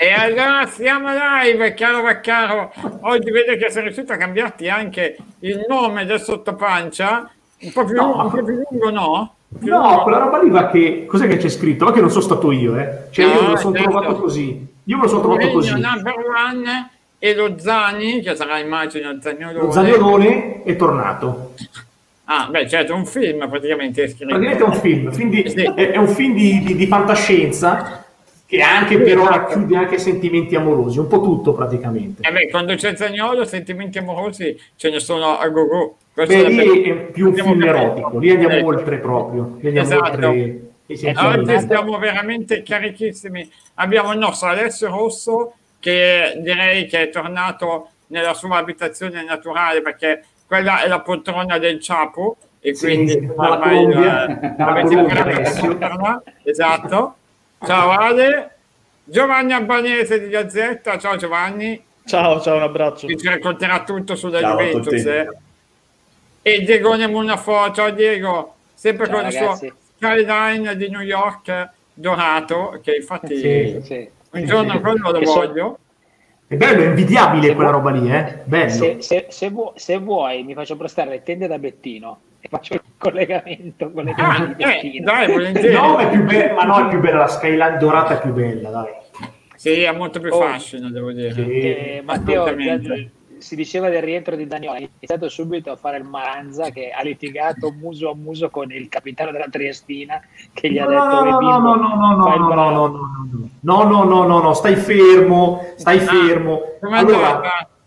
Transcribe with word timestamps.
E 0.00 0.12
allora 0.12 0.66
siamo 0.66 1.08
live, 1.10 1.74
caro 1.74 2.02
Vaccaro. 2.02 2.72
Oggi 3.00 3.32
vedo 3.32 3.56
che 3.56 3.70
sei 3.70 3.82
riuscito 3.82 4.12
a 4.12 4.16
cambiarti 4.16 4.68
anche 4.68 5.16
il 5.40 5.64
nome 5.68 6.04
del 6.06 6.20
sottopancia. 6.20 7.28
Un 7.60 7.72
po' 7.72 7.84
più, 7.84 7.96
No, 7.96 8.06
lungo, 8.06 8.22
un 8.22 8.30
po' 8.30 8.42
più 8.44 8.62
lungo, 8.70 8.90
no? 8.90 9.34
Più 9.58 9.68
No, 9.68 9.80
lungo. 9.80 10.02
quella 10.04 10.18
roba 10.18 10.40
lì 10.40 10.50
va 10.50 10.68
che... 10.68 11.06
Cos'è 11.06 11.26
che 11.26 11.38
c'è 11.38 11.48
scritto? 11.48 11.84
Ma 11.86 11.90
che 11.90 12.00
non 12.00 12.10
sono 12.10 12.22
stato 12.22 12.52
io, 12.52 12.78
eh. 12.78 13.06
Cioè, 13.10 13.24
io 13.26 13.34
No, 13.34 13.40
me 13.42 13.48
lo 13.48 13.56
sono 13.56 13.74
certo. 13.74 13.90
trovato 13.90 14.14
così. 14.20 14.66
Io 14.84 14.96
me 14.96 15.02
lo 15.02 15.08
sono 15.08 15.20
trovato 15.22 15.46
Mourinho 15.46 15.74
così. 15.74 15.80
number 15.80 16.14
one 16.16 16.90
e 17.18 17.34
lo 17.34 17.58
Zani, 17.58 18.20
che 18.20 18.36
sarà 18.36 18.58
immagino 18.58 19.18
Zaniolone. 19.20 19.58
Lo 19.64 19.70
Zaniolone 19.72 20.62
è 20.62 20.76
tornato. 20.76 21.54
Ah, 22.30 22.46
beh, 22.50 22.68
certo, 22.68 22.94
un 22.94 23.06
film 23.06 23.48
praticamente 23.48 24.02
è 24.02 24.08
scritto. 24.08 24.26
Praticamente 24.26 24.62
è 24.62 24.66
un 24.66 24.74
film, 24.74 25.10
film 25.12 25.30
di- 25.30 25.48
Sì. 25.48 25.62
è, 25.62 25.90
è 25.92 25.96
un 25.96 26.08
film 26.08 26.34
di, 26.34 26.62
di- 26.62 26.76
di 26.76 26.86
fantascienza 26.86 28.04
che 28.46 28.60
anche 28.60 28.96
Sì, 28.96 29.02
però 29.02 29.22
esatto. 29.22 29.36
racchiude 29.38 29.76
anche 29.76 29.98
sentimenti 29.98 30.54
amorosi, 30.54 30.98
un 30.98 31.06
po' 31.06 31.22
tutto 31.22 31.54
praticamente. 31.54 32.26
Eh 32.28 32.30
beh, 32.32 32.48
quando 32.50 32.74
c'è 32.74 32.94
Zagnolo, 32.96 33.44
sentimenti 33.44 33.96
amorosi 33.98 34.58
ce 34.76 34.90
ne 34.90 35.00
sono 35.00 35.38
a 35.38 35.48
go-go. 35.48 35.96
Questo 36.12 36.34
Beh, 36.34 36.44
è 36.44 36.48
lì 36.50 36.82
è 36.82 36.94
più 37.12 37.28
un 37.28 37.34
film 37.34 37.62
erotico, 37.62 38.18
lì 38.18 38.30
andiamo 38.30 38.54
Eh, 38.56 38.62
oltre 38.62 38.98
proprio, 38.98 39.56
lì 39.60 39.66
andiamo 39.68 39.88
Esatto. 39.88 40.10
oltre 40.28 40.34
i 40.36 40.66
Oggi 40.86 41.66
siamo 41.66 41.98
veramente 41.98 42.62
carichissimi. 42.62 43.50
Abbiamo 43.74 44.12
il 44.12 44.18
nostro 44.18 44.48
Alessio 44.48 44.88
Rosso 44.88 45.54
che 45.78 46.34
direi 46.42 46.86
che 46.86 47.02
è 47.02 47.10
tornato 47.10 47.90
nella 48.08 48.32
sua 48.34 48.56
abitazione 48.56 49.22
naturale 49.22 49.80
perché 49.82 50.24
quella 50.48 50.82
è 50.82 50.88
la 50.88 51.00
poltrona 51.00 51.58
del 51.58 51.78
Ciapo 51.80 52.36
e 52.60 52.74
Sì, 52.74 52.86
quindi 52.86 53.26
dalla 53.26 53.50
ormai, 53.52 53.76
Colombia, 53.84 54.26
eh, 54.26 54.54
dalla 54.56 54.70
avete 54.72 54.86
Colombia 54.88 55.00
imparato 55.14 55.28
a 55.28 55.32
Alessio. 55.40 55.62
conoscerla. 55.68 56.22
Esatto. 56.42 57.14
Ciao 57.64 57.90
Ale. 57.90 58.50
Giovanni 59.04 59.52
Albanese 59.52 60.20
di 60.20 60.28
Gazzetta. 60.28 60.98
Ciao 60.98 61.16
Giovanni. 61.16 61.82
Ciao, 62.06 62.40
ciao, 62.40 62.56
un 62.56 62.62
abbraccio. 62.62 63.06
Che 63.06 63.16
ci 63.16 63.28
racconterà 63.28 63.84
tutto 63.84 64.16
sulla 64.16 64.40
Ciao 64.40 64.56
Juventus. 64.58 65.04
eh. 65.04 65.28
E 66.42 66.60
Diegone 66.62 67.06
Munafo. 67.06 67.70
Ciao 67.72 67.90
Diego. 67.90 68.54
Sempre 68.74 69.06
Ciao, 69.06 69.16
con 69.16 69.26
il 69.26 69.32
suo 69.32 69.40
ragazzi. 69.46 69.72
skyline 69.96 70.76
di 70.76 70.88
New 70.88 71.00
York 71.00 71.68
dorato, 71.92 72.78
che 72.82 72.94
infatti 72.96 73.36
Sì. 73.36 73.80
Sì. 73.82 74.08
un 74.30 74.44
giorno 74.46 74.80
quello 74.80 75.10
lo 75.10 75.18
Che 75.18 75.26
so- 75.26 75.32
voglio. 75.34 75.78
È 76.48 76.56
bello, 76.56 76.82
è 76.82 76.86
invidiabile 76.86 77.48
Se 77.48 77.54
quella 77.54 77.70
vuoi- 77.76 77.82
roba 77.92 77.98
lì, 78.00 78.10
eh? 78.10 78.38
Bello. 78.44 78.70
Se, 78.70 78.96
se- 79.00 79.26
se 79.28 79.50
vu- 79.50 79.72
se 79.76 79.98
vuoi 79.98 80.42
mi 80.44 80.54
faccio 80.54 80.76
prestare 80.76 81.10
le 81.10 81.22
tende 81.22 81.46
da 81.46 81.58
Bettino 81.58 82.20
e 82.40 82.48
faccio 82.48 82.72
il 82.74 82.80
collegamento 82.96 83.90
con 83.92 84.04
le 84.04 84.14
tende 84.14 84.32
Ah, 84.32 84.54
di 84.56 84.62
eh, 84.62 84.66
Bettino. 84.66 85.04
dai, 85.04 85.26
volentieri. 85.30 85.74
No, 85.74 85.98
è 85.98 86.08
più 86.08 86.22
bella, 86.24 86.54
ma 86.54 86.62
no, 86.64 86.86
è 86.86 86.88
più 86.88 87.00
bella, 87.00 87.18
la 87.18 87.26
skyline 87.26 87.76
dorata 87.78 88.16
è 88.18 88.20
più 88.22 88.32
bella, 88.32 88.70
dai. 88.70 88.86
Sì, 89.56 89.84
ha 89.84 89.92
molto 89.92 90.20
più 90.20 90.32
Oh. 90.32 90.40
fascino, 90.40 90.88
devo 90.88 91.12
dire. 91.12 91.32
Sì. 91.32 91.40
Eh, 91.42 92.02
Matteo, 92.04 92.44
si 93.40 93.56
diceva 93.56 93.88
del 93.88 94.02
rientro 94.02 94.36
di 94.36 94.46
Daniele, 94.46 94.76
ha 94.76 94.78
iniziato 94.80 95.28
subito 95.28 95.70
a 95.70 95.76
fare 95.76 95.96
il 95.98 96.04
Maranza 96.04 96.70
che 96.70 96.90
ha 96.90 97.02
litigato 97.02 97.70
muso 97.70 98.10
a 98.10 98.14
muso 98.14 98.50
con 98.50 98.70
il 98.72 98.88
capitano 98.88 99.30
della 99.30 99.46
Triestina 99.50 100.20
che 100.52 100.70
gli 100.70 100.78
ha 100.78 100.84
No, 100.84 100.90
detto 100.90 101.24
no, 101.24 101.26
"Eh, 101.26 101.30
no, 101.30 101.58
no, 101.58 101.74
no, 101.74 101.94
no, 101.94 102.16
no, 102.16 102.36
no, 102.36 102.46
bravo". 102.48 102.70
no, 102.70 102.86
no, 102.88 102.98
no, 103.62 103.82
no, 103.82 103.82
no, 103.84 104.04
no, 104.04 104.26
no, 104.26 104.40
no, 104.40 104.52
stai 104.54 104.76
fermo, 104.76 105.64
stai 105.76 105.98
Ah, 105.98 106.00
fermo. 106.00 106.60
Allora? 106.90 107.40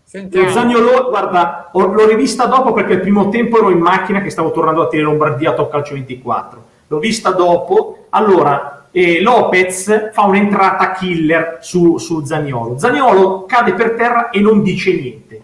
Sentiamo. 0.04 0.46
lo 0.46 0.52
Zaniolo, 0.52 1.08
guarda, 1.08 1.70
ho- 1.72 1.86
l'ho 1.86 2.06
rivista 2.06 2.44
dopo 2.44 2.74
perché 2.74 2.92
il 2.94 3.00
primo 3.00 3.30
tempo 3.30 3.56
ero 3.58 3.70
in 3.70 3.78
macchina 3.78 4.20
che 4.20 4.28
stavo 4.28 4.50
tornando 4.52 4.82
a 4.82 4.88
Tele 4.88 5.04
Lombardia 5.04 5.50
a 5.50 5.54
Top 5.54 5.70
Calcio 5.70 5.94
24. 5.94 6.62
L'ho 6.88 6.98
vista 6.98 7.30
dopo. 7.30 8.06
Allora, 8.10 8.81
eh, 8.92 9.20
Lopez 9.20 10.12
fa 10.12 10.22
un'entrata 10.22 10.92
killer 10.92 11.58
su, 11.60 11.98
su 11.98 12.24
Zaniolo. 12.24 12.78
Zaniolo 12.78 13.44
cade 13.46 13.72
per 13.72 13.94
terra 13.94 14.30
e 14.30 14.40
non 14.40 14.62
dice 14.62 14.92
niente. 14.92 15.42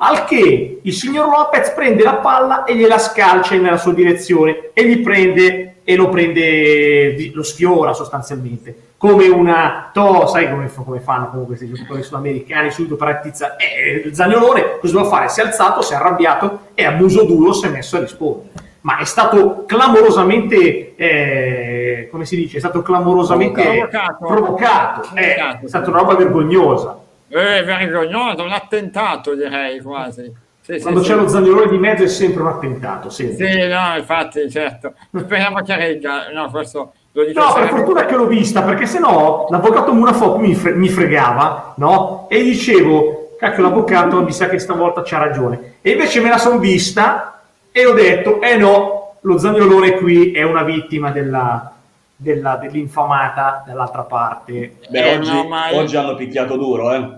Al 0.00 0.24
che 0.24 0.80
il 0.82 0.92
signor 0.92 1.28
Lopez 1.28 1.70
prende 1.70 2.02
la 2.02 2.16
palla 2.16 2.64
e 2.64 2.76
gliela 2.76 2.98
scalcia 2.98 3.56
nella 3.56 3.76
sua 3.78 3.92
direzione 3.92 4.70
e 4.72 4.86
gli 4.86 5.00
prende 5.00 5.76
e 5.82 5.96
lo 5.96 6.08
prende, 6.08 7.30
lo 7.32 7.42
sfiora 7.42 7.94
sostanzialmente. 7.94 8.86
Come 8.98 9.26
una 9.28 9.90
to, 9.92 10.26
sai 10.26 10.50
come, 10.50 10.70
come 10.72 11.00
fanno 11.00 11.30
comunque 11.30 11.56
questi 11.56 11.72
giocatori 11.72 12.02
sudamericani 12.02 12.70
subito 12.70 12.96
per 12.96 13.08
attizza. 13.08 13.56
E 13.56 14.02
il 14.04 14.14
Zaniolone 14.14 14.78
cosa 14.80 14.92
doveva 14.92 15.08
fare? 15.08 15.28
Si 15.28 15.40
è 15.40 15.44
alzato, 15.44 15.82
si 15.82 15.94
è 15.94 15.96
arrabbiato 15.96 16.60
e 16.74 16.84
a 16.84 16.90
muso 16.90 17.24
duro 17.24 17.52
si 17.52 17.66
è 17.66 17.70
messo 17.70 17.96
a 17.96 18.00
rispondere. 18.00 18.50
Ma 18.82 18.98
è 18.98 19.04
stato 19.04 19.64
clamorosamente, 19.66 20.94
eh, 20.96 22.08
come 22.10 22.24
si 22.24 22.36
dice, 22.36 22.56
è 22.56 22.60
stato 22.60 22.82
clamorosamente 22.82 23.62
Provocato. 23.62 24.26
provocato. 24.26 25.08
Eh, 25.14 25.34
Provocato. 25.34 25.64
è 25.64 25.68
stata 25.68 25.90
una 25.90 25.98
roba 25.98 26.14
vergognosa. 26.14 26.98
Eh, 27.28 27.62
vergognoso, 27.64 28.42
un 28.42 28.52
attentato 28.52 29.34
direi 29.34 29.80
quasi. 29.80 30.32
Sì, 30.60 30.80
Quando 30.80 31.02
sì. 31.02 31.08
c'è 31.08 31.14
lo 31.16 31.28
Zaniolone 31.28 31.70
di 31.70 31.78
mezzo 31.78 32.04
è 32.04 32.08
sempre 32.08 32.42
un 32.42 32.48
attentato, 32.48 33.08
sempre. 33.10 33.50
Sì, 33.50 33.66
no, 33.68 33.96
infatti, 33.96 34.50
certo. 34.50 34.92
Speriamo 35.16 35.60
che 35.62 35.76
regga. 35.76 36.30
No, 36.32 36.50
questo 36.50 36.92
lo 37.12 37.24
dico 37.24 37.40
No, 37.40 37.52
per 37.54 37.68
fortuna 37.68 38.04
che 38.04 38.14
l'ho 38.14 38.26
vista, 38.26 38.62
perché 38.62 38.84
sennò 38.86 39.46
l'avvocato 39.48 39.92
Munafop 39.94 40.36
mi, 40.38 40.54
fre- 40.54 40.74
mi 40.74 40.88
fregava, 40.88 41.72
no? 41.78 42.26
E 42.28 42.42
dicevo, 42.42 43.30
cacchio, 43.38 43.62
l'avvocato 43.62 44.22
mi 44.22 44.32
sa 44.32 44.48
che 44.48 44.58
stavolta 44.58 45.02
c'ha 45.02 45.18
ragione. 45.18 45.76
E 45.80 45.92
invece 45.92 46.20
me 46.20 46.28
la 46.28 46.38
sono 46.38 46.58
vista 46.58 47.37
e 47.72 47.86
ho 47.86 47.92
detto, 47.92 48.40
eh 48.42 48.56
no, 48.56 49.16
lo 49.20 49.38
Zaniolone 49.38 49.92
qui 49.96 50.32
è 50.32 50.42
una 50.42 50.62
vittima 50.62 51.10
della, 51.10 51.72
della- 52.16 52.56
dell'infamata 52.56 53.62
dall'altra 53.66 54.02
parte. 54.02 54.76
Beh, 54.88 55.10
Eh, 55.12 55.16
oggi, 55.16 55.32
no, 55.32 55.44
ma- 55.48 55.74
oggi 55.74 55.96
hanno 55.96 56.14
picchiato 56.14 56.56
duro, 56.56 56.92
eh. 56.92 57.08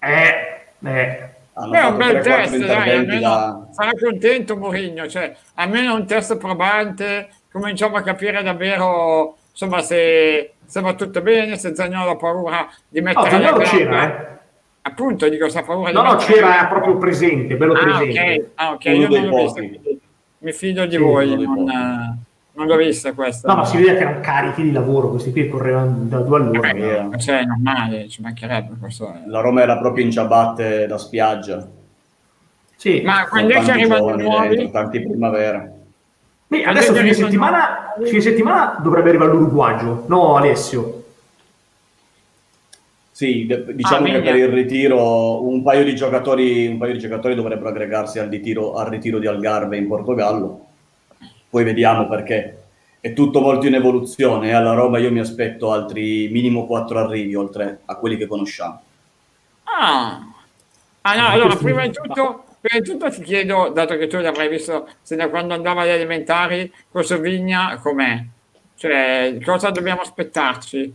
Eh, 0.00 0.88
eh. 0.88 1.28
Hanno 1.56 1.70
Beh, 1.70 1.80
è 1.80 1.84
un 1.86 1.96
bel 1.96 2.16
3-4 2.16 2.22
test, 2.22 2.56
dai, 2.66 2.90
almeno 2.90 3.20
da... 3.20 3.66
sarà 3.70 3.90
contento 4.00 4.56
Mourinho, 4.56 5.08
cioè 5.08 5.34
almeno 5.54 5.94
un 5.94 6.04
test 6.04 6.36
probante, 6.36 7.28
cominciamo 7.52 7.96
a 7.96 8.02
capire 8.02 8.42
davvero 8.42 9.36
insomma 9.52 9.80
se, 9.80 10.54
se 10.66 10.80
va 10.80 10.94
tutto 10.94 11.20
bene, 11.22 11.56
se 11.56 11.72
Zagnolo 11.76 12.10
ha 12.10 12.16
paura 12.16 12.68
di 12.88 13.00
No, 13.00 13.04
mettere 13.06 13.38
le 13.38 13.44
gambe. 13.44 13.62
c'era, 13.64 14.02
eh. 14.04 14.38
Appunto, 14.86 15.28
dico, 15.30 15.48
se 15.48 15.58
ha 15.60 15.62
paura 15.62 15.90
No, 15.92 16.02
di 16.02 16.08
no, 16.08 16.16
c'era 16.16 16.66
proprio 16.66 16.98
presente, 16.98 17.56
bello 17.56 17.72
Ah, 17.72 17.78
presente. 17.82 18.20
ok, 18.20 18.46
ah, 18.56 18.72
ok, 18.72 18.84
Uno 18.84 18.94
io 18.96 19.08
dei 19.08 19.20
non 19.22 19.30
l'ho 19.30 19.42
vista, 19.42 19.60
mi 20.38 20.52
fido 20.52 20.84
di 20.84 20.96
Sì, 20.96 21.02
voi, 21.02 21.42
non, 21.42 21.68
eh, 21.70 22.16
non 22.52 22.66
l'ho 22.66 22.76
vista 22.76 23.12
questa. 23.14 23.48
No, 23.50 23.56
ma 23.60 23.64
si 23.64 23.78
vede 23.78 23.94
che 23.96 24.02
erano 24.02 24.20
carichi 24.20 24.62
di 24.62 24.72
lavoro, 24.72 25.08
questi 25.08 25.32
qui 25.32 25.48
correvano 25.48 25.96
da 26.02 26.18
due 26.18 26.36
all'ora. 26.38 26.72
Vabbè, 26.74 27.16
cioè, 27.16 27.38
è 27.38 27.44
normale, 27.44 28.08
ci 28.10 28.20
mancherebbe 28.20 28.74
questo. 28.78 29.08
eh. 29.08 29.26
La 29.28 29.40
Roma 29.40 29.62
era 29.62 29.78
proprio 29.78 30.04
in 30.04 30.10
ciabatte 30.10 30.86
da 30.86 30.98
spiaggia. 30.98 31.66
Sì. 32.76 33.00
Ma 33.02 33.26
quando 33.26 33.48
è 33.54 33.60
che 33.60 33.64
tanti 33.64 33.70
arrivano 33.80 34.20
i 34.20 34.22
nuovi? 34.22 34.48
dentro, 34.48 34.70
tanti 34.70 35.00
primavera. 35.00 35.72
Beh, 36.46 36.62
adesso 36.64 36.92
fine 36.92 37.14
settimana, 37.14 37.94
fine 38.04 38.20
settimana 38.20 38.78
dovrebbe 38.82 39.08
arrivare 39.08 39.30
l'Uruguagio, 39.32 40.04
no 40.08 40.36
Alessio? 40.36 41.03
Sì, 43.14 43.46
diciamo 43.74 44.06
Ah, 44.06 44.10
che 44.10 44.22
per 44.22 44.34
il 44.34 44.48
ritiro 44.48 45.40
un 45.46 45.62
paio 45.62 45.84
di 45.84 45.94
giocatori, 45.94 46.66
un 46.66 46.78
paio 46.78 46.94
di 46.94 46.98
giocatori 46.98 47.36
dovrebbero 47.36 47.68
aggregarsi 47.68 48.18
al 48.18 48.28
ritiro, 48.28 48.74
al 48.74 48.88
ritiro 48.88 49.20
di 49.20 49.28
Algarve 49.28 49.76
in 49.76 49.86
Portogallo. 49.86 50.66
Poi 51.48 51.62
vediamo 51.62 52.08
perché 52.08 52.62
è 52.98 53.12
tutto 53.12 53.40
molto 53.40 53.68
in 53.68 53.74
evoluzione 53.74 54.48
e 54.48 54.52
alla 54.52 54.72
Roma 54.74 54.98
io 54.98 55.12
mi 55.12 55.20
aspetto 55.20 55.70
altri 55.70 56.28
minimo 56.32 56.66
quattro 56.66 56.98
arrivi 56.98 57.34
oltre 57.36 57.82
a 57.84 57.94
quelli 57.96 58.16
che 58.16 58.26
conosciamo. 58.26 58.82
Ah, 59.64 60.20
Ah, 61.02 61.14
no, 61.16 61.28
allora 61.28 61.56
prima 61.56 61.86
di 61.86 61.92
tutto, 61.92 62.44
prima 62.60 62.80
di 62.82 62.90
tutto 62.90 63.10
ti 63.10 63.22
chiedo, 63.22 63.68
dato 63.70 63.96
che 63.96 64.06
tu 64.08 64.18
l'avrai 64.18 64.48
visto 64.48 64.88
sin 65.02 65.18
da 65.18 65.28
quando 65.28 65.54
andava 65.54 65.82
alle 65.82 65.94
elementari, 65.94 66.72
questo 66.90 67.18
Vigna 67.20 67.78
com'è? 67.82 68.24
Cioè, 68.76 69.38
cosa 69.44 69.70
dobbiamo 69.70 70.00
aspettarci? 70.00 70.94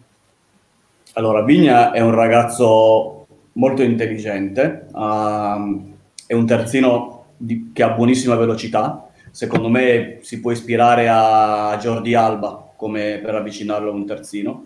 Allora, 1.13 1.41
Vigna 1.43 1.91
è 1.91 1.99
un 2.01 2.11
ragazzo 2.11 3.27
molto 3.53 3.81
intelligente, 3.81 4.87
ehm, 4.95 5.93
è 6.25 6.33
un 6.33 6.45
terzino 6.45 7.25
di- 7.35 7.71
che 7.73 7.83
ha 7.83 7.89
buonissima 7.89 8.35
velocità. 8.35 9.07
Secondo 9.31 9.69
me 9.69 10.19
si 10.21 10.39
può 10.39 10.51
ispirare 10.51 11.07
a 11.09 11.77
Jordi 11.79 12.13
Alba 12.13 12.67
come 12.75 13.19
per 13.23 13.35
avvicinarlo 13.35 13.89
a 13.91 13.93
un 13.93 14.05
terzino 14.05 14.65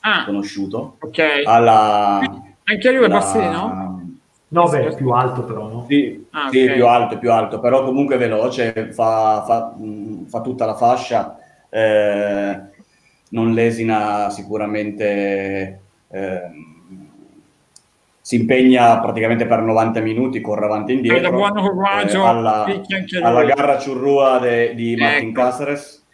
Ah, 0.00 0.24
conosciuto. 0.26 0.96
ok. 1.00 1.42
Alla, 1.46 2.20
Anche 2.64 2.92
lui 2.92 3.04
è 3.04 3.08
bassino? 3.08 4.02
No, 4.48 4.68
beh, 4.68 4.88
è 4.88 4.94
più 4.94 5.10
alto 5.10 5.42
però, 5.44 5.66
no? 5.68 5.84
Sì, 5.88 6.24
Ah, 6.30 6.48
sì, 6.50 6.64
ok. 6.64 6.74
più 6.74 6.86
alto, 6.86 7.18
più 7.18 7.32
alto, 7.32 7.58
però 7.58 7.84
comunque 7.84 8.16
veloce, 8.18 8.92
fa, 8.92 9.42
fa- 9.44 9.74
mh, 9.76 10.26
fa 10.26 10.40
tutta 10.42 10.64
la 10.66 10.74
fascia, 10.74 11.36
eh, 11.70 12.60
non 13.30 13.52
lesina 13.52 14.30
sicuramente, 14.30 15.80
ehm, 16.14 16.72
si 18.20 18.36
impegna 18.36 19.00
praticamente 19.00 19.46
per 19.46 19.60
90 19.60 20.00
minuti, 20.00 20.40
corre 20.40 20.64
avanti 20.64 20.92
e 20.92 20.94
indietro. 20.94 21.18
Eh, 21.18 22.26
alla, 22.26 22.64
alla 23.22 23.44
gara 23.44 23.78
ciurrua 23.78 24.38
de- 24.38 24.74
di 24.74 24.96
Martin 24.96 25.28
Ecco. 25.28 25.40
Cáceres. 25.42 26.06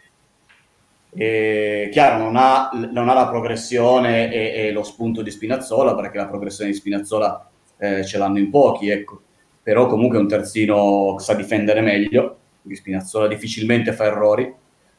E, 1.13 1.89
chiaro, 1.91 2.23
non 2.23 2.35
ha, 2.35 2.69
non 2.91 3.07
ha 3.07 3.13
la 3.13 3.29
progressione 3.29 4.29
e, 4.29 4.67
e, 4.67 4.71
lo 4.73 4.83
spunto 4.83 5.21
di 5.21 5.31
Spinazzola, 5.31 5.95
perché 5.95 6.17
la 6.17 6.27
progressione 6.27 6.71
di 6.71 6.75
Spinazzola 6.75 7.49
eh, 7.77 8.03
ce 8.03 8.17
l'hanno 8.17 8.39
in 8.39 8.49
pochi, 8.49 8.89
ecco. 8.89 9.21
Però 9.63 9.85
comunque 9.85 10.17
è 10.17 10.21
un 10.21 10.27
terzino 10.27 11.15
che 11.17 11.23
sa 11.23 11.33
difendere 11.33 11.79
meglio, 11.79 12.37
Spinazzola 12.69 13.27
difficilmente 13.27 13.93
fa 13.93 14.05
errori. 14.05 14.53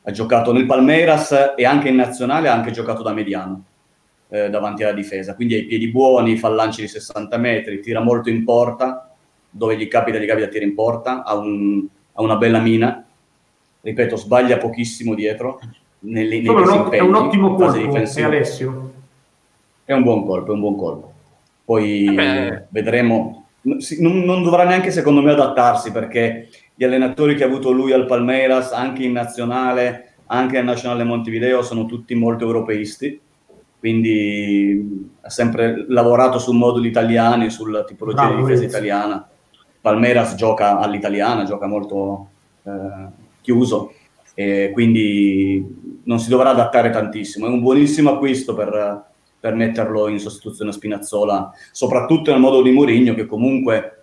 Ha 0.05 0.11
giocato 0.11 0.51
nel 0.53 0.65
Palmeiras 0.65 1.53
e 1.57 1.65
anche 1.67 1.89
in 1.89 1.97
nazionale 1.97 2.49
ha 2.49 2.55
anche 2.55 2.71
giocato 2.71 3.03
da 3.03 3.13
mediano 3.13 3.65
eh, 4.33 4.49
davanti 4.49 4.83
alla 4.83 4.95
difesa. 4.95 5.35
Quindi 5.35 5.55
ha 5.55 5.59
i 5.59 5.65
piedi 5.65 5.89
buoni, 5.89 6.39
fa 6.39 6.49
lanci 6.49 6.81
di 6.81 6.89
60 6.89 7.37
metri, 7.37 7.81
tira 7.81 8.01
molto 8.01 8.31
in 8.31 8.45
porta, 8.45 9.15
dove 9.51 9.77
gli 9.77 9.87
capita, 9.89 10.17
gli 10.17 10.25
capita 10.25 10.49
tira 10.49 10.65
in 10.65 10.75
porta, 10.75 11.23
ha, 11.23 11.37
un, 11.37 11.87
ha 12.15 12.23
una 12.23 12.37
bella 12.37 12.59
mina. 12.59 13.05
Ripeto, 13.83 14.17
sbaglia 14.17 14.57
pochissimo 14.57 15.15
dietro. 15.15 15.61
Nelle, 15.99 16.41
nei 16.41 16.49
un, 16.49 16.89
è 16.91 17.01
un 17.01 17.15
ottimo 17.15 17.55
colpo, 17.55 17.95
è 17.95 18.23
Alessio. 18.23 18.93
È 19.85 19.93
un 19.93 20.03
buon 20.03 20.25
colpo, 20.25 20.51
è 20.51 20.55
un 20.55 20.61
buon 20.61 20.77
colpo. 20.77 21.13
Poi 21.67 22.17
eh 22.17 22.65
vedremo. 22.71 23.49
Non, 23.65 24.21
non 24.25 24.43
dovrà 24.43 24.65
neanche, 24.65 24.91
secondo 24.91 25.21
me, 25.21 25.33
adattarsi 25.33 25.93
perché 25.93 26.49
gli 26.75 26.85
allenatori 26.85 27.35
che 27.35 27.45
ha 27.45 27.47
avuto 27.47 27.71
lui 27.71 27.93
al 27.93 28.07
Palmeiras, 28.07 28.73
anche 28.73 29.05
in 29.05 29.13
nazionale, 29.13 30.15
anche 30.27 30.57
al 30.57 30.65
Nazionale 30.65 31.05
Montevideo, 31.05 31.63
sono 31.63 31.85
tutti 31.85 32.15
molto 32.15 32.47
europeisti 32.47 33.21
quindi 33.83 35.09
ha 35.23 35.29
sempre 35.29 35.87
lavorato 35.89 36.39
su 36.39 36.53
moduli 36.53 36.87
italiani, 36.87 37.51
sulla 37.51 37.83
tipologia 37.83 38.27
Bravo, 38.29 38.37
di 38.37 38.43
difesa 38.43 38.65
italiana. 38.65 39.29
Palmeiras 39.81 40.37
gioca 40.37 40.79
all'italiana, 40.79 41.43
gioca 41.43 41.67
molto 41.67 42.29
eh, 42.63 42.71
chiuso 43.41 43.93
e 44.35 44.71
quindi 44.73 46.01
non 46.05 46.21
si 46.21 46.29
dovrà 46.29 46.51
adattare 46.51 46.91
tantissimo. 46.91 47.47
È 47.47 47.49
un 47.49 47.59
buonissimo 47.59 48.13
acquisto 48.13 48.55
per, 48.55 49.05
per 49.41 49.55
metterlo 49.57 50.07
in 50.07 50.21
sostituzione 50.21 50.71
a 50.71 50.75
Spinazzola, 50.75 51.51
soprattutto 51.73 52.31
nel 52.31 52.39
modo 52.39 52.63
di 52.63 52.71
Mourinho 52.71 53.15
che 53.15 53.27
comunque 53.27 54.02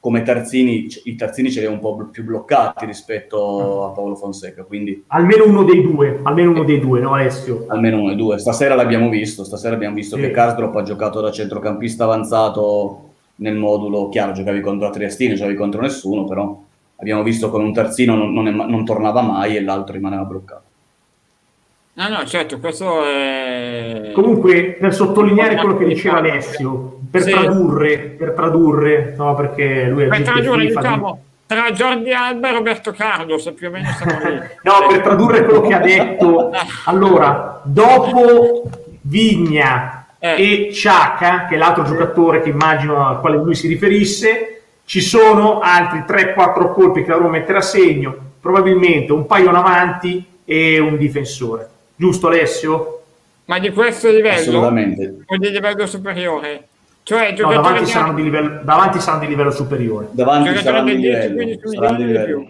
come 0.00 0.22
terzini, 0.22 0.86
i 1.04 1.14
terzini 1.14 1.50
ce 1.50 1.60
li 1.60 1.66
ha 1.66 1.70
un 1.70 1.78
po' 1.78 2.08
più 2.10 2.24
bloccati 2.24 2.86
rispetto 2.86 3.84
a 3.84 3.90
Paolo 3.90 4.16
Fonseca. 4.16 4.64
Quindi... 4.64 5.04
Almeno 5.08 5.46
uno 5.46 5.62
dei 5.62 5.82
due, 5.82 6.20
almeno 6.22 6.52
uno 6.52 6.64
dei 6.64 6.80
due, 6.80 7.00
no 7.00 7.12
Alessio? 7.12 7.66
Almeno 7.68 7.98
uno 7.98 8.08
dei 8.08 8.16
due. 8.16 8.38
Stasera 8.38 8.74
l'abbiamo 8.74 9.10
visto, 9.10 9.44
stasera 9.44 9.74
abbiamo 9.74 9.94
visto 9.94 10.16
sì. 10.16 10.22
che 10.22 10.30
Karsdorp 10.30 10.74
ha 10.74 10.82
giocato 10.82 11.20
da 11.20 11.30
centrocampista 11.30 12.04
avanzato 12.04 13.08
nel 13.36 13.56
modulo, 13.56 14.08
chiaro, 14.08 14.32
giocavi 14.32 14.60
contro 14.60 14.86
la 14.86 14.92
Triestino, 14.92 15.34
giocavi 15.34 15.54
contro 15.54 15.82
nessuno, 15.82 16.24
però 16.24 16.58
abbiamo 16.96 17.22
visto 17.22 17.50
che 17.50 17.56
un 17.56 17.72
terzino 17.72 18.16
non, 18.16 18.32
non, 18.32 18.48
è, 18.48 18.50
non 18.50 18.84
tornava 18.86 19.20
mai 19.20 19.56
e 19.56 19.62
l'altro 19.62 19.92
rimaneva 19.92 20.24
bloccato. 20.24 20.68
No, 21.92 22.08
no, 22.08 22.24
certo, 22.24 22.58
questo 22.58 23.04
è... 23.04 24.12
Comunque, 24.14 24.76
per 24.78 24.94
sottolineare 24.94 25.56
quello 25.56 25.76
che 25.76 25.86
diceva 25.86 26.18
Alessio, 26.18 27.00
per 27.10 27.22
sì. 27.22 27.30
tradurre, 27.30 27.98
per 27.98 28.32
tradurre, 28.32 29.14
no, 29.16 29.34
perché 29.34 29.86
lui 29.88 30.04
è 30.04 30.06
per 30.06 30.22
tradurre, 30.22 30.66
diciamo, 30.66 31.12
di... 31.12 31.44
tra 31.46 31.72
Jordi 31.72 32.12
Alba 32.12 32.48
e 32.48 32.52
Roberto 32.52 32.92
Carlos, 32.92 33.52
più 33.56 33.68
o 33.68 33.70
meno 33.72 33.88
siamo 33.90 34.30
lì. 34.30 34.38
no, 34.62 34.72
per 34.88 35.00
tradurre 35.00 35.44
quello 35.44 35.62
che 35.62 35.74
ha 35.74 35.80
detto, 35.80 36.52
allora, 36.84 37.60
dopo 37.64 38.70
Vigna 39.02 40.06
eh. 40.20 40.68
e 40.68 40.72
Ciacca, 40.72 41.46
che 41.46 41.56
è 41.56 41.58
l'altro 41.58 41.82
giocatore 41.82 42.40
che 42.40 42.50
immagino 42.50 43.04
al 43.06 43.18
quale 43.18 43.36
lui 43.36 43.56
si 43.56 43.66
riferisse, 43.66 44.62
ci 44.84 45.00
sono 45.00 45.60
altri 45.60 46.04
3-4 46.06 46.72
colpi 46.72 47.02
che 47.02 47.10
la 47.10 47.16
Roma 47.16 47.30
metterà 47.30 47.58
a 47.58 47.62
segno, 47.62 48.16
probabilmente 48.40 49.12
un 49.12 49.26
paio 49.26 49.50
in 49.50 49.56
avanti 49.56 50.24
e 50.44 50.78
un 50.78 50.96
difensore. 50.96 51.68
Giusto 52.00 52.28
Alessio? 52.28 53.02
Ma 53.44 53.58
di 53.58 53.72
questo 53.72 54.10
livello? 54.10 54.40
Assolutamente. 54.40 55.16
O 55.26 55.36
di 55.36 55.50
livello 55.50 55.86
superiore? 55.86 56.68
Cioè, 57.02 57.34
no, 57.36 57.50
davanti, 57.50 57.84
saranno 57.84 58.14
di 58.14 58.22
livello, 58.22 58.60
davanti 58.62 59.00
saranno 59.00 59.20
di 59.20 59.28
livello 59.28 59.50
superiore. 59.50 60.08
Davanti 60.12 60.56
saranno 60.62 60.88
di 60.88 60.96
livello. 60.96 61.58
Saranno 61.62 61.96
di 61.98 62.04
livello. 62.06 62.46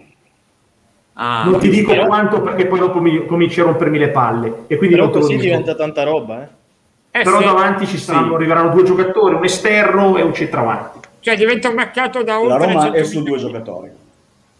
Ah, 1.15 1.47
non 1.47 1.59
ti 1.59 1.69
dico 1.69 1.91
però... 1.91 2.07
quanto 2.07 2.43
perché 2.43 2.67
poi 2.67 2.79
dopo 2.79 3.01
mi, 3.01 3.27
cominci 3.27 3.59
a 3.59 3.65
rompermi 3.65 3.99
le 3.99 4.11
palle. 4.11 4.55
E 4.69 4.77
quindi 4.77 4.95
però 4.95 5.11
così 5.11 5.37
diventa 5.37 5.75
tanta 5.75 6.05
roba. 6.05 6.43
Eh? 6.43 7.19
Eh, 7.19 7.23
però 7.25 7.39
sì. 7.39 7.45
davanti 7.45 7.87
ci 7.89 7.99
saranno, 7.99 8.29
sì. 8.29 8.35
arriveranno 8.35 8.71
due 8.71 8.85
giocatori, 8.85 9.35
un 9.35 9.43
esterno 9.43 10.17
e 10.17 10.23
un 10.23 10.33
centravanti. 10.33 10.99
Cioè 11.19 11.37
diventa 11.37 11.71
un 11.71 11.75
mercato 11.75 12.23
da 12.23 12.39
oltre 12.39 12.57
La 12.57 12.73
Roma 12.73 12.93
è 12.93 13.03
su 13.03 13.25
due 13.25 13.39
giocatori. 13.39 13.91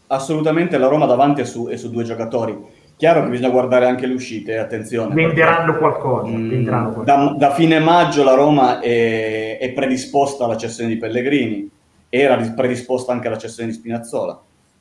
Assolutamente 0.09 0.79
la 0.79 0.89
Roma 0.89 1.07
davanti 1.07 1.43
è 1.43 1.45
su, 1.45 1.69
è 1.69 1.77
su 1.77 1.91
due 1.91 2.03
giocatori 2.03 2.79
Chiaro 3.01 3.23
che 3.23 3.31
bisogna 3.31 3.49
guardare 3.49 3.87
anche 3.87 4.07
le 4.07 4.13
uscite, 4.13 4.59
attenzione. 4.59 5.15
Venderanno 5.15 5.79
qualcosa. 5.79 6.29
Mh, 6.29 6.37
mm, 6.37 6.49
venderanno 6.51 6.93
qualcosa. 6.93 7.17
Da, 7.17 7.35
da, 7.35 7.55
fine 7.55 7.79
maggio 7.79 8.23
la 8.23 8.35
Roma 8.35 8.79
è, 8.79 9.57
è, 9.59 9.73
predisposta 9.73 10.45
alla 10.45 10.59
cessione 10.59 10.91
di 10.91 10.99
Pellegrini, 10.99 11.67
era 12.11 12.37
predisposta 12.37 13.11
anche 13.11 13.29
alla 13.29 13.39
cessione 13.39 13.71
di 13.71 13.75
Spinazzola. 13.75 14.39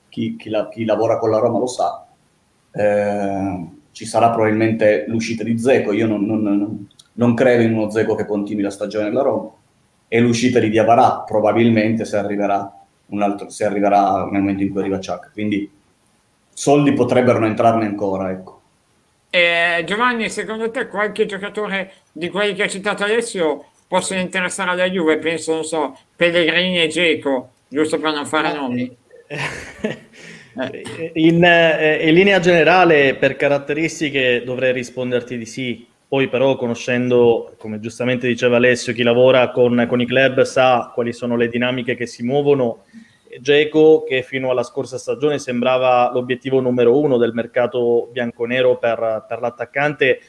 Chi, 0.10 0.36
chi, 0.36 0.50
la, 0.50 0.68
chi 0.68 0.84
lavora 0.84 1.18
con 1.18 1.30
la 1.30 1.38
Roma 1.38 1.60
lo 1.60 1.68
sa. 1.68 2.08
Eh, 2.74 3.68
ci 3.94 4.06
sarà 4.06 4.32
probabilmente 4.32 5.06
l'uscita 5.08 5.46
di 5.46 5.58
Zeco. 5.58 5.94
Io 5.94 6.06
non, 6.06 6.26
non, 6.26 6.88
non, 7.14 7.34
credo 7.34 7.64
in 7.64 7.74
uno 7.74 7.90
Zeco 7.90 8.16
che 8.16 8.26
continui 8.26 8.64
la 8.64 8.70
stagione 8.70 9.06
della 9.06 9.22
Roma. 9.22 9.50
E 10.10 10.20
l'uscita 10.20 10.60
di 10.60 10.70
Diavarà 10.70 11.24
probabilmente 11.26 12.04
se 12.04 12.18
arriverà, 12.18 12.70
un 13.06 13.22
altro, 13.22 13.48
se 13.48 13.64
arriverà 13.64 14.28
nel 14.30 14.42
momento 14.42 14.64
in 14.64 14.72
cui 14.72 14.82
arriva 14.82 15.00
Ciac. 15.00 15.32
Quindi 15.32 15.78
soldi 16.60 16.92
potrebbero 16.92 17.46
entrarne 17.46 17.86
ancora. 17.86 18.32
Ecco. 18.32 18.60
Eh, 19.30 19.84
Giovanni, 19.86 20.30
secondo 20.30 20.70
te 20.72 20.88
qualche 20.88 21.26
giocatore 21.26 21.94
di 22.12 22.28
quelli 22.28 22.54
che 22.54 22.64
ha 22.64 22.68
citato 22.68 23.06
Alessio 23.06 23.68
possono 23.88 24.20
interessare 24.20 24.72
alla 24.72 24.90
Juve? 24.90 25.20
Penso, 25.20 25.54
non 25.54 25.64
so, 25.64 25.98
Pellegrini 26.18 26.82
e 26.82 26.88
Geco, 26.88 27.52
giusto 27.70 27.98
per 27.98 28.12
non 28.12 28.26
fare 28.26 28.54
nomi. 28.54 28.98
In, 31.14 31.42
eh, 31.42 32.10
in, 32.10 32.14
linea 32.14 32.40
generale, 32.42 33.16
per 33.16 33.38
caratteristiche, 33.38 34.44
dovrei 34.44 34.74
risponderti 34.74 35.38
di 35.38 35.46
sì. 35.46 35.88
Poi, 36.06 36.28
però, 36.28 36.58
conoscendo, 36.58 37.54
come 37.58 37.80
giustamente 37.80 38.28
diceva 38.28 38.58
Alessio, 38.58 38.92
chi 38.92 39.04
lavora 39.04 39.52
con, 39.52 39.86
con 39.88 40.02
i 40.02 40.06
club 40.06 40.42
sa 40.42 40.92
quali 40.94 41.14
sono 41.14 41.38
le 41.38 41.48
dinamiche 41.48 41.96
che 41.96 42.08
si 42.08 42.24
muovono 42.24 42.84
Geco, 43.40 44.04
che 44.04 44.24
fino 44.24 44.50
alla 44.50 44.64
scorsa 44.64 44.98
stagione 44.98 45.38
sembrava 45.38 46.12
l'obiettivo 46.12 46.60
numero 46.60 46.98
uno 46.98 47.18
del 47.18 47.34
mercato 47.34 48.10
bianconero 48.12 48.78
per, 48.78 49.26
per 49.28 49.40
l'attaccante, 49.40 50.20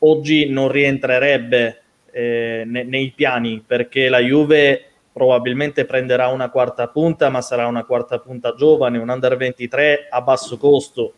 oggi 0.00 0.48
non 0.48 0.68
rientrerebbe 0.68 1.82
eh, 2.10 2.64
ne, 2.66 2.82
nei 2.82 3.12
piani 3.14 3.62
perché 3.64 4.08
la 4.08 4.18
Juve 4.18 4.84
probabilmente 5.12 5.84
prenderà 5.84 6.28
una 6.28 6.50
quarta 6.50 6.88
punta, 6.88 7.28
ma 7.28 7.40
sarà 7.40 7.66
una 7.66 7.84
quarta 7.84 8.18
punta 8.18 8.54
giovane, 8.54 8.98
un 8.98 9.08
under 9.08 9.36
23 9.36 10.06
a 10.10 10.20
basso 10.20 10.56
costo. 10.56 11.12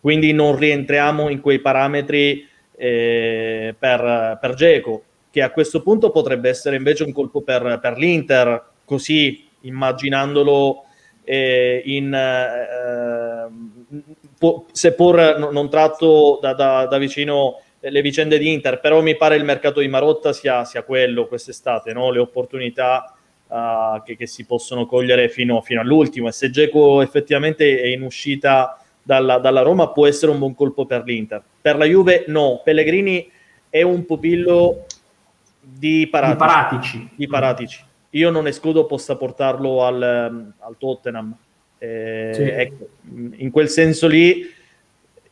Quindi 0.00 0.32
non 0.32 0.56
rientriamo 0.56 1.28
in 1.28 1.40
quei 1.40 1.58
parametri 1.58 2.46
eh, 2.76 3.74
per, 3.78 4.54
Geco, 4.54 5.02
che 5.30 5.42
a 5.42 5.50
questo 5.50 5.82
punto 5.82 6.10
potrebbe 6.10 6.48
essere 6.48 6.76
invece 6.76 7.04
un 7.04 7.12
colpo 7.12 7.40
per, 7.40 7.78
per 7.80 7.96
l'Inter, 7.96 8.64
così 8.84 9.47
immaginandolo 9.68 10.84
eh, 11.28 11.82
in, 11.84 12.12
eh, 12.14 13.48
po- 14.38 14.66
seppur 14.72 15.38
non 15.52 15.68
tratto 15.68 16.38
da, 16.40 16.54
da, 16.54 16.86
da, 16.86 16.96
vicino 16.98 17.60
le 17.80 18.00
vicende 18.00 18.38
di 18.38 18.50
Inter, 18.50 18.80
però 18.80 19.02
mi 19.02 19.14
pare 19.14 19.36
il 19.36 19.44
mercato 19.44 19.80
di 19.80 19.88
Marotta 19.88 20.32
sia, 20.32 20.64
sia 20.64 20.82
quello 20.82 21.26
quest'estate, 21.26 21.92
no? 21.92 22.10
le 22.10 22.18
opportunità 22.18 23.14
uh, 23.46 24.02
che, 24.02 24.16
che, 24.16 24.26
si 24.26 24.46
possono 24.46 24.86
cogliere 24.86 25.28
fino, 25.28 25.60
fino 25.60 25.82
all'ultimo 25.82 26.28
e 26.28 26.32
se 26.32 26.50
Geco 26.50 27.02
effettivamente 27.02 27.80
è 27.80 27.86
in 27.86 28.02
uscita 28.02 28.82
dalla, 29.02 29.38
dalla, 29.38 29.62
Roma 29.62 29.90
può 29.90 30.06
essere 30.06 30.32
un 30.32 30.38
buon 30.38 30.54
colpo 30.54 30.86
per 30.86 31.02
l'Inter. 31.04 31.42
Per 31.60 31.76
la 31.76 31.84
Juve 31.84 32.24
no, 32.28 32.62
Pellegrini 32.64 33.30
è 33.68 33.82
un 33.82 34.06
pupillo 34.06 34.86
di 35.60 36.08
Paratici. 36.10 36.36
Di 36.36 36.38
Paratici. 36.38 37.10
Di 37.14 37.26
Paratici 37.26 37.86
io 38.10 38.30
non 38.30 38.46
escludo 38.46 38.86
possa 38.86 39.16
portarlo 39.16 39.84
al, 39.84 40.02
ehm, 40.02 40.52
al 40.58 40.76
Tottenham. 40.78 41.36
Eh, 41.78 42.30
sì. 42.34 42.42
ecco, 42.42 42.88
in 43.36 43.50
quel 43.50 43.68
senso 43.68 44.08
lì, 44.08 44.44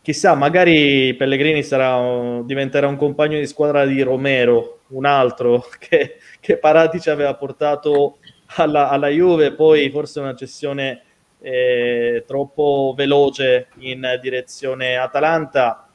chissà, 0.03 0.35
magari 0.35 1.15
Pellegrini 1.15 1.63
sarà, 1.63 2.41
diventerà 2.45 2.87
un 2.87 2.97
compagno 2.97 3.39
di 3.39 3.47
squadra 3.47 3.85
di 3.85 4.01
Romero, 4.03 4.81
un 4.89 5.05
altro 5.05 5.67
che, 5.79 6.19
che 6.41 6.59
Paratici 6.59 7.11
aveva 7.11 7.35
portato 7.35 8.19
alla, 8.57 8.89
alla, 8.89 9.09
Juve, 9.09 9.53
poi 9.53 9.91
forse 9.91 10.21
una 10.21 10.35
cessione 10.35 11.03
eh, 11.41 12.25
troppo 12.27 12.95
veloce 12.97 13.69
in 13.79 14.19
direzione 14.21 14.97
Atalanta 14.97 15.86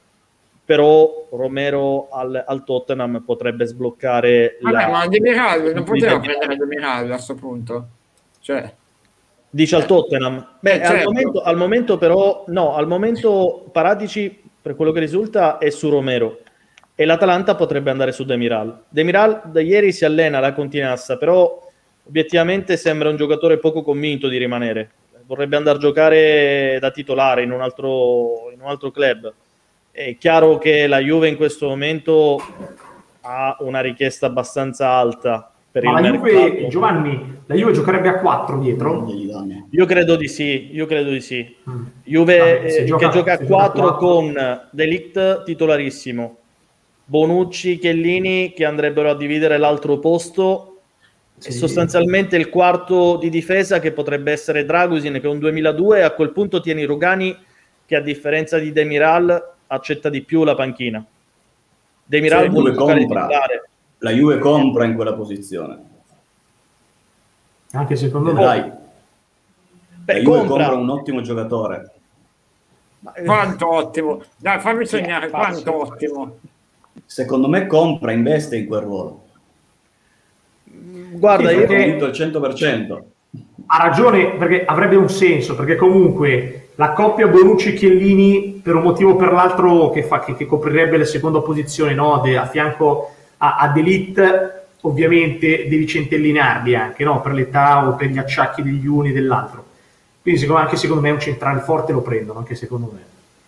però 0.72 1.28
Romero 1.32 2.08
al, 2.10 2.42
al, 2.48 2.64
Tottenham 2.64 3.24
potrebbe 3.26 3.66
sbloccare 3.66 4.58
Vabbè, 4.62 4.76
la... 4.76 4.88
ma 4.88 5.08
Demiral 5.08 5.74
non 5.74 5.84
poteva 5.84 6.18
prendere 6.18 6.56
Demiral 6.56 7.06
a 7.06 7.16
questo 7.16 7.36
punto 7.36 7.88
cioè 8.40 8.74
dice 9.50 9.76
al 9.76 9.86
Tottenham 9.86 10.56
Beh, 10.62 10.78
certo. 10.78 10.94
al, 10.94 11.04
momento, 11.04 11.42
al, 11.42 11.58
momento, 11.58 11.98
però 11.98 12.46
no 12.48 12.76
al 12.76 12.88
momento 12.88 13.68
Paratici 13.70 14.44
per 14.62 14.76
quello 14.76 14.94
che 14.94 15.02
risulta, 15.02 15.58
è 15.58 15.70
su 15.72 15.90
Romero 15.90 16.40
e 16.96 17.04
l'Atalanta 17.04 17.56
potrebbe 17.56 17.90
andare 17.90 18.14
su 18.14 18.24
Demiral. 18.24 18.84
Demiral 18.88 19.42
da 19.52 19.60
ieri 19.60 19.92
si 19.92 20.06
allena 20.06 20.38
alla 20.38 20.54
Continassa, 20.54 21.18
però 21.18 21.68
obiettivamente 22.08 22.78
sembra 22.78 23.10
un 23.10 23.18
giocatore 23.18 23.58
poco 23.58 23.82
convinto 23.82 24.30
di 24.30 24.38
rimanere. 24.38 24.92
Vorrebbe 25.26 25.58
andare 25.58 25.78
a 25.78 25.82
giocare 25.82 26.78
da 26.80 26.92
titolare 26.92 27.44
in 27.44 27.52
un 27.52 27.62
altro, 27.62 28.52
in 28.54 28.62
un 28.62 28.68
altro 28.68 28.92
club. 28.92 29.34
È 29.92 30.16
chiaro 30.18 30.58
che 30.58 30.88
la 30.88 31.00
Juve 31.00 31.28
in 31.28 31.36
questo 31.36 31.68
momento 31.68 32.40
ha 33.22 33.58
una 33.60 33.82
richiesta 33.82 34.28
abbastanza 34.28 34.90
alta 34.90 35.52
per 35.70 35.84
Ma 35.84 36.00
il 36.00 36.06
la 36.06 36.12
Juve, 36.18 36.34
mercato. 36.34 36.68
Giovanni, 36.70 37.38
la 37.46 37.56
Juve 37.56 37.72
giocherebbe 37.74 38.08
a 38.08 38.20
4 38.20 38.58
dietro? 38.60 39.06
Io 39.72 39.86
credo 39.86 40.16
di 40.16 40.28
sì, 40.30 40.70
io 40.74 40.86
credo 40.86 41.10
di 41.12 41.20
sì. 41.22 41.56
Mm. 41.70 41.84
Juve 42.06 42.38
Vabbè, 42.38 42.70
se 42.70 42.78
eh, 42.80 42.86
gioca- 42.86 43.10
che 43.10 43.14
gioca 43.18 43.34
a 43.34 43.38
se 43.38 43.44
gioca 43.46 43.56
a 43.64 43.70
4 43.70 43.82
quattro. 43.82 43.98
con 43.98 44.62
Delict 44.72 45.44
titolarissimo, 45.44 46.38
Bonucci, 47.06 47.78
Chiellini 47.78 48.54
che 48.54 48.64
andrebbero 48.66 49.10
a 49.10 49.16
dividere 49.16 49.58
l'altro 49.58 50.00
posto 50.00 50.68
e 51.38 51.52
Sì. 51.52 51.58
sostanzialmente 51.58 52.38
il 52.38 52.50
quarto 52.50 53.18
di 53.18 53.30
difesa 53.30 53.80
che 53.80 53.92
potrebbe 53.92 54.32
essere 54.32 54.64
Dragusin 54.64 55.14
che 55.14 55.22
è 55.22 55.28
un 55.28 55.40
2002 55.40 56.00
e 56.00 56.02
a 56.04 56.12
quel 56.12 56.32
punto 56.32 56.62
tieni 56.62 56.86
Rugani 56.86 57.36
che 57.86 57.96
a 57.98 58.02
differenza 58.02 58.58
di 58.58 58.72
Demiral 58.72 59.50
accetta 59.76 60.10
di 60.10 60.22
più 60.22 60.44
la 60.44 60.54
panchina. 60.56 61.04
Demiral 62.04 62.44
Sì, 62.44 62.50
vuole 62.50 62.74
giocare 62.74 63.00
compra. 63.00 63.22
titolare. 63.28 63.70
La 64.00 64.12
Juve 64.12 64.38
compra 64.40 64.86
in 64.86 64.96
quella 64.96 65.14
posizione. 65.14 65.80
Anche 67.72 67.96
secondo 67.96 68.34
me. 68.34 68.42
Dai, 68.42 68.60
la 68.60 68.78
Beh, 70.04 70.22
Juve 70.22 70.38
compra. 70.40 70.66
compra 70.68 70.76
un 70.76 70.90
ottimo 70.90 71.22
giocatore. 71.22 71.92
Eh, 73.16 73.24
Quanto 73.24 73.72
ottimo. 73.74 74.22
Dai, 74.38 74.60
fammi 74.60 74.86
sognare, 74.86 75.30
facile. 75.30 75.64
quanto 75.64 75.82
ottimo. 75.94 76.38
Secondo 77.06 77.48
me 77.48 77.66
compra, 77.68 78.12
investe 78.12 78.58
in 78.58 78.68
quel 78.68 78.82
ruolo. 78.82 79.24
Guarda, 80.66 81.50
Sì, 81.50 81.54
io 81.56 81.60
perché- 81.62 81.76
Convinto 81.82 82.06
al 82.06 82.14
100%. 82.14 83.06
Ha 83.68 83.78
ragione 83.88 84.32
perché 84.36 84.66
avrebbe 84.66 84.98
un 84.98 85.08
senso, 85.10 85.56
perché 85.56 85.76
comunque 85.78 86.61
la 86.82 86.94
coppia 86.94 87.28
Bonucci-Chiellini 87.28 88.60
per 88.64 88.74
un 88.74 88.82
motivo 88.82 89.12
o 89.12 89.16
per 89.16 89.32
l'altro 89.32 89.92
che, 89.92 90.02
fa, 90.02 90.20
che, 90.20 90.34
che 90.36 90.48
coprirebbe 90.48 90.98
la 90.98 91.06
seconda 91.06 91.40
posizione 91.40 91.94
no? 91.94 92.20
De- 92.24 92.38
a 92.38 92.48
fianco 92.48 93.12
a, 93.38 93.58
a 93.58 93.68
D'Elite 93.68 94.64
ovviamente 94.82 95.68
devi 95.70 95.86
centellinarli 95.86 96.74
anche 96.74 97.04
no? 97.04 97.22
per 97.22 97.34
l'età 97.34 97.88
o 97.88 97.94
per 97.96 98.08
gli 98.08 98.18
acciacchi 98.18 98.64
degli 98.64 98.88
uni 98.88 99.10
e 99.10 99.14
dell'altro. 99.14 99.64
Quindi 100.24 100.40
secondo, 100.40 100.62
anche 100.64 100.76
secondo 100.76 101.04
me 101.04 101.12
un 101.12 101.20
centrale 101.20 101.60
forte 101.60 101.92
lo 101.92 102.02
prendono, 102.02 102.40
anche 102.40 102.56
secondo 102.56 102.90
me. 102.92 103.00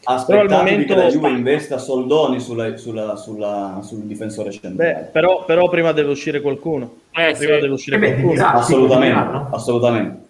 Aspettatevi 0.03 0.47
Però 0.47 0.59
al 0.59 0.65
momento- 0.65 0.93
che 0.93 0.99
la 1.01 1.07
Juve 1.09 1.29
investa 1.29 1.77
soldoni 1.79 2.39
sulla- 2.39 2.77
sulla- 2.77 3.15
sulla- 3.15 3.79
sul 3.81 4.01
difensore 4.01 4.49
beh, 4.49 4.59
centrale. 4.59 5.09
però, 5.11 5.43
però 5.45 5.69
prima 5.69 5.91
deve 5.91 6.11
uscire 6.11 6.39
qualcuno. 6.39 6.97
Eh, 7.11 7.33
prima 7.35 7.55
sì. 7.55 7.61
deve 7.61 7.69
uscire 7.69 7.95
Eh 7.95 7.99
beh, 7.99 8.07
qualcuno. 8.09 8.33
devi- 8.33 8.43
assolutamente, 8.43 9.17
sì, 9.25 9.31
no? 9.31 9.47
assolutamente. 9.51 10.21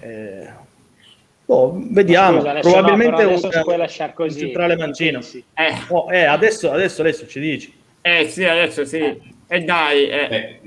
Eh, 0.00 0.64
boh, 1.46 1.78
vediamo. 1.90 2.40
Scusa, 2.40 2.58
Probabilmente 2.60 3.22
no, 3.22 3.28
adesso 3.30 3.46
un, 3.52 3.62
puoi 3.62 3.76
lasciar 3.78 4.12
così. 4.12 4.38
un 4.40 4.44
centrale 4.46 4.76
mancino. 4.76 5.20
Sì. 5.22 5.42
Eh, 5.54 5.72
Oh, 5.88 6.12
eh, 6.12 6.24
adesso, 6.24 6.70
adesso, 6.70 7.00
adesso 7.00 7.26
ci 7.26 7.40
dici. 7.40 7.72
eh, 8.02 8.26
sì, 8.28 8.44
adesso 8.44 8.84
sì. 8.84 9.34
E 9.48 9.60
dai, 9.60 10.08
eh. 10.08 10.28
Eh, 10.30 10.60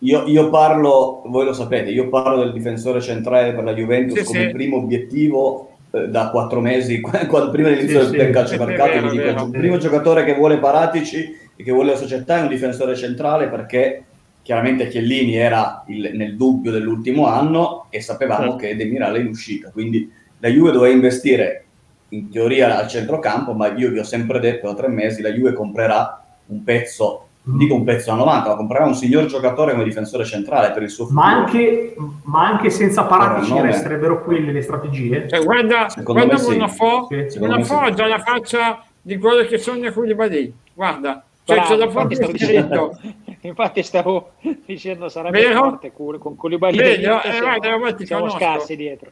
io, 0.00 0.24
io 0.26 0.50
parlo, 0.50 1.22
voi 1.26 1.44
lo 1.44 1.52
sapete, 1.52 1.90
io 1.90 2.08
parlo 2.08 2.42
del 2.44 2.52
difensore 2.52 3.00
centrale 3.00 3.52
per 3.52 3.64
la 3.64 3.72
Juventus 3.74 4.18
Sì, 4.18 4.24
come 4.24 4.46
sì. 4.46 4.50
primo 4.50 4.76
obiettivo 4.76 5.70
eh, 5.92 6.08
da 6.08 6.30
quattro 6.30 6.60
mesi, 6.60 7.00
quando, 7.02 7.50
prima 7.50 7.68
dell'inizio 7.68 8.04
Sì, 8.06 8.16
del 8.16 8.26
sì. 8.26 8.32
calciomercato, 8.32 9.08
dico, 9.10 9.22
vero. 9.24 9.44
il 9.44 9.50
primo 9.50 9.76
giocatore 9.78 10.24
che 10.24 10.34
vuole 10.34 10.58
Paratici 10.58 11.36
e 11.56 11.62
che 11.64 11.72
vuole 11.72 11.92
la 11.92 11.96
società 11.96 12.38
è 12.38 12.42
un 12.42 12.48
difensore 12.48 12.94
centrale 12.94 13.48
perché 13.48 14.04
chiaramente 14.48 14.88
Chiellini 14.88 15.34
era 15.36 15.84
il- 15.88 16.12
nel 16.14 16.34
dubbio 16.34 16.70
dell'ultimo 16.72 17.26
anno 17.26 17.84
e 17.90 18.00
sapevamo 18.00 18.52
Certo. 18.52 18.56
che 18.56 18.76
Demirale 18.76 19.18
è 19.18 19.20
in 19.20 19.26
uscita, 19.26 19.68
quindi 19.70 20.10
la 20.38 20.48
Juve 20.48 20.72
doveva 20.72 20.90
investire 20.94 21.64
in 22.10 22.30
teoria 22.30 22.78
al 22.78 22.88
centrocampo, 22.88 23.52
ma 23.52 23.66
io 23.74 23.90
vi 23.90 23.98
ho 23.98 24.04
sempre 24.04 24.40
detto 24.40 24.66
da 24.68 24.74
tre 24.74 24.88
mesi 24.88 25.20
la 25.20 25.28
Juve 25.32 25.52
comprerà 25.52 26.24
un 26.46 26.64
pezzo, 26.64 27.26
non 27.42 27.58
dico 27.58 27.74
un 27.74 27.84
pezzo 27.84 28.10
a 28.10 28.14
90, 28.14 28.48
ma 28.48 28.56
comprerà 28.56 28.86
un 28.86 28.94
signor 28.94 29.26
giocatore 29.26 29.72
come 29.72 29.84
difensore 29.84 30.24
centrale 30.24 30.70
per 30.72 30.82
il 30.82 30.88
suo 30.88 31.04
futuro. 31.04 31.22
Ma 31.26 31.30
anche, 31.30 31.94
ma 32.22 32.46
anche 32.48 32.70
senza 32.70 33.02
Paratici 33.04 33.52
Ora, 33.52 33.60
no, 33.60 33.66
resterebbero 33.66 34.24
quelle 34.24 34.50
le 34.50 34.62
strategie? 34.62 35.28
Cioè, 35.28 35.44
guarda, 35.44 35.90
Secondo 35.90 36.24
guarda 36.24 36.32
me 36.32 36.38
sì. 36.38 36.56
Monafò, 36.56 37.06
Sì, 37.10 37.24
sì. 37.28 37.38
ha 37.74 37.90
già 37.92 38.06
la 38.06 38.18
faccia 38.20 38.82
di 39.02 39.18
quello 39.18 39.44
che 39.46 39.58
sogna 39.58 39.92
Koulibaly. 39.92 40.54
Guarda, 40.72 41.22
cioè, 41.48 41.56
Bravo, 41.56 41.76
l'ha 41.76 41.84
infatti, 41.86 42.14
stavo 42.14 42.36
scritto. 42.36 42.46
dicendo, 42.46 43.00
infatti 43.40 43.82
stavo 43.82 44.32
dicendo 44.66 45.08
sarebbe 45.08 45.40
Vero? 45.40 45.58
forte 45.60 45.92
con 45.92 46.36
Vedi, 46.76 46.82
dell'Inter, 46.82 47.26
eh, 47.26 47.32
siamo, 47.32 47.46
guarda, 47.46 47.74
ormai 47.74 47.94
ti 47.96 48.06
siamo 48.06 48.22
conosco. 48.22 48.38
scarsi 48.44 48.76
dietro. 48.76 49.10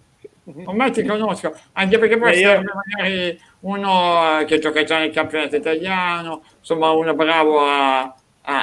Ormai 0.66 0.92
ti 0.92 1.04
conosco, 1.04 1.54
anche 1.72 1.98
perché 1.98 2.18
poi 2.18 2.32
Eh, 2.34 2.38
io- 2.38 2.48
sarebbe 2.48 2.72
magari 2.74 3.40
uno 3.60 4.40
eh, 4.40 4.44
che 4.44 4.58
gioca 4.58 4.84
già 4.84 4.98
nel 4.98 5.10
campionato 5.10 5.56
italiano, 5.56 6.42
insomma 6.58 6.90
uno 6.90 7.14
bravo 7.14 7.60
a, 7.60 8.00
a- 8.02 8.14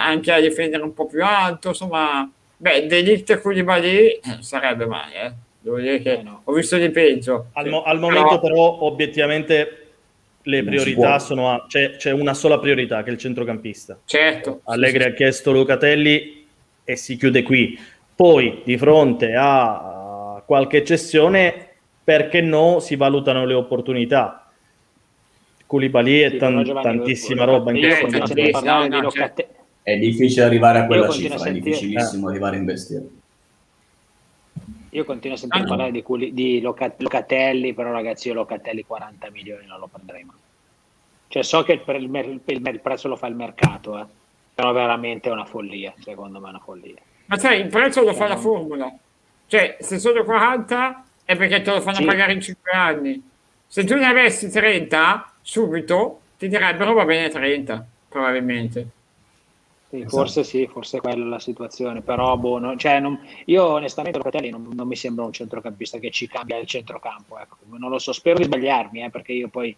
anche 0.06 0.32
a 0.32 0.40
difendere 0.40 0.84
un 0.84 0.94
po' 0.94 1.08
più 1.08 1.24
alto, 1.26 1.70
insomma, 1.70 2.30
beh, 2.58 2.86
Delict 2.86 3.32
e 3.32 3.42
Koulibaly 3.42 4.08
eh, 4.08 4.20
sarebbe 4.42 4.86
mai, 4.86 5.14
eh. 5.14 5.34
Devo 5.60 5.80
dire 5.80 6.00
che 6.00 6.20
Eh, 6.20 6.24
no. 6.24 6.42
ho 6.44 6.52
visto 6.54 6.78
di 6.78 6.90
peggio. 6.90 7.48
Al, 7.54 7.70
mo- 7.70 7.84
al 7.84 7.98
momento, 8.00 8.40
però, 8.40 8.84
obiettivamente 8.84 9.83
le 10.44 10.64
priorità 10.64 11.20
sono 11.20 11.50
a, 11.52 11.66
c'è, 11.68 11.96
c'è 11.98 12.12
una 12.12 12.34
sola 12.34 12.60
priorità 12.60 13.02
che 13.04 13.10
è 13.10 13.14
il 13.14 13.18
centrocampista. 13.20 14.00
Certo. 14.06 14.62
Allegri 14.66 15.04
ha 15.04 15.14
chiesto 15.14 15.52
Locatelli 15.52 16.46
e 16.84 16.96
si 16.96 17.16
chiude 17.18 17.44
qui. 17.44 17.78
Poi, 18.16 18.62
di 18.64 18.78
fronte 18.78 19.34
a 19.38 20.42
qualche 20.46 20.84
cessione, 20.84 21.68
perché 22.04 22.42
no, 22.42 22.80
si 22.80 22.96
valutano 22.96 23.46
le 23.46 23.54
opportunità. 23.54 24.52
Koulibaly 25.66 26.20
è 26.20 26.30
Sì, 26.30 26.38
tan- 26.38 26.80
tantissima 26.82 27.46
roba 27.46 27.72
in 27.72 27.78
Eh, 27.78 27.98
questo 28.00 28.36
momento. 28.36 29.10
sì. 29.10 29.46
È 29.82 29.98
difficile 29.98 30.46
arrivare 30.46 30.80
a 30.80 30.86
quella 30.86 31.10
cifra, 31.10 31.44
è 31.46 31.52
difficilissimo 31.52 32.28
arrivare 32.30 32.58
a 32.58 32.60
investire. 32.60 33.06
Io 34.94 35.06
continuo 35.06 35.36
a 35.36 35.40
sentire 35.40 35.64
Ah. 35.64 35.68
parlare 35.68 35.92
di, 35.92 36.02
Culi- 36.04 36.34
di 36.34 36.62
Loca- 36.62 36.94
Locatelli, 36.98 37.74
però 37.74 37.92
ragazzi 37.92 38.28
io 38.28 38.34
Locatelli 38.36 38.84
40 38.86 39.30
milioni 39.32 39.66
non 39.66 39.80
lo 39.80 39.88
prenderei 39.92 40.24
mai. 40.24 40.36
Cioè 41.28 41.44
so 41.44 41.64
che 41.64 41.74
il, 41.74 41.82
il 41.86 42.42
il- 42.46 42.62
il 42.68 42.80
prezzo 42.80 43.08
lo 43.08 43.16
fa 43.16 43.28
il 43.28 43.36
mercato, 43.36 43.98
eh. 44.00 44.06
però 44.54 44.72
veramente 44.72 45.30
è 45.30 45.32
una 45.32 45.46
follia, 45.46 45.94
secondo 46.00 46.40
me 46.40 46.48
è 46.48 46.50
una 46.50 46.60
follia. 46.60 46.94
Ma 47.26 47.38
sai, 47.40 47.62
il 47.62 47.68
prezzo 47.70 48.04
lo 48.04 48.14
fa 48.14 48.28
la 48.28 48.38
formula. 48.38 48.92
Cioè, 49.48 49.78
se 49.80 49.98
sono 49.98 50.24
40 50.24 51.04
è 51.26 51.36
perché 51.36 51.62
te 51.64 51.72
lo 51.72 51.82
fanno 51.82 51.98
Sì. 51.98 52.06
pagare 52.06 52.34
in 52.34 52.42
5 52.42 52.72
anni. 52.72 53.30
Se 53.66 53.84
tu 53.86 53.96
ne 53.96 54.06
avessi 54.06 54.52
30, 54.52 55.32
subito 55.42 56.20
ti 56.38 56.48
direbbero 56.48 56.94
va 56.94 57.06
bene 57.06 57.30
30, 57.30 57.84
probabilmente. 58.10 58.88
Sì, 59.94 60.00
Esatto. 60.00 60.16
Forse 60.18 60.44
sì, 60.44 60.68
forse 60.72 60.98
è 60.98 61.02
quella 61.02 61.24
la 61.24 61.38
situazione, 61.40 62.02
però 62.02 62.36
boh, 62.36 62.58
non- 62.58 62.80
cioè, 62.80 63.00
non- 63.00 63.20
io 63.46 63.64
onestamente 63.64 64.18
Locatelli 64.18 64.50
non, 64.50 64.68
non 64.74 64.88
mi 64.88 64.96
sembra 64.96 65.24
un 65.24 65.32
centrocampista 65.32 66.00
che 66.00 66.10
ci 66.10 66.28
cambia 66.28 66.58
il 66.58 66.66
centrocampo, 66.66 67.38
ecco. 67.38 67.58
non 67.78 67.92
lo 67.92 68.00
so, 68.00 68.12
spero 68.12 68.40
di 68.40 68.46
sbagliarmi, 68.46 69.04
eh, 69.04 69.12
perché 69.12 69.34
io 69.34 69.50
poi 69.50 69.76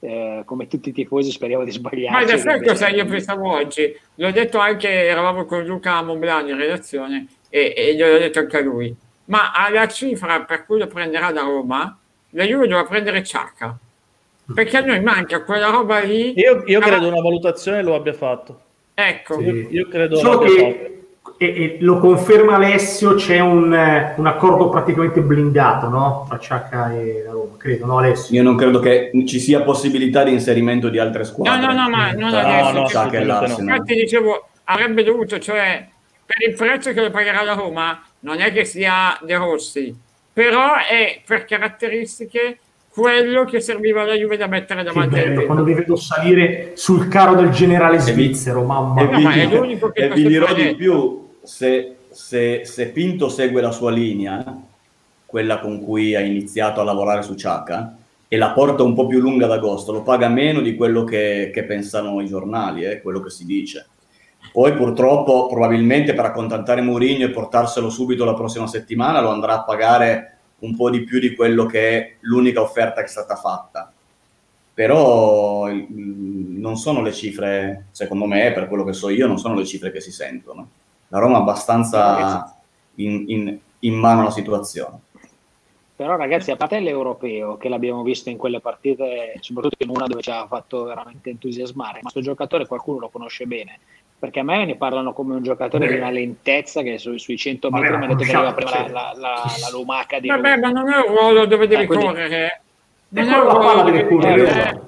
eh, 0.00 0.42
come 0.44 0.66
tutti 0.66 0.90
i 0.90 0.92
tifosi 0.92 1.30
speriamo 1.30 1.64
di 1.64 1.70
Ma 1.70 1.76
sbagliarmi. 1.78 2.22
in 2.24 2.36
effetti 2.36 2.66
cosa 2.66 2.88
io 2.88 3.06
pensavo 3.06 3.50
oggi? 3.50 3.96
L'ho 4.16 4.30
detto 4.30 4.58
anche, 4.58 4.88
eravamo 4.90 5.46
con 5.46 5.64
Luca 5.64 6.02
Monblani 6.02 6.50
in 6.50 6.58
redazione 6.58 7.26
e, 7.48 7.72
e 7.74 7.94
gliel'ho 7.94 8.18
detto 8.18 8.40
anche 8.40 8.58
a 8.58 8.60
lui. 8.60 8.94
Ma 9.24 9.52
alla 9.52 9.88
cifra 9.88 10.42
per 10.42 10.66
cui 10.66 10.78
lo 10.78 10.86
prenderà 10.86 11.32
da 11.32 11.40
Roma, 11.40 11.98
la 12.30 12.44
Juve 12.44 12.68
dovrà 12.68 12.84
prendere 12.84 13.24
Ciacca. 13.24 13.74
Perché 14.54 14.76
a 14.76 14.80
noi 14.80 15.00
manca 15.00 15.42
quella 15.42 15.70
roba 15.70 15.98
lì. 16.00 16.38
Io, 16.38 16.62
io 16.66 16.78
Ah, 16.78 16.82
credo 16.82 17.08
una 17.08 17.22
valutazione 17.22 17.82
lo 17.82 17.94
abbia 17.94 18.12
fatto. 18.12 18.64
Ecco, 18.98 19.38
Sì. 19.40 19.66
Io 19.72 19.88
credo 19.88 20.16
Solo 20.16 20.38
che, 20.38 21.02
e, 21.36 21.46
e 21.46 21.76
lo 21.80 21.98
conferma 21.98 22.54
Alessio, 22.54 23.14
c'è 23.14 23.40
un, 23.40 23.74
eh, 23.74 24.14
un 24.16 24.26
accordo 24.26 24.70
praticamente 24.70 25.20
blindato 25.20 25.90
no? 25.90 26.24
tra 26.26 26.38
Ciacca 26.38 26.94
e 26.94 27.22
la 27.22 27.32
Roma, 27.32 27.58
credo, 27.58 27.84
no 27.84 27.98
Alessio? 27.98 28.34
Io 28.34 28.42
non 28.42 28.56
credo 28.56 28.78
che 28.78 29.10
ci 29.26 29.38
sia 29.38 29.60
possibilità 29.60 30.24
di 30.24 30.32
inserimento 30.32 30.88
di 30.88 30.98
altre 30.98 31.24
squadre. 31.24 31.60
No, 31.60 31.74
no, 31.74 31.82
no, 31.82 31.88
ma 31.90 32.12
non 32.12 32.32
adesso, 32.32 32.68
assolutamente 32.68 33.18
no. 33.18 33.26
l'Arsenal. 33.26 33.74
Infatti 33.74 33.94
dicevo, 33.96 34.48
avrebbe 34.64 35.02
dovuto, 35.02 35.38
cioè, 35.38 35.86
per 36.24 36.48
il 36.48 36.54
prezzo 36.54 36.94
che 36.94 37.02
lo 37.02 37.10
pagherà 37.10 37.42
la 37.42 37.52
Roma, 37.52 38.02
non 38.20 38.40
è 38.40 38.50
che 38.50 38.64
sia 38.64 39.18
De 39.20 39.36
Rossi, 39.36 39.94
però 40.32 40.72
è 40.76 41.20
per 41.22 41.44
caratteristiche 41.44 42.60
quello 42.96 43.44
che 43.44 43.60
serviva 43.60 44.02
alla 44.02 44.14
Juve 44.14 44.38
da 44.38 44.46
mettere 44.46 44.82
Che 44.82 44.86
davanti 44.86 45.20
bello, 45.20 45.44
quando 45.44 45.64
vi 45.64 45.74
vedo 45.74 45.96
salire 45.96 46.70
sul 46.76 47.08
carro 47.08 47.34
del 47.34 47.50
generale 47.50 47.98
svizzero, 47.98 48.64
mamma 48.64 49.02
E 49.02 49.04
No, 49.04 49.20
ma 49.20 49.34
è 49.34 49.46
vi, 49.46 49.54
l'unico 49.54 49.90
che 49.90 50.04
e 50.04 50.08
vi 50.08 50.26
dirò 50.26 50.54
di 50.54 50.74
più, 50.74 51.28
se, 51.42 51.96
se- 52.10 52.62
se 52.64 52.88
Pinto 52.88 53.28
segue 53.28 53.60
la 53.60 53.70
sua 53.70 53.90
linea, 53.90 54.62
quella 55.26 55.58
con 55.58 55.84
cui 55.84 56.14
ha 56.14 56.20
iniziato 56.20 56.80
a 56.80 56.84
lavorare 56.84 57.20
su 57.20 57.34
Ciacca, 57.34 57.98
e 58.28 58.36
la 58.38 58.52
porta 58.52 58.82
un 58.82 58.94
po' 58.94 59.06
più 59.06 59.20
lunga 59.20 59.46
d'agosto, 59.46 59.92
lo 59.92 60.00
paga 60.00 60.28
meno 60.28 60.62
di 60.62 60.74
quello 60.74 61.04
che, 61.04 61.50
che 61.52 61.64
pensano 61.64 62.22
i 62.22 62.26
giornali, 62.26 62.86
eh, 62.86 63.02
quello 63.02 63.20
che 63.20 63.28
si 63.28 63.44
dice. 63.44 63.88
Poi 64.50 64.72
purtroppo 64.72 65.48
probabilmente 65.48 66.14
per 66.14 66.24
accontentare 66.24 66.80
Mourinho 66.80 67.26
e 67.26 67.30
portarselo 67.30 67.90
subito 67.90 68.24
la 68.24 68.32
prossima 68.32 68.66
settimana 68.66 69.20
lo 69.20 69.28
andrà 69.28 69.56
a 69.56 69.64
pagare 69.64 70.35
un 70.58 70.76
po' 70.76 70.90
di 70.90 71.04
più 71.04 71.18
di 71.18 71.34
quello 71.34 71.66
che 71.66 71.88
è 71.90 72.16
l'unica 72.20 72.60
offerta 72.60 73.00
che 73.00 73.06
è 73.06 73.10
stata 73.10 73.36
fatta. 73.36 73.92
Però 74.72 75.68
non 75.68 76.76
sono 76.76 77.00
le 77.00 77.12
cifre, 77.12 77.86
secondo 77.92 78.26
me, 78.26 78.52
per 78.52 78.68
quello 78.68 78.84
che 78.84 78.92
so 78.92 79.08
io, 79.08 79.26
non 79.26 79.38
sono 79.38 79.54
le 79.54 79.64
cifre 79.64 79.90
che 79.90 80.00
si 80.00 80.12
sentono. 80.12 80.68
La 81.08 81.18
Roma 81.18 81.38
è 81.38 81.40
abbastanza 81.40 82.58
in, 82.96 83.24
in, 83.28 83.58
in 83.80 83.94
mano 83.94 84.20
alla 84.20 84.30
situazione. 84.30 85.00
Però 85.96 86.14
ragazzi, 86.16 86.50
a 86.50 86.56
parte 86.56 86.78
l'europeo, 86.78 87.56
che 87.56 87.70
l'abbiamo 87.70 88.02
visto 88.02 88.28
in 88.28 88.36
quelle 88.36 88.60
partite, 88.60 89.38
soprattutto 89.40 89.82
in 89.82 89.88
una 89.88 90.06
dove 90.06 90.20
ci 90.20 90.30
ha 90.30 90.46
fatto 90.46 90.84
veramente 90.84 91.30
entusiasmare, 91.30 92.00
ma 92.02 92.10
questo 92.10 92.20
giocatore 92.20 92.66
qualcuno 92.66 92.98
lo 92.98 93.08
conosce 93.08 93.46
bene, 93.46 93.78
perché 94.18 94.40
a 94.40 94.44
me 94.44 94.64
ne 94.64 94.76
parlano 94.76 95.12
come 95.12 95.34
un 95.34 95.42
giocatore 95.42 95.86
Beh. 95.86 95.92
di 95.92 95.98
una 95.98 96.10
lentezza 96.10 96.82
che 96.82 96.98
su, 96.98 97.16
sui 97.18 97.36
100 97.36 97.70
metri 97.70 97.96
mi 97.96 98.04
ha 98.04 98.08
detto 98.08 98.24
che 98.24 98.34
aveva 98.34 98.54
prima 98.54 98.70
la, 98.70 98.88
la, 98.88 99.12
la, 99.14 99.42
la, 99.60 99.70
lumaca 99.70 100.18
di 100.18 100.28
Vabbè, 100.28 100.56
ma 100.56 100.70
non 100.70 100.90
è 100.90 100.96
un 100.96 101.14
ruolo 101.14 101.46
dove 101.46 101.66
devi 101.66 101.82
eh, 101.82 101.86
quindi... 101.86 102.06
correre. 102.06 102.60
Non 103.08 103.28
è 103.28 103.36
un 103.36 103.48
ruolo 103.48 103.82
dove 103.82 103.92
devi 103.92 104.08
correre. 104.08 104.80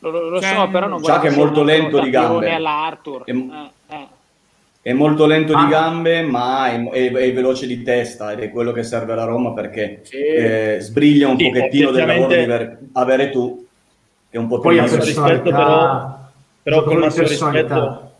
Lo, 0.00 0.28
lo 0.28 0.40
cioè, 0.40 0.54
so, 0.54 0.68
però 0.68 0.86
non 0.86 1.00
voglio 1.00 1.18
che 1.18 1.28
è 1.28 1.34
molto 1.34 1.62
lento 1.62 2.00
di 2.00 2.10
gambe. 2.10 2.46
È, 2.46 2.58
eh, 2.58 3.70
eh. 3.88 4.06
è 4.82 4.92
molto 4.92 5.26
lento 5.26 5.54
ah. 5.54 5.64
di 5.64 5.70
gambe, 5.70 6.22
ma 6.22 6.70
è, 6.70 6.88
è, 6.88 7.12
è, 7.12 7.32
veloce 7.32 7.66
di 7.66 7.82
testa 7.82 8.32
ed 8.32 8.40
è 8.40 8.50
quello 8.50 8.72
che 8.72 8.82
serve 8.82 9.12
alla 9.12 9.24
Roma 9.24 9.52
perché 9.52 10.00
sì. 10.02 10.16
eh, 10.16 10.76
sbriglia 10.80 11.28
un 11.28 11.38
sì, 11.38 11.44
pochettino 11.44 11.90
del 11.90 12.06
lavoro 12.06 12.28
di 12.28 12.76
avere 12.92 13.30
tu, 13.30 13.66
che 14.30 14.36
è 14.36 14.40
un 14.40 14.46
po' 14.46 14.60
più 14.60 14.70
rispetto 14.70 15.50
però 15.50 16.19
però 16.62 16.82
con 16.82 16.98
massimo 16.98 17.26
rispetto 17.26 18.12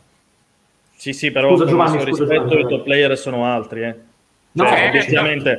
sì 0.96 1.12
sì 1.12 1.30
però 1.30 1.50
scusa, 1.50 1.64
con 1.64 1.72
Giovanni, 1.72 1.96
massimo 1.96 2.14
scusa, 2.14 2.22
rispetto 2.24 2.48
Giovanni, 2.48 2.66
i 2.66 2.76
top 2.76 2.84
player 2.84 3.18
sono 3.18 3.44
altri 3.44 3.82
eh. 3.82 3.96
No, 4.52 4.64
cioè, 4.64 4.90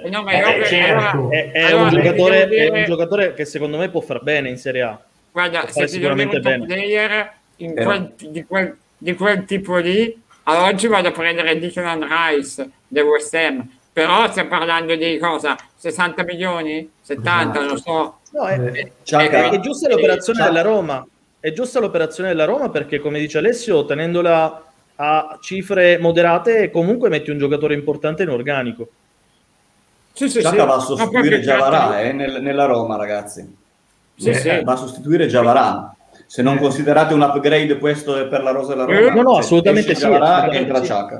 no, 0.09 0.27
è, 0.27 0.43
è, 0.43 0.65
certo. 0.65 1.31
è, 1.31 1.51
è, 1.51 1.61
allora, 1.61 1.83
un 1.83 1.89
giocatore, 1.91 2.47
è 2.49 2.89
un 2.89 3.33
che 3.33 3.45
secondo 3.45 3.77
me 3.77 3.89
può 3.89 4.01
far 4.01 4.21
bene 4.21 4.49
in 4.49 4.57
Serie 4.57 4.81
A. 4.81 4.99
Guarda 5.31 5.65
se 5.69 5.87
sicuramente 5.87 6.41
bene. 6.41 6.65
player 6.65 7.33
quel, 7.55 8.13
di, 8.17 8.43
quel, 8.43 8.77
di, 8.97 9.15
quel, 9.15 9.45
tipo 9.45 9.77
lì 9.77 10.21
ad 10.43 10.57
oggi 10.57 10.87
vado 10.87 11.07
a 11.07 11.11
prendere 11.11 11.57
Declan 11.57 12.05
Rice 12.05 12.69
del 12.85 13.05
West 13.05 13.33
Ham. 13.33 13.65
Però 13.93 14.29
stiamo 14.29 14.49
parlando 14.49 14.95
di 14.95 15.17
cosa? 15.19 15.55
60 15.77 16.23
milioni? 16.23 16.89
70 17.01 17.59
non 17.59 17.69
lo 17.69 17.77
so. 17.77 18.19
No, 18.31 18.45
è, 18.45 18.59
è, 18.59 18.91
è, 19.03 19.59
giusta 19.59 19.87
l'operazione 19.87 20.43
della 20.43 20.61
Roma 20.61 21.05
è 21.41 21.51
giusta 21.51 21.79
l'operazione 21.79 22.29
della 22.29 22.45
Roma 22.45 22.69
perché, 22.69 22.99
come 22.99 23.19
dice 23.19 23.39
Alessio, 23.39 23.83
tenendola 23.83 24.63
a 24.95 25.37
cifre 25.41 25.97
moderate, 25.97 26.69
comunque 26.69 27.09
metti 27.09 27.31
un 27.31 27.39
giocatore 27.39 27.73
importante 27.73 28.21
in 28.21 28.29
organico. 28.29 28.87
Sì, 30.13 30.29
sì, 30.29 30.41
Ciacca 30.41 30.61
sì. 30.61 30.67
va 30.67 30.75
a 30.75 30.79
sostituire 30.79 31.39
Giavarà 31.39 32.01
eh, 32.01 32.11
nel, 32.11 32.43
nella 32.43 32.65
Roma, 32.65 32.95
ragazzi. 32.95 33.57
Sì, 34.15 34.29
eh, 34.29 34.33
sì. 34.35 34.63
Va 34.63 34.73
a 34.73 34.75
sostituire 34.75 35.25
Giavarà. 35.25 35.95
Se 36.27 36.43
non 36.43 36.59
considerate 36.59 37.15
un 37.15 37.21
upgrade 37.21 37.77
questo 37.79 38.13
per 38.27 38.43
la 38.43 38.51
Rosa 38.51 38.75
della 38.75 38.85
Roma, 38.85 39.13
no, 39.13 39.21
no, 39.21 39.37
assolutamente 39.37 39.95
sì. 39.95 40.01
Giavarà 40.01 40.51
entra 40.51 40.83
Ciacca. 40.83 41.19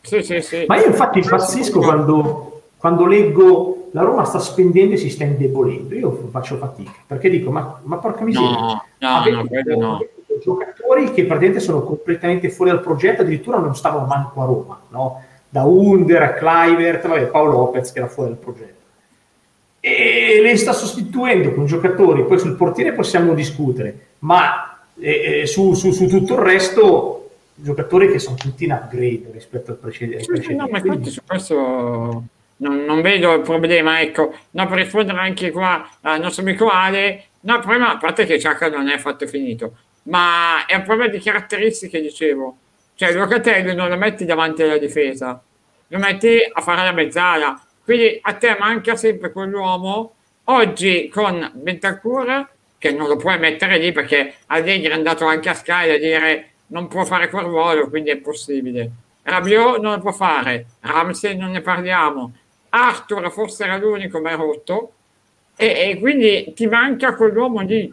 Sì, 0.00 0.22
sì, 0.22 0.40
sì. 0.40 0.64
Ma 0.68 0.76
io 0.76 0.86
infatti 0.86 1.18
impazzisco 1.18 1.80
quando, 1.80 2.62
quando 2.76 3.06
leggo 3.06 3.83
la 3.94 4.02
Roma 4.02 4.24
sta 4.24 4.40
spendendo 4.40 4.94
e 4.94 4.96
si 4.96 5.08
sta 5.08 5.22
indebolendo. 5.22 5.94
Io 5.94 6.28
faccio 6.30 6.56
fatica 6.56 6.92
perché 7.06 7.30
dico: 7.30 7.50
Ma, 7.50 7.80
ma 7.84 7.96
porca 7.98 8.24
miseria, 8.24 8.50
no, 8.50 8.82
no, 8.98 9.44
no, 9.44 9.76
no. 9.76 10.06
giocatori 10.42 11.12
che 11.12 11.24
praticamente 11.24 11.60
sono 11.60 11.82
completamente 11.82 12.50
fuori 12.50 12.72
dal 12.72 12.80
progetto, 12.80 13.22
addirittura 13.22 13.58
non 13.58 13.76
stavano 13.76 14.06
manco 14.06 14.42
a 14.42 14.44
Roma, 14.46 14.80
no? 14.88 15.22
da 15.48 15.62
Under 15.62 16.22
a 16.22 16.32
Clivert, 16.32 17.06
vabbè, 17.06 17.26
Paolo 17.26 17.52
Lopez 17.52 17.92
che 17.92 18.00
era 18.00 18.08
fuori 18.08 18.30
dal 18.30 18.38
progetto. 18.38 18.82
E 19.78 20.40
le 20.42 20.56
sta 20.56 20.72
sostituendo 20.72 21.54
con 21.54 21.66
giocatori, 21.66 22.24
poi 22.24 22.40
sul 22.40 22.56
portiere 22.56 22.92
possiamo 22.94 23.32
discutere, 23.32 24.06
ma 24.20 24.86
eh, 24.98 25.42
eh 25.42 25.46
su, 25.46 25.74
su, 25.74 25.92
su 25.92 26.08
tutto 26.08 26.34
il 26.34 26.40
resto 26.40 27.30
giocatori 27.54 28.10
che 28.10 28.18
sono 28.18 28.34
tutti 28.34 28.64
in 28.64 28.72
upgrade 28.72 29.30
rispetto 29.30 29.70
al 29.70 29.76
precedente. 29.76 30.54
No, 30.54 30.66
ma 30.68 30.78
infatti 30.78 31.10
su 31.10 31.20
questo 31.24 32.24
non, 32.58 32.84
non, 32.84 33.00
vedo 33.02 33.34
il 33.34 33.40
problema, 33.42 34.00
ecco, 34.00 34.34
no, 34.50 34.66
per 34.66 34.78
rispondere 34.78 35.18
anche 35.18 35.50
qua 35.50 35.88
al 36.02 36.20
nostro 36.20 36.42
amico 36.42 36.68
Ale, 36.68 37.24
no, 37.40 37.54
il 37.54 37.60
problema, 37.60 37.92
a 37.92 37.96
parte 37.96 38.24
che 38.26 38.38
Ciacca 38.38 38.68
non 38.68 38.88
è 38.88 38.94
affatto 38.94 39.26
finito, 39.26 39.76
ma 40.04 40.66
è 40.66 40.74
un 40.74 40.82
problema 40.82 41.10
di 41.10 41.20
caratteristiche, 41.20 42.00
dicevo, 42.00 42.56
cioè 42.94 43.12
Locatelli 43.12 43.74
non 43.74 43.88
lo 43.88 43.96
metti 43.96 44.24
davanti 44.24 44.62
alla 44.62 44.78
difesa, 44.78 45.42
lo 45.88 45.98
metti 45.98 46.38
a 46.52 46.60
fare 46.60 46.84
la 46.84 46.92
mezzala, 46.92 47.60
quindi 47.84 48.18
a 48.22 48.32
te 48.34 48.56
manca 48.58 48.96
sempre 48.96 49.32
quell'uomo, 49.32 50.14
oggi 50.44 51.08
con 51.08 51.50
Bentancur, 51.54 52.48
che 52.78 52.92
non 52.92 53.08
lo 53.08 53.16
puoi 53.16 53.38
mettere 53.38 53.78
lì 53.78 53.92
perché 53.92 54.34
Allegri 54.46 54.90
è 54.90 54.94
andato 54.94 55.24
anche 55.24 55.48
a 55.48 55.54
Sky 55.54 55.90
a 55.94 55.98
dire 55.98 56.50
non 56.68 56.86
può 56.88 57.04
fare 57.04 57.30
quel 57.30 57.44
ruolo, 57.44 57.88
quindi 57.88 58.10
è 58.10 58.16
possibile. 58.16 58.90
Rabiot 59.22 59.80
non 59.80 59.94
lo 59.94 60.00
può 60.00 60.12
fare, 60.12 60.66
Ramsey 60.80 61.36
non 61.36 61.50
ne 61.50 61.62
parliamo, 61.62 62.32
Arthur 62.74 63.30
forse 63.30 63.64
era 63.64 63.76
l'unico 63.76 64.20
ma 64.20 64.30
è 64.30 64.36
rotto. 64.36 64.92
E, 65.56 65.66
e 65.66 65.98
quindi 66.00 66.52
ti 66.54 66.66
manca 66.66 67.14
quell'uomo 67.14 67.60
lì. 67.60 67.92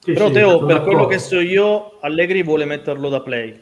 Sì, 0.00 0.12
però 0.12 0.26
sì, 0.26 0.32
Teo 0.32 0.64
per 0.64 0.82
quello 0.82 1.06
che 1.06 1.18
so 1.18 1.38
io 1.38 2.00
Allegri 2.00 2.42
vuole 2.42 2.64
metterlo 2.64 3.08
da 3.08 3.20
play. 3.20 3.60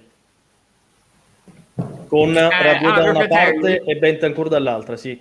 Con 2.06 2.34
eh, 2.34 2.48
Rabiot 2.48 2.96
ah, 2.96 3.00
da 3.02 3.10
una 3.10 3.26
parte 3.26 3.82
e 3.84 3.96
Bentancur 3.96 4.48
dall'altra 4.48 4.96
sì. 4.96 5.20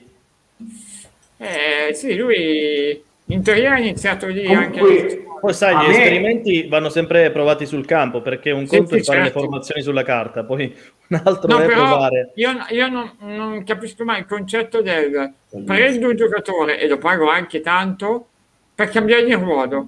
Eh, 1.37 1.93
sì 1.93 2.15
lui 2.15 3.03
in 3.25 3.43
teoria 3.43 3.73
ha 3.73 3.79
iniziato 3.79 4.27
lì 4.27 4.45
Comunque, 4.45 4.79
anche 4.79 5.26
poi 5.39 5.53
sai, 5.53 5.75
gli 5.75 5.87
me... 5.87 5.97
esperimenti 5.97 6.67
vanno 6.67 6.89
sempre 6.89 7.31
provati 7.31 7.65
sul 7.65 7.85
campo 7.85 8.21
perché 8.21 8.51
un 8.51 8.67
conto 8.67 8.95
sì, 8.95 9.01
è 9.01 9.03
fare 9.03 9.23
certo. 9.23 9.39
le 9.39 9.45
formazioni 9.45 9.81
sulla 9.81 10.03
carta, 10.03 10.43
poi 10.43 10.75
un 11.07 11.21
altro 11.23 11.47
no, 11.51 11.59
è 11.59 11.65
provare. 11.65 12.31
Io, 12.35 12.51
io 12.69 12.87
non, 12.89 13.11
non, 13.19 13.63
capisco 13.63 14.03
mai 14.03 14.19
il 14.19 14.25
concetto 14.25 14.81
del 14.81 15.33
prendo 15.65 16.09
un 16.09 16.15
giocatore 16.15 16.79
e 16.79 16.87
lo 16.87 16.97
pago 16.97 17.29
anche 17.29 17.61
tanto 17.61 18.27
per 18.73 18.89
cambiargli 18.89 19.29
il 19.29 19.37
ruolo. 19.37 19.87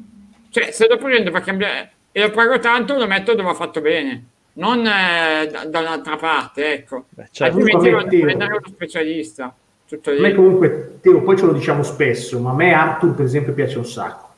Cioè, 0.49 0.71
se 0.71 0.87
lo 0.87 0.97
prendo 0.97 1.31
per 1.31 1.41
cambiare 1.41 1.91
e 2.11 2.21
lo 2.21 2.31
pago 2.31 2.59
tanto, 2.59 2.97
lo 2.97 3.07
metto 3.07 3.35
dove 3.35 3.49
ha 3.49 3.53
fatto 3.53 3.81
bene, 3.81 4.25
non 4.53 4.85
eh, 4.85 5.47
da, 5.47 5.65
dall'altra 5.65 6.15
parte, 6.15 6.73
ecco. 6.73 7.05
Beh, 7.09 7.27
certo. 7.31 7.57
Altrimenti 7.57 7.89
devo 7.89 8.05
prendere 8.05 8.51
uno 8.51 8.67
specialista. 8.67 9.53
Tutto 9.87 10.11
a 10.11 10.13
me 10.13 10.35
comunque, 10.35 10.99
Teo, 11.01 11.21
poi 11.21 11.35
ce 11.35 11.45
lo 11.45 11.53
diciamo 11.53 11.81
spesso, 11.81 12.39
ma 12.39 12.51
a 12.51 12.53
me 12.53 12.73
Arthur 12.73 13.15
per 13.15 13.25
esempio 13.25 13.53
piace 13.53 13.79
un 13.79 13.85
sacco 13.85 14.28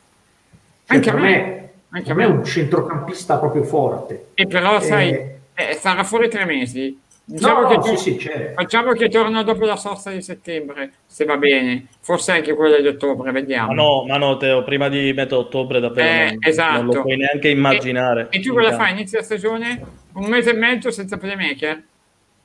anche 0.96 1.10
a 1.10 1.14
me, 1.14 1.22
me, 1.22 1.70
anche 1.90 2.12
a 2.12 2.14
me 2.16 2.24
è 2.24 2.28
un 2.28 2.44
centrocampista 2.44 3.38
proprio 3.38 3.64
forte. 3.64 4.28
E 4.34 4.48
però, 4.48 4.78
eh, 4.78 4.82
sai, 4.82 5.10
eh, 5.54 5.74
sarà 5.76 6.04
fuori 6.04 6.30
tre 6.30 6.46
mesi. 6.46 7.00
Diciamo 7.24 7.62
no, 7.62 7.68
che 7.68 7.76
no, 7.76 7.84
sì, 7.84 7.98
sì, 7.98 8.20
certo. 8.20 8.62
Facciamo 8.62 8.92
che 8.94 9.08
torna 9.08 9.44
dopo 9.44 9.64
la 9.66 9.78
sosta 9.78 10.12
di 10.12 10.22
settembre, 10.22 10.92
se 11.06 11.24
va 11.24 11.38
bene. 11.38 11.88
Forse 12.02 12.34
anche 12.34 12.54
quella 12.54 12.80
di 12.80 12.88
ottobre, 12.88 13.32
vediamo. 13.32 13.68
Ma 13.68 13.74
no, 13.74 14.06
ma 14.06 14.18
no, 14.18 14.38
Teo, 14.38 14.64
prima 14.64 14.90
di 14.90 15.14
metà 15.14 15.38
ottobre 15.38 15.80
davvero 15.80 16.08
eh, 16.08 16.32
non, 16.32 16.38
esatto. 16.42 16.82
non, 16.82 16.86
lo 16.88 17.02
puoi 17.02 17.18
neanche 17.18 17.50
immaginare. 17.50 18.28
E, 18.32 18.40
e 18.40 18.42
tu 18.42 18.54
cosa 18.54 18.76
fai? 18.76 18.92
Inizia 18.92 19.20
la 19.20 19.26
stagione 19.26 19.82
un 20.14 20.30
mese 20.30 20.50
e 20.50 20.54
mezzo 20.54 20.92
senza 20.92 21.18
playmaker? 21.18 21.84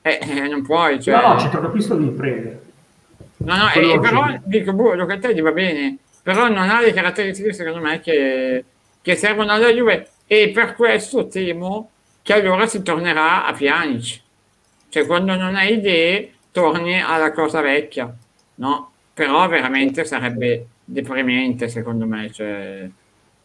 Eh, 0.01 0.19
eh 0.21 0.47
non 0.47 0.61
puoi. 0.61 1.01
Cioè... 1.01 1.15
No, 1.15 1.33
no, 1.33 1.39
centrocampista 1.39 1.95
devi 1.95 2.11
prendere. 2.11 2.61
No, 3.37 3.55
no, 3.55 3.71
e, 3.71 3.99
però 3.99 4.39
dico, 4.43 4.73
boh, 4.73 4.93
Locatelli 4.93 5.41
va 5.41 5.51
bene 5.51 5.97
però 6.27 6.49
non 6.49 6.69
ha 6.69 6.81
le 6.81 6.91
caratteristiche 6.91 7.53
secondo 7.53 7.79
me 7.79 8.01
che, 8.01 8.61
che 9.01 9.15
servono 9.15 9.53
alla 9.53 9.71
Juve. 9.71 10.09
E 10.27 10.49
per 10.53 10.75
questo 10.75 11.27
temo 11.27 11.91
che 12.21 12.33
allora 12.33 12.67
si 12.67 12.81
tornerà 12.81 13.45
a 13.45 13.53
Pjanic. 13.53 14.19
Cioè 14.89 15.05
quando 15.05 15.37
non 15.37 15.55
hai 15.55 15.75
idee 15.75 16.33
torni 16.51 17.01
alla 17.01 17.31
cosa 17.31 17.61
vecchia 17.61 18.13
no? 18.55 18.91
però 19.13 19.47
veramente 19.47 20.03
sarebbe 20.03 20.65
deprimente 20.83 21.69
secondo 21.69 22.05
me 22.05 22.31
cioè, 22.31 22.89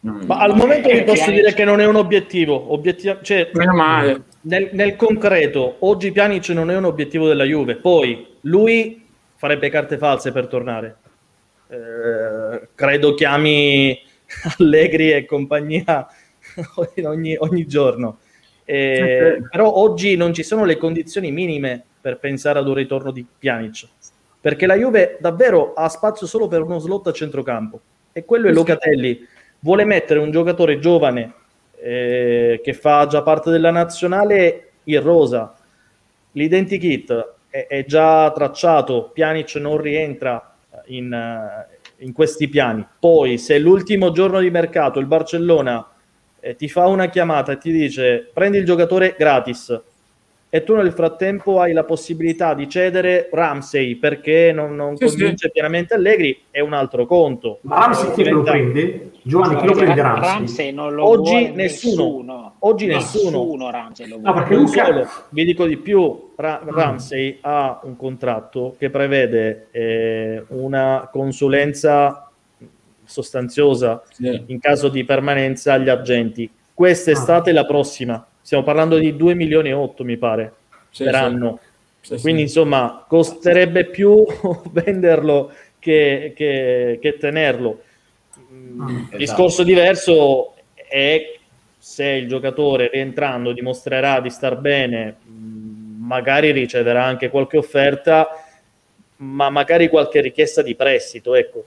non... 0.00 0.22
ma 0.26 0.38
al 0.38 0.56
momento 0.56 0.88
vi 0.88 1.02
posso 1.02 1.24
Pjanic... 1.26 1.40
dire 1.40 1.54
che 1.54 1.64
non 1.64 1.80
è 1.80 1.86
un 1.86 1.94
obiettivo. 1.94 2.72
Obiettivo 2.72 3.20
cioè, 3.22 3.48
meno 3.52 3.74
male. 3.74 4.22
nel, 4.40 4.70
nel 4.72 4.96
concreto 4.96 5.76
oggi 5.80 6.10
Pjanic 6.10 6.48
non 6.48 6.68
è 6.68 6.76
un 6.76 6.86
obiettivo 6.86 7.28
della 7.28 7.44
Juve. 7.44 7.76
Poi 7.76 8.38
lui 8.40 9.06
farebbe 9.36 9.70
carte 9.70 9.98
false 9.98 10.32
per 10.32 10.48
tornare 10.48 10.96
eh, 11.72 12.68
credo 12.74 13.14
chiami 13.14 13.98
Allegri 14.58 15.12
e 15.12 15.24
compagnia 15.24 16.06
ogni, 17.04 17.36
ogni 17.38 17.66
giorno. 17.66 18.18
Eh, 18.64 19.36
okay. 19.36 19.48
Però 19.50 19.72
oggi 19.74 20.16
non 20.16 20.34
ci 20.34 20.42
sono 20.42 20.64
le 20.64 20.76
condizioni 20.76 21.32
minime 21.32 21.82
per 22.00 22.18
pensare 22.18 22.58
ad 22.58 22.68
un 22.68 22.74
ritorno 22.74 23.10
di 23.10 23.24
Pjanic, 23.38 23.88
perché 24.40 24.66
la 24.66 24.74
Juve 24.74 25.16
davvero 25.20 25.72
ha 25.74 25.88
spazio 25.88 26.26
solo 26.26 26.46
per 26.46 26.62
uno 26.62 26.78
slot 26.78 27.06
a 27.08 27.12
centrocampo. 27.12 27.80
E 28.12 28.24
quello 28.24 28.48
è 28.48 28.52
Locatelli. 28.52 29.26
Vuole 29.60 29.84
mettere 29.84 30.20
un 30.20 30.30
giocatore 30.30 30.78
giovane 30.78 31.32
eh, 31.80 32.60
che 32.62 32.72
fa 32.74 33.06
già 33.06 33.22
parte 33.22 33.50
della 33.50 33.70
nazionale 33.70 34.72
in 34.84 35.00
rosa. 35.02 35.56
L'identikit 36.32 37.34
è, 37.48 37.66
è 37.68 37.84
già 37.84 38.30
tracciato, 38.32 39.10
Pjanic 39.12 39.54
non 39.56 39.78
rientra 39.78 40.51
in, 40.96 41.12
eh, 41.12 42.04
in 42.04 42.12
questi 42.12 42.48
piani. 42.48 42.86
Poi, 42.98 43.38
se 43.38 43.58
l'ultimo 43.58 44.12
giorno 44.12 44.40
di 44.40 44.50
mercato 44.50 44.98
il 44.98 45.06
Barcellona 45.06 45.86
eh, 46.40 46.56
ti 46.56 46.68
fa 46.68 46.86
una 46.86 47.08
chiamata 47.08 47.52
e 47.52 47.58
ti 47.58 47.70
dice 47.70 48.30
prendi 48.32 48.58
il 48.58 48.64
giocatore 48.64 49.14
gratis 49.16 49.80
e 50.54 50.64
tu 50.64 50.74
nel 50.74 50.92
frattempo 50.92 51.60
hai 51.60 51.72
la 51.72 51.84
possibilità 51.84 52.52
di 52.52 52.68
cedere 52.68 53.30
Ramsey 53.32 53.94
perché 53.94 54.52
non, 54.52 54.76
non 54.76 54.98
sì, 54.98 55.06
convince 55.06 55.46
sì. 55.46 55.50
pienamente 55.50 55.94
Allegri, 55.94 56.42
è 56.50 56.60
un 56.60 56.74
altro 56.74 57.06
conto. 57.06 57.60
Ma 57.62 57.78
Ramsey 57.78 58.12
chi 58.12 58.28
lo 58.28 58.42
prende? 58.42 59.12
Giovanni, 59.22 59.56
chi 59.56 59.66
lo 59.66 59.72
prende 59.72 60.02
Ramsey? 60.02 60.28
Ramsey 60.28 60.72
non 60.72 60.92
lo 60.92 61.08
Oggi 61.08 61.52
nessuno. 61.52 61.54
nessuno. 61.54 62.54
Oggi 62.58 62.84
nessuno. 62.84 63.30
nessuno 63.30 63.70
Ramsey 63.70 64.06
lo 64.08 64.18
no, 64.20 64.34
perché 64.34 64.54
Luca... 64.54 64.84
Solo, 64.84 65.08
vi 65.30 65.44
dico 65.46 65.64
di 65.64 65.78
più, 65.78 66.32
Ra- 66.36 66.60
Ramsey 66.62 67.32
mm. 67.32 67.38
ha 67.40 67.80
un 67.84 67.96
contratto 67.96 68.74
che 68.78 68.90
prevede 68.90 69.68
eh, 69.70 70.44
una 70.48 71.08
consulenza 71.10 72.30
sostanziosa 73.04 74.02
sì. 74.10 74.42
in 74.48 74.60
caso 74.60 74.90
di 74.90 75.02
permanenza 75.04 75.72
agli 75.72 75.88
agenti. 75.88 76.50
Quest'estate 76.74 77.48
ah. 77.48 77.54
la 77.54 77.64
prossima 77.64 78.26
stiamo 78.42 78.64
parlando 78.64 78.98
di 78.98 79.16
2 79.16 79.34
milioni 79.34 79.70
e 79.70 79.72
8 79.72 80.04
mi 80.04 80.16
pare 80.16 80.52
sì, 80.90 81.04
per 81.04 81.14
sì. 81.14 81.18
anno. 81.18 81.60
Sì, 82.00 82.20
quindi 82.20 82.42
insomma 82.42 83.04
costerebbe 83.08 83.86
più 83.86 84.24
venderlo 84.70 85.52
che, 85.78 86.32
che, 86.34 86.98
che 87.00 87.16
tenerlo. 87.16 87.82
Mm, 88.52 88.98
esatto. 88.98 89.16
discorso 89.16 89.62
diverso 89.62 90.54
è 90.74 91.38
se 91.78 92.06
il 92.06 92.28
giocatore 92.28 92.88
rientrando 92.92 93.52
dimostrerà 93.52 94.20
di 94.20 94.30
star 94.30 94.56
bene 94.56 95.16
mm, 95.28 96.04
magari 96.06 96.52
riceverà 96.52 97.04
anche 97.04 97.28
qualche 97.28 97.56
offerta 97.56 98.28
ma 99.16 99.50
magari 99.50 99.88
qualche 99.88 100.20
richiesta 100.20 100.62
di 100.62 100.74
prestito 100.74 101.34
ecco 101.34 101.64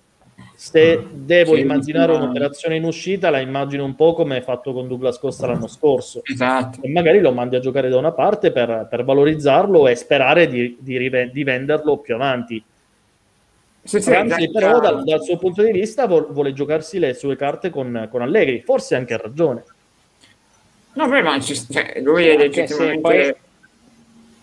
se 0.55 0.97
mm. 0.97 1.25
devo 1.25 1.55
sì, 1.55 1.61
immaginare 1.61 2.13
ma... 2.13 2.23
un'operazione 2.23 2.75
in 2.75 2.83
uscita, 2.83 3.29
la 3.29 3.39
immagino 3.39 3.83
un 3.83 3.95
po' 3.95 4.13
come 4.13 4.41
fatto 4.41 4.73
con 4.73 4.87
Douglas 4.87 5.19
Costa 5.19 5.47
l'anno 5.47 5.67
scorso. 5.67 6.21
Esatto. 6.23 6.79
E 6.81 6.89
magari 6.89 7.19
lo 7.19 7.31
mandi 7.31 7.55
a 7.55 7.59
giocare 7.59 7.89
da 7.89 7.97
una 7.97 8.11
parte 8.11 8.51
per, 8.51 8.87
per 8.89 9.03
valorizzarlo 9.03 9.87
e 9.87 9.95
sperare 9.95 10.47
di, 10.47 10.77
di, 10.79 10.97
rive- 10.97 11.29
di 11.29 11.43
venderlo 11.43 11.97
più 11.97 12.15
avanti. 12.15 12.63
Sì, 13.83 14.01
sì, 14.01 14.11
Ramsey, 14.11 14.49
però, 14.49 14.79
dal, 14.79 15.03
dal, 15.03 15.21
suo 15.21 15.37
punto 15.37 15.61
di 15.61 15.71
vista, 15.71 16.07
vuole, 16.07 16.27
vuole 16.31 16.53
giocarsi 16.53 16.97
le 16.97 17.13
sue 17.13 17.35
carte 17.35 17.69
con, 17.69 18.07
con 18.09 18.21
Allegri. 18.21 18.61
Forse 18.61 18.95
anche 18.95 19.13
ha 19.13 19.17
ragione. 19.17 19.63
No, 20.93 21.07
beh, 21.07 21.21
ma 21.21 21.39
ci, 21.39 21.55
cioè, 21.55 21.99
lui 22.01 22.25
è 22.25 22.37
legittimamente... 22.37 23.01
Poi... 23.01 23.35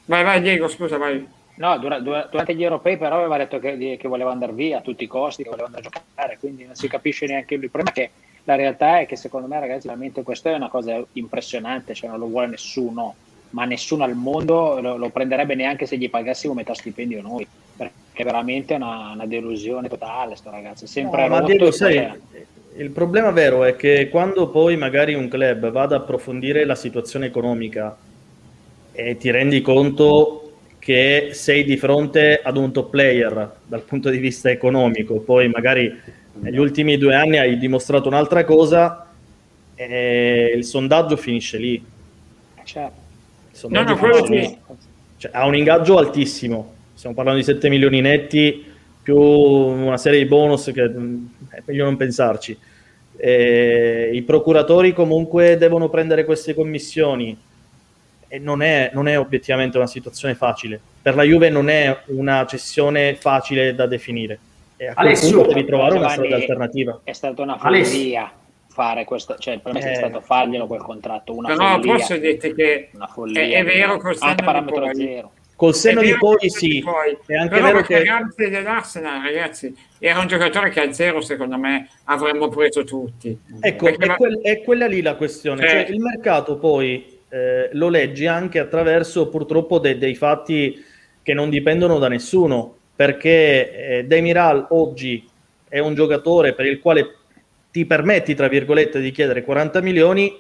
Vai, 0.05 0.25
vai, 0.25 0.41
Diego, 0.43 0.69
scusa, 0.69 0.97
vai. 0.97 1.27
No, 1.55 1.79
durante 1.79 2.55
gli 2.55 2.63
europei 2.63 2.97
però 2.97 3.19
aveva 3.19 3.37
detto 3.37 3.59
che, 3.59 3.99
che, 4.01 4.09
voleva 4.09 4.33
andare 4.33 4.53
via 4.53 4.79
a 4.79 4.81
tutti 4.81 5.05
i 5.05 5.07
costi, 5.07 5.43
che 5.43 5.51
voleva 5.51 5.67
andare 5.67 5.87
a 5.87 5.91
giocare, 5.91 6.39
quindi 6.39 6.65
non 6.65 6.75
si 6.75 6.89
capisce 6.89 7.27
neanche 7.27 7.57
lui. 7.57 7.65
Il 7.65 7.71
problema 7.71 7.95
è 7.97 8.01
che 8.01 8.11
la 8.45 8.55
realtà 8.55 9.01
è 9.01 9.07
che 9.07 9.17
secondo 9.17 9.47
me 9.47 9.61
ragazzi 9.61 9.87
veramente 9.87 10.23
questa 10.23 10.51
è 10.51 10.55
una 10.55 10.71
cosa 10.71 11.03
impressionante, 11.13 11.95
cioè 11.95 12.09
non 12.09 12.19
lo 12.19 12.27
vuole 12.27 12.47
nessuno, 12.47 13.15
ma 13.51 13.65
nessuno 13.67 14.05
al 14.05 14.15
mondo 14.15 14.81
lo, 14.81 14.97
lo 14.97 15.11
prenderebbe 15.11 15.55
neanche 15.55 15.87
se 15.87 15.99
gli 15.99 16.09
pagassimo 16.09 16.55
metà 16.55 16.75
stipendio 16.75 17.21
noi, 17.21 17.47
perché 17.77 17.93
è 18.15 18.25
veramente 18.25 18.75
una, 18.75 19.11
una 19.13 19.27
delusione 19.27 19.89
totale 19.89 20.37
sto 20.37 20.51
ragazzo, 20.51 20.87
sempre 20.87 21.23
no, 21.23 21.29
ma 21.29 21.43
Diego, 21.43 21.71
sai, 21.71 22.11
il 22.77 22.91
problema 22.91 23.31
vero 23.31 23.65
è 23.65 23.77
che 23.77 24.09
quando 24.09 24.49
poi 24.49 24.77
magari 24.77 25.13
un 25.13 25.29
club 25.29 25.71
va 25.71 25.83
ad 25.83 25.93
approfondire 25.93 26.65
la 26.65 26.75
situazione 26.75 27.27
economica 27.27 27.95
e 28.93 29.17
ti 29.19 29.31
rendi 29.31 29.61
conto 29.61 30.42
che 30.83 31.29
sei 31.31 31.63
di 31.63 31.77
fronte 31.77 32.41
ad 32.43 32.57
un 32.57 32.73
top 32.73 32.91
player 32.91 33.55
dal 33.65 33.83
punto 33.83 34.11
di 34.11 34.19
vista 34.19 34.51
economico, 34.51 35.21
poi 35.21 35.49
magari 35.49 35.97
negli 36.41 36.59
ultimi 36.59 36.99
due 36.99 37.15
anni 37.15 37.39
hai 37.39 37.57
dimostrato 37.57 38.09
un'altra 38.09 38.43
cosa 38.43 39.07
e 39.77 40.53
il 40.57 40.65
sondaggio 40.65 41.17
finisce 41.17 41.59
lì. 41.59 41.85
Certo. 42.65 43.69
No, 43.69 43.83
no, 43.83 43.97
cioè, 45.19 45.31
ha 45.33 45.47
un 45.47 45.55
ingaggio 45.55 45.99
altissimo, 45.99 46.75
stiamo 46.95 47.15
parlando 47.15 47.39
di 47.39 47.47
7 47.47 47.69
milioni 47.69 48.01
netti 48.01 48.65
più 49.05 49.21
una 49.21 49.99
serie 49.99 50.19
di 50.19 50.27
bonus 50.27 50.73
che 50.75 50.83
è 50.83 51.63
meglio 51.65 51.85
non 51.85 51.97
pensarci. 51.97 52.59
E 53.17 54.11
I 54.13 54.23
procuratori 54.23 54.93
comunque 54.93 55.57
devono 55.57 55.89
prendere 55.89 56.25
queste 56.25 56.55
commissioni, 56.55 57.39
e 58.33 58.39
non 58.39 58.63
è, 58.63 58.91
non 58.95 59.09
è 59.09 59.19
obiettivamente 59.19 59.77
una 59.77 59.87
situazione 59.87 60.35
facile. 60.35 60.81
Per 61.03 61.15
la 61.15 61.23
Juve 61.23 61.51
non 61.51 61.69
è 61.69 62.05
una 62.07 62.47
cessione 62.47 63.15
facile 63.15 63.75
da 63.75 63.87
definire. 63.87 64.39
E 64.79 64.87
a 64.87 64.95
quel 64.95 65.19
punto 65.19 65.49
devi 65.49 65.67
trovare 65.67 65.99
una 65.99 66.09
strada 66.09 66.37
alternativa. 66.37 67.01
È 67.05 67.13
stata 67.13 67.43
una 67.43 67.59
follia 67.59 68.33
fare 68.69 69.05
questo, 69.05 69.37
cioè 69.37 69.53
il 69.53 69.61
problema 69.61 69.87
eh, 69.87 69.93
è 69.93 69.95
stato 69.97 70.23
farglielo 70.23 70.67
quel 70.67 70.81
contratto. 70.81 71.37
Una 71.37 71.49
però 71.49 71.73
follia, 71.73 71.93
posso 71.93 72.17
dirti 72.17 72.55
che 72.55 72.89
una 72.95 73.07
follia, 73.07 73.43
è, 73.43 73.53
è 73.53 73.65
vero 73.65 73.99
col 73.99 74.17
anche 74.19 74.43
parametro 74.43 74.81
poi, 74.81 74.95
zero. 74.95 75.33
Col 75.55 75.75
senno 75.75 76.01
di 76.01 76.17
poi 76.17 76.49
sì, 76.49 76.81
poi. 76.83 77.19
è 77.27 77.35
anche 77.35 77.55
però 77.55 77.67
vero 77.67 77.83
che 77.83 78.03
Ramsey 78.03 78.49
dell'Arsenal, 78.49 79.23
ragazzi, 79.23 79.77
era 79.99 80.21
un 80.21 80.27
giocatore 80.27 80.71
che 80.71 80.81
a 80.81 80.91
zero 80.91 81.21
secondo 81.21 81.59
me 81.59 81.87
avremmo 82.05 82.49
preso 82.49 82.83
tutti. 82.83 83.39
Ecco, 83.61 83.89
è, 83.89 84.07
va... 84.07 84.15
quel, 84.15 84.41
è, 84.41 84.63
quella 84.63 84.87
lì 84.87 85.03
la 85.03 85.17
questione, 85.17 85.61
cioè, 85.61 85.85
cioè 85.85 85.95
il 85.95 86.01
mercato 86.01 86.57
poi 86.57 87.12
eh, 87.33 87.71
lo 87.73 87.89
leggi 87.89 88.27
anche 88.27 88.59
attraverso 88.59 89.29
purtroppo 89.29 89.79
de- 89.79 89.97
dei 89.97 90.15
fatti 90.15 90.85
che 91.23 91.33
non 91.33 91.49
dipendono 91.49 91.99
da 91.99 92.09
nessuno, 92.09 92.77
perché 92.95 93.99
eh, 93.99 94.05
Demiral 94.05 94.67
oggi 94.71 95.27
è 95.67 95.79
un 95.79 95.95
giocatore 95.95 96.53
per 96.53 96.67
il 96.67 96.79
quale 96.79 97.17
ti 97.71 97.87
permetti, 97.87 98.35
tra 98.35 98.49
virgolette, 98.49 99.01
di 99.01 99.11
chiedere 99.13 99.45
40 99.45 99.81
milioni, 99.81 100.39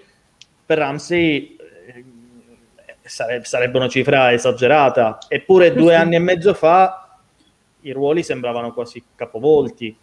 per 0.67 0.77
Ramsey 0.77 1.57
eh, 1.87 2.05
sare- 3.01 3.43
sarebbe 3.45 3.79
una 3.79 3.89
cifra 3.89 4.31
esagerata, 4.31 5.17
eppure 5.29 5.73
due 5.73 5.95
anni 5.95 6.17
e 6.17 6.19
mezzo 6.19 6.53
fa 6.53 7.19
i 7.81 7.93
ruoli 7.93 8.23
sembravano 8.23 8.75
quasi 8.75 9.03
capovolti. 9.17 9.97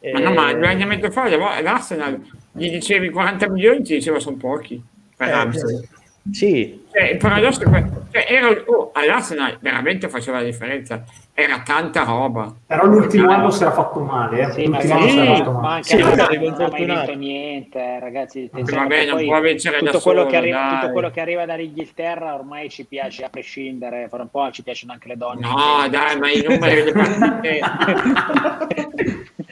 Eh, 0.00 0.12
ma 0.12 0.20
no, 0.20 0.32
ma 0.32 0.54
due 0.54 0.66
anni 0.66 0.82
e 0.82 0.86
mezzo 0.86 1.10
fa 1.10 1.28
l'Arsenal 1.60 2.22
gli 2.52 2.70
dicevi 2.70 3.10
40 3.10 3.50
milioni, 3.50 3.82
ti 3.82 3.96
diceva 3.96 4.18
sono 4.18 4.36
pochi 4.36 4.82
per 5.14 5.28
eh, 5.28 5.30
Ramsey. 5.30 5.88
Sì. 6.32 6.84
Cioè, 6.92 7.10
il 7.10 7.16
paradosso 7.18 7.62
è 7.62 7.70
che 7.70 7.84
cioè, 8.10 8.26
era, 8.28 8.48
oh, 8.66 8.90
all'Arsenal 8.92 9.58
veramente 9.60 10.08
faceva 10.08 10.38
la 10.38 10.44
differenza, 10.44 11.04
era 11.38 11.60
tanta 11.60 12.02
roba. 12.04 12.50
Però 12.66 12.86
l'ultimo 12.86 13.28
anno 13.28 13.50
si 13.50 13.60
era 13.60 13.70
fatto 13.70 14.00
male, 14.00 14.40
eh. 14.40 14.52
Sì, 14.52 14.64
l'ultimo 14.64 14.94
anno 14.94 15.08
si 15.08 15.18
era 15.18 15.34
fatto 15.34 15.50
male. 15.50 15.66
Ma 15.66 15.74
anche 15.74 15.88
sì, 15.88 15.96
non 15.98 16.18
ha 16.18 16.68
mai 16.70 16.84
vinto 16.86 17.14
niente, 17.14 17.98
ragazzi. 18.00 18.50
Vabbè, 18.50 19.04
non 19.04 19.22
può 19.22 19.40
vincere 19.42 19.78
tutto, 19.80 20.00
quello 20.00 20.24
solo, 20.24 20.34
arriva, 20.34 20.78
tutto 20.80 20.92
quello 20.92 21.10
che 21.10 21.20
arriva 21.20 21.44
dall'Inghilterra 21.44 22.34
ormai 22.34 22.70
ci 22.70 22.86
piace 22.86 23.24
a 23.24 23.28
prescindere, 23.28 24.08
fra 24.08 24.22
un 24.22 24.30
po' 24.30 24.50
ci 24.50 24.62
piacciono 24.62 24.92
anche 24.92 25.08
le 25.08 25.16
donne. 25.18 25.40
No, 25.42 25.86
dai, 25.90 26.18
ma 26.18 26.30
i 26.30 26.42
numeri 26.42 26.74
delle 26.74 26.92
partite... 26.96 27.60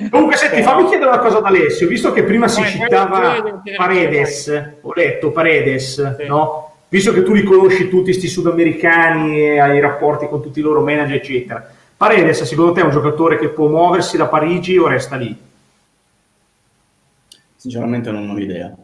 Comunque, 0.08 0.36
senti, 0.36 0.62
fammi 0.62 0.88
chiedere 0.88 1.10
una 1.10 1.18
cosa 1.18 1.36
ad 1.36 1.44
Alessio, 1.44 1.86
visto 1.86 2.12
che 2.12 2.22
prima 2.22 2.48
si 2.48 2.64
citava 2.64 3.42
Paredes, 3.76 4.76
ho 4.80 4.92
letto 4.94 5.32
Paredes, 5.32 6.16
sì. 6.16 6.26
no? 6.26 6.72
Visto 6.88 7.12
che 7.12 7.22
tu 7.22 7.34
li 7.34 7.42
conosci 7.42 7.88
tutti 7.88 8.04
questi 8.04 8.28
sudamericani 8.28 9.38
e 9.40 9.58
hai 9.58 9.80
rapporti 9.80 10.28
con 10.28 10.40
tutti 10.40 10.60
i 10.60 10.62
loro 10.62 10.80
manager, 10.80 11.16
eccetera. 11.16 11.73
Paredes, 11.96 12.42
secondo 12.42 12.72
te 12.72 12.80
è 12.80 12.84
un 12.84 12.90
giocatore 12.90 13.38
che 13.38 13.50
può 13.50 13.68
muoversi 13.68 14.16
da 14.16 14.26
Parigi 14.26 14.76
o 14.76 14.86
resta 14.86 15.16
lì? 15.16 15.36
Sinceramente 17.56 18.10
non 18.10 18.28
ho 18.28 18.38
idea. 18.38 18.74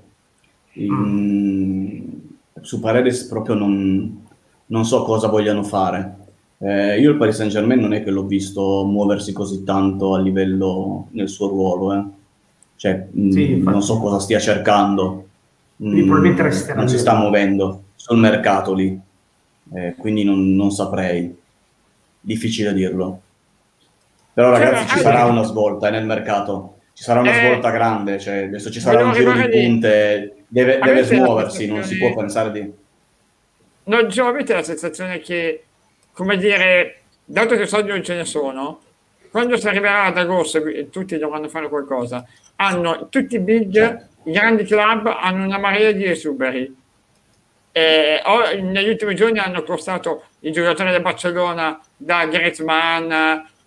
In... 0.75 0.93
Mm. 0.93 2.09
Su 2.61 2.81
Paredes 2.81 3.25
proprio 3.25 3.55
non, 3.55 4.27
non 4.67 4.85
so 4.85 5.03
cosa 5.03 5.29
vogliano 5.29 5.63
fare. 5.63 6.19
Eh, 6.63 7.01
io 7.01 7.13
il 7.13 7.17
Paris 7.17 7.37
Saint 7.37 7.51
Germain 7.51 7.81
non 7.81 7.95
è 7.95 8.03
che 8.03 8.11
l'ho 8.11 8.27
visto 8.27 8.85
muoversi 8.85 9.33
così 9.33 9.65
tanto 9.65 10.15
a 10.15 10.21
livello 10.21 11.07
nel 11.13 11.31
suo 11.31 11.49
ruolo, 11.49 11.95
eh. 11.95 12.05
cioè, 12.77 13.09
sì, 13.31 13.55
mh, 13.55 13.63
non 13.63 13.83
so 13.83 13.99
cosa 13.99 14.19
stia 14.19 14.39
cercando, 14.39 15.25
mh, 15.77 16.05
probabilmente 16.05 16.43
resterà 16.43 16.79
non 16.79 16.89
si 16.89 16.99
sta 16.99 17.15
muovendo 17.15 17.85
sul 17.95 18.19
mercato 18.19 18.75
lì, 18.75 18.99
eh, 19.73 19.95
quindi 19.97 20.23
non, 20.23 20.55
non, 20.55 20.71
saprei, 20.71 21.35
difficile 22.21 22.73
dirlo. 22.73 23.21
Però 24.33 24.55
cioè, 24.55 24.65
ragazzi 24.65 24.97
ci 24.97 25.01
sarà 25.01 25.25
una 25.25 25.43
svolta 25.43 25.91
nel 25.91 26.05
mercato, 26.05 26.77
ci 26.93 27.03
sarà 27.03 27.21
una 27.21 27.33
eh, 27.33 27.47
svolta 27.47 27.71
grande, 27.71 28.19
cioè, 28.19 28.45
adesso 28.45 28.71
ci 28.71 28.81
sarà 28.81 29.05
un 29.05 29.13
giro 29.13 29.33
di 29.33 29.49
punte, 29.49 30.45
deve, 30.47 30.79
deve 30.79 31.03
smuoversi, 31.03 31.67
non 31.67 31.83
si 31.83 31.99
può 31.99 32.15
pensare 32.15 32.53
di... 32.53 32.73
Non 33.85 34.07
c'è 34.07 34.23
avete 34.23 34.55
la 34.55 34.63
sensazione 34.63 35.19
che 35.21 35.65
come 36.13 36.37
dire, 36.37 37.01
dato 37.25 37.57
che 37.57 37.67
soldi 37.67 37.89
non 37.89 38.03
ce 38.03 38.15
ne 38.15 38.25
sono, 38.25 38.81
quando 39.31 39.57
si 39.57 39.69
arriverà 39.69 40.05
ad 40.05 40.19
agosto 40.19 40.65
e 40.67 40.91
tutti 40.91 41.17
dovranno 41.17 41.49
fare 41.49 41.69
qualcosa, 41.69 42.27
hanno 42.57 43.09
tutti 43.09 43.37
i 43.37 43.41
big, 43.41 44.07
i 44.25 44.33
grandi 44.33 44.65
club 44.65 45.07
hanno 45.07 45.45
una 45.45 45.59
marea 45.59 45.93
di 45.93 46.05
esuberi. 46.05 46.77
E, 47.73 48.21
o, 48.25 48.61
negli 48.61 48.89
ultimi 48.89 49.15
giorni 49.15 49.39
hanno 49.39 49.63
costato 49.63 50.25
i 50.41 50.53
giocatori 50.53 50.91
del 50.91 51.03
Barcellona 51.03 51.81
da 51.97 52.27
Griezmann 52.27 53.11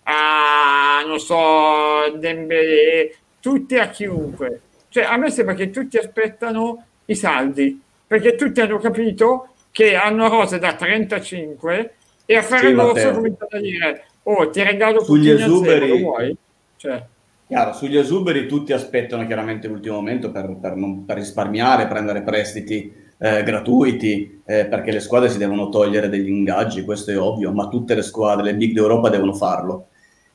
a 0.04 1.02
non 1.06 1.18
so 1.18 2.16
Dembélé, 2.16 3.14
tutti 3.40 3.76
a 3.76 3.88
chiunque. 3.88 4.60
Cioè 4.88 5.04
a 5.04 5.16
me 5.16 5.30
sembra 5.30 5.54
che 5.54 5.70
tutti 5.70 5.96
aspettano 5.96 6.86
i 7.06 7.14
saldi, 7.14 7.80
perché 8.06 8.34
tutti 8.34 8.60
hanno 8.60 8.78
capito 8.78 9.48
che 9.70 9.96
hanno 9.96 10.28
rose 10.28 10.58
da 10.58 10.74
35 10.74 11.94
e 12.26 12.36
a 12.36 12.42
fare 12.42 12.68
il 12.68 12.76
corso 12.76 13.10
cominciano 13.10 13.48
a 13.50 13.58
dire 13.58 14.04
oh 14.22 14.48
ti 14.48 14.62
regalo 14.62 15.02
sugli 15.02 15.28
esuberi 15.28 15.88
lo 15.88 15.96
vuoi? 15.98 16.36
Cioè. 16.76 17.04
Chiaro, 17.46 17.72
sugli 17.72 17.98
esuberi 17.98 18.46
tutti 18.46 18.72
aspettano 18.72 19.26
chiaramente 19.26 19.68
l'ultimo 19.68 19.96
momento 19.96 20.30
per, 20.30 20.56
per, 20.60 20.76
non, 20.76 21.04
per 21.04 21.16
risparmiare, 21.16 21.86
prendere 21.86 22.22
prestiti 22.22 23.03
eh, 23.24 23.42
gratuiti, 23.42 24.42
eh, 24.44 24.66
perché 24.66 24.92
le 24.92 25.00
squadre 25.00 25.30
si 25.30 25.38
devono 25.38 25.70
togliere 25.70 26.10
degli 26.10 26.28
ingaggi, 26.28 26.84
questo 26.84 27.10
è 27.10 27.18
ovvio, 27.18 27.52
ma 27.52 27.68
tutte 27.68 27.94
le 27.94 28.02
squadre, 28.02 28.44
le 28.44 28.54
big 28.54 28.74
d'Europa 28.74 29.08
devono 29.08 29.32
farlo. 29.32 29.86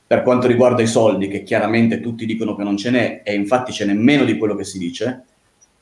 Per 0.08 0.24
quanto 0.24 0.48
riguarda 0.48 0.82
i 0.82 0.88
soldi, 0.88 1.28
che 1.28 1.44
chiaramente 1.44 2.00
tutti 2.00 2.26
dicono 2.26 2.56
che 2.56 2.64
non 2.64 2.78
ce 2.78 2.90
n'è, 2.90 3.22
e 3.24 3.36
infatti 3.36 3.72
ce 3.72 3.86
n'è 3.86 3.94
meno 3.94 4.24
di 4.24 4.40
quello 4.40 4.56
che 4.56 4.64
si 4.64 4.80
dice, 4.80 5.24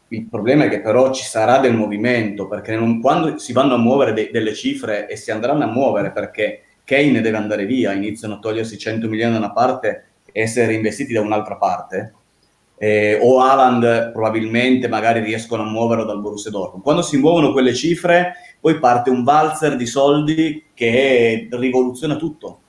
il 0.10 0.26
problema 0.26 0.66
è 0.66 0.70
che 0.70 0.82
però 0.82 1.14
ci 1.14 1.24
sarà 1.24 1.60
del 1.60 1.76
movimento, 1.76 2.46
perché 2.46 2.76
non, 2.76 3.00
quando 3.00 3.38
si 3.38 3.54
vanno 3.54 3.76
a 3.76 3.78
muovere 3.78 4.12
de- 4.12 4.30
delle 4.30 4.54
cifre 4.54 5.08
e 5.08 5.16
si 5.16 5.32
andranno 5.32 5.64
a 5.64 5.68
muovere 5.68 6.12
perché 6.12 6.64
Kane 6.84 7.22
deve 7.22 7.38
andare 7.38 7.66
via, 7.66 7.94
iniziano 7.94 8.34
a 8.34 8.40
togliersi 8.40 8.78
100 8.78 9.08
milioni 9.08 9.32
da 9.32 9.38
una 9.38 9.54
parte 9.54 10.08
e 10.30 10.42
essere 10.42 10.74
investiti 10.74 11.14
da 11.14 11.22
un'altra 11.22 11.56
parte, 11.56 12.14
eh, 12.78 13.18
o 13.22 13.40
Haaland 13.40 14.12
probabilmente 14.12 14.88
magari 14.88 15.20
riescono 15.22 15.64
a 15.64 15.66
muoverlo 15.66 16.06
dal 16.06 16.22
Borussia 16.22 16.52
Dortmund. 16.52 16.84
Quando 16.84 17.02
si 17.02 17.18
muovono 17.18 17.52
quelle 17.52 17.74
cifre, 17.74 18.34
poi 18.60 18.80
parte 18.80 19.10
un 19.10 19.24
valzer 19.24 19.76
di 19.76 19.86
soldi 19.86 20.66
che 20.74 21.48
rivoluziona 21.52 22.16
tutto, 22.16 22.60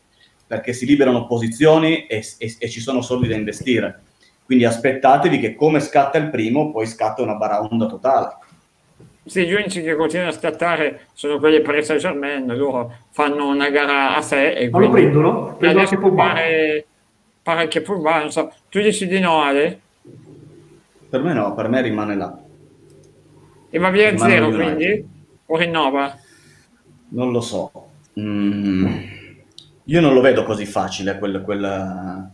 perché 0.47 0.73
si 0.73 0.87
liberano 0.87 1.27
posizioni 1.27 2.07
e, 2.07 2.25
e, 2.39 2.57
e 2.59 2.69
ci 2.69 2.81
sono 2.81 3.03
soldi 3.03 3.29
da 3.29 3.35
investire. 3.35 4.03
Quindi 4.45 4.65
aspettatevi 4.65 5.39
che 5.39 5.55
come 5.55 5.79
scatta 5.79 6.17
il 6.17 6.31
primo, 6.31 6.71
poi 6.73 6.87
scatta 6.87 7.21
una 7.21 7.35
baraonda 7.35 7.87
totale. 7.87 8.37
Sì, 9.27 9.45
gli 9.45 9.53
unici 9.53 9.83
che 9.83 9.95
continuano 9.95 10.31
a 10.33 10.35
scattare 10.35 11.09
sono 11.13 11.39
quelli 11.39 11.61
per 11.61 11.85
Saint 11.85 12.01
Germain, 12.01 12.47
loro 12.47 12.95
fanno 13.11 13.49
una 13.49 13.69
gara 13.69 14.17
a 14.17 14.23
sé 14.23 14.53
e 14.53 14.71
Ma 14.71 14.79
lo 14.79 14.89
prendono? 14.89 15.55
Prendono 15.59 15.85
anche 15.85 15.99
Pogba? 15.99 16.29
Pare, 16.29 16.87
pare 17.43 17.69
che 17.69 17.83
Pogba, 17.83 18.21
non 18.21 18.31
so. 18.31 18.51
Tu 18.71 18.81
dici 18.81 19.07
di 19.07 19.21
no, 19.21 19.43
Ale? 19.43 19.81
Per 21.09 21.23
me 21.23 21.33
no, 21.33 21.55
per 21.55 21.69
me 21.69 21.81
rimane 21.81 22.17
là. 22.17 22.39
E 23.71 23.79
va 23.79 23.91
via 23.91 24.11
rimane 24.11 24.33
zero, 24.33 24.51
quindi? 24.51 25.09
O 25.47 25.57
rinnova? 25.57 26.19
Non 27.09 27.33
lo 27.33 27.41
so. 27.41 27.71
Mm, 28.21 28.87
io 29.85 30.01
non 30.01 30.13
lo 30.13 30.21
vedo 30.21 30.45
così 30.45 30.67
facile 30.67 31.19
quel, 31.19 31.41
quel, 31.43 32.31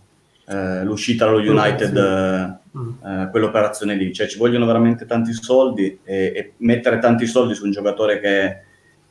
eh, 0.46 0.84
l'uscita 0.84 1.26
allo 1.26 1.38
United, 1.38 1.96
eh, 1.96 2.80
eh, 3.08 3.28
quell'operazione 3.30 3.94
lì. 3.94 4.12
Cioè 4.12 4.26
ci 4.26 4.38
vogliono 4.38 4.66
veramente 4.66 5.06
tanti 5.06 5.32
soldi 5.32 6.00
e, 6.02 6.32
e 6.34 6.52
mettere 6.58 6.98
tanti 6.98 7.26
soldi 7.26 7.54
su 7.54 7.64
un 7.64 7.70
giocatore 7.70 8.18
che, 8.18 8.62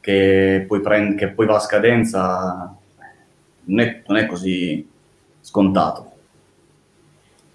che, 0.01 0.65
poi, 0.67 0.81
prende, 0.81 1.15
che 1.15 1.29
poi 1.29 1.45
va 1.45 1.55
a 1.55 1.59
scadenza 1.59 2.75
non 3.65 3.79
è, 3.79 4.01
non 4.07 4.17
è 4.17 4.25
così 4.25 4.85
scontato. 5.39 6.11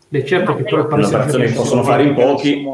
Beh, 0.09 0.25
certo 0.25 0.55
che 0.57 0.62
poi 0.62 0.81
un'operazione 0.81 1.47
che 1.47 1.53
possono 1.53 1.83
fare 1.83 2.03
in 2.03 2.14
pochi. 2.14 2.66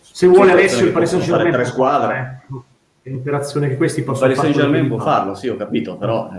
Se 0.00 0.26
vuole 0.26 0.52
Alessio 0.52 0.86
il 0.86 0.92
Paris 0.92 1.10
Saint 1.10 1.24
Germain 1.24 1.52
tre 1.52 1.64
squadre. 1.64 2.44
Eh. 2.48 2.62
È 3.02 3.12
un'operazione 3.12 3.68
che 3.68 3.76
questi 3.76 4.02
possono 4.02 4.32
fare. 4.32 4.32
Il 4.32 4.38
Paris 4.38 4.54
Saint 4.54 4.72
Germain 4.72 4.88
può 4.88 5.04
farlo, 5.04 5.34
sì, 5.34 5.48
ho 5.48 5.56
capito, 5.56 5.96
però 5.96 6.30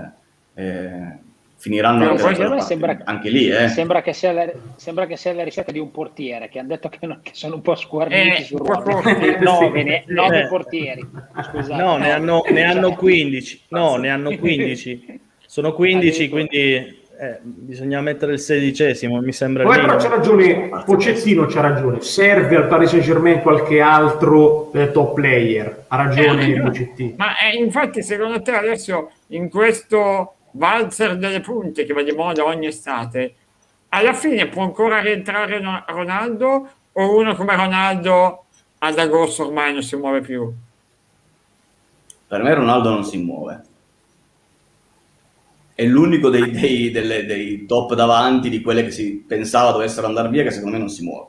eh, 0.55 0.63
eh, 0.63 1.17
finiranno 1.57 2.09
anche, 2.09 2.21
parte, 2.21 2.61
sembra, 2.61 2.97
anche, 3.03 3.29
lì. 3.29 3.49
Eh. 3.49 3.67
Sembra, 3.67 4.01
che 4.01 4.13
sia 4.13 4.31
la, 4.31 4.51
sembra 4.75 5.05
che 5.05 5.17
sia 5.17 5.33
la 5.33 5.43
ricerca 5.43 5.71
di 5.71 5.79
un 5.79 5.91
portiere 5.91 6.49
che 6.49 6.59
hanno 6.59 6.69
detto 6.69 6.89
che, 6.89 7.05
non, 7.05 7.19
che 7.21 7.31
sono 7.33 7.55
un 7.55 7.61
po' 7.61 7.75
sguarditi 7.75 8.41
eh, 8.41 8.43
su 8.43 8.57
ruoli. 8.57 9.37
Nove, 9.43 9.83
ne, 9.83 10.03
nove 10.07 10.43
eh. 10.43 10.47
portieri. 10.47 11.07
Scusate. 11.43 11.81
No, 11.81 11.97
ne 11.97 12.11
hanno, 12.11 12.43
ne 12.49 12.63
hanno 12.63 12.95
15. 12.95 13.61
No, 13.67 13.97
ne 13.97 14.09
hanno 14.09 14.33
15. 14.39 15.19
Sono 15.45 15.73
15, 15.73 16.29
quindi 16.29 17.03
eh, 17.17 17.39
bisogna 17.41 18.01
mettere 18.01 18.33
il 18.33 18.39
sedicesimo, 18.39 19.21
mi 19.21 19.31
sembra. 19.31 19.63
Poi 19.63 19.79
però 19.79 19.95
c'ha 19.97 20.09
ragione, 20.09 20.69
Pocettino 20.85 21.45
c'ha 21.45 21.61
ragione, 21.61 22.01
serve 22.01 22.55
al 22.57 22.67
Paris 22.67 22.89
Saint 22.89 23.03
Germain 23.03 23.41
qualche 23.41 23.79
altro 23.81 24.71
eh, 24.73 24.91
top 24.91 25.13
player, 25.13 25.85
ha 25.87 25.95
ragione 25.95 26.53
eh, 26.53 26.61
Pocettino. 26.61 27.13
Ma 27.17 27.37
eh, 27.39 27.57
infatti 27.57 28.03
secondo 28.03 28.41
te 28.41 28.51
adesso 28.51 29.11
in 29.27 29.49
questo 29.49 30.33
valzer 30.51 31.17
delle 31.17 31.41
punte 31.41 31.85
che 31.85 31.93
va 31.93 32.03
di 32.03 32.11
moda 32.11 32.43
ogni 32.43 32.67
estate, 32.67 33.33
alla 33.89 34.13
fine 34.13 34.47
può 34.47 34.63
ancora 34.63 34.99
rientrare 34.99 35.61
Ronaldo 35.87 36.69
o 36.91 37.17
uno 37.17 37.35
come 37.35 37.55
Ronaldo 37.55 38.45
ad 38.79 38.99
agosto 38.99 39.47
ormai 39.47 39.73
non 39.73 39.83
si 39.83 39.95
muove 39.95 40.21
più? 40.21 40.51
Per 42.27 42.41
me 42.41 42.53
Ronaldo 42.53 42.89
non 42.89 43.03
si 43.03 43.17
muove 43.17 43.61
è 45.75 45.85
l'unico 45.85 46.29
dei, 46.29 46.51
dei, 46.51 46.89
delle, 46.89 47.25
dei, 47.25 47.65
top 47.65 47.95
davanti 47.95 48.49
di 48.49 48.61
quelle 48.61 48.85
che 48.85 48.91
si 48.91 49.25
pensava 49.27 49.73
dovessero 49.73 50.07
andare 50.07 50.29
via 50.29 50.43
che 50.43 50.51
secondo 50.51 50.77
me 50.77 50.79
non 50.79 50.89
si 50.89 51.03
muove. 51.03 51.27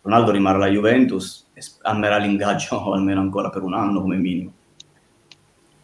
Ronaldo 0.00 0.30
rimarrà 0.30 0.56
alla 0.56 0.68
Juventus 0.68 1.46
e 1.52 1.60
amerà 1.82 2.16
l'ingaggio 2.16 2.90
almeno 2.90 3.20
ancora 3.20 3.50
per 3.50 3.62
un 3.62 3.74
anno 3.74 4.00
come 4.00 4.16
minimo. 4.16 4.52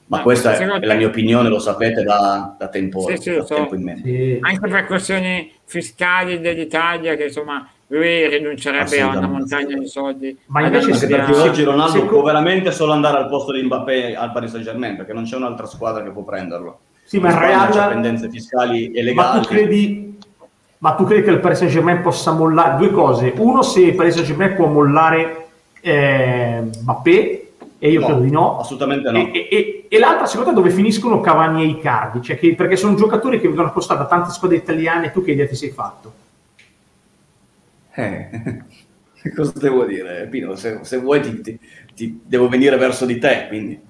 Ma, 0.07 0.17
Ma 0.17 0.23
questa 0.23 0.57
è, 0.57 0.67
è, 0.67 0.87
la 0.87 0.95
mia 0.95 1.09
opinione, 1.09 1.51
lo 1.51 1.59
sapete 1.59 2.03
da, 2.03 2.57
da 2.59 2.69
tempo, 2.69 3.07
sì, 3.09 3.19
sì, 3.19 3.35
da 3.35 3.45
so. 3.45 3.55
tempo 3.57 3.75
in 3.75 3.83
mente. 3.83 4.09
Sì. 4.09 4.39
Anche 4.41 4.69
per 4.69 4.87
questioni 4.87 5.53
fiscali 5.67 6.41
dell'Italia 6.41 7.15
che 7.15 7.25
insomma 7.25 7.71
lui 7.89 8.27
rinuncerebbe 8.27 9.03
a 9.03 9.09
una 9.19 9.27
montagna 9.27 9.77
di 9.77 9.87
soldi. 9.87 10.35
Ma 10.47 10.65
invece 10.65 10.93
anche 10.93 11.07
perché 11.07 11.33
oggi 11.33 11.63
Ronaldo 11.63 12.07
può 12.07 12.23
veramente 12.23 12.73
solo 12.73 12.93
andare 12.93 13.19
al 13.19 13.29
posto 13.29 13.53
di 13.53 13.63
Mbappé 13.63 14.17
al 14.17 14.33
Paris 14.33 14.51
Saint 14.51 14.65
Germain 14.65 14.97
perché 14.97 15.13
non 15.13 15.25
c'è 15.25 15.37
un'altra 15.37 15.67
squadra 15.67 16.03
che 16.03 16.11
può 16.11 16.23
prenderlo. 16.23 16.81
Sì, 17.09 17.19
ma 17.21 17.31
il 17.31 17.37
Real... 17.37 17.71
C'è 17.71 17.89
pendenze 17.89 18.29
fiscali 18.29 18.93
e 18.93 19.03
legali. 19.03 19.15
Ma 19.15 19.41
tu 19.41 19.49
credi, 19.49 20.19
ma 20.77 20.93
tu 20.93 21.05
credi 21.05 21.23
che 21.23 21.31
il 21.31 21.41
Paris 21.41 21.57
Saint 21.57 21.73
Germain 21.73 22.03
possa 22.03 22.33
mollare 22.33 22.77
due 22.77 22.91
cose? 22.91 23.33
Uno, 23.35 23.63
se 23.63 23.81
il 23.81 23.95
Paris 23.95 24.13
Saint 24.13 24.29
Germain 24.29 24.55
può 24.55 24.67
mollare 24.67 25.47
eh, 25.81 26.63
Mbappé, 26.83 27.49
e 27.79 27.91
io 27.91 28.01
no, 28.01 28.07
credo 28.07 28.21
di 28.21 28.31
no. 28.31 28.59
Assolutamente 28.59 29.11
no. 29.11 29.19
E, 29.33 29.49
e, 29.51 29.87
e, 29.89 29.99
l'altra, 29.99 30.27
secondo 30.27 30.51
te, 30.51 30.57
dove 30.57 30.69
finiscono 30.69 31.23
Cavani 31.23 31.63
e 31.63 31.67
Icardi? 31.69 32.21
Cioè 32.21 32.39
che, 32.39 32.55
perché 32.55 32.77
sono 32.77 32.95
giocatori 32.95 33.41
che 33.41 33.47
vengono 33.49 33.69
accostati 33.69 34.01
da 34.01 34.07
tante 34.07 34.31
squadre 34.31 34.59
italiane, 34.59 35.11
tu 35.11 35.25
che 35.25 35.31
idea 35.31 35.47
ti 35.47 35.57
sei 35.57 35.71
fatto? 35.71 36.13
Eh, 37.95 38.29
cosa 39.35 39.53
devo 39.55 39.87
dire, 39.87 40.27
Pino? 40.27 40.57
Se, 40.57 40.81
se 40.83 40.99
vuoi 40.99 41.23
ti, 41.23 41.41
ti, 41.41 41.59
ti, 41.95 42.21
devo 42.23 42.51
venire 42.51 42.77
verso 42.77 43.07
di 43.07 43.17
te, 43.17 43.47
quindi 43.49 43.81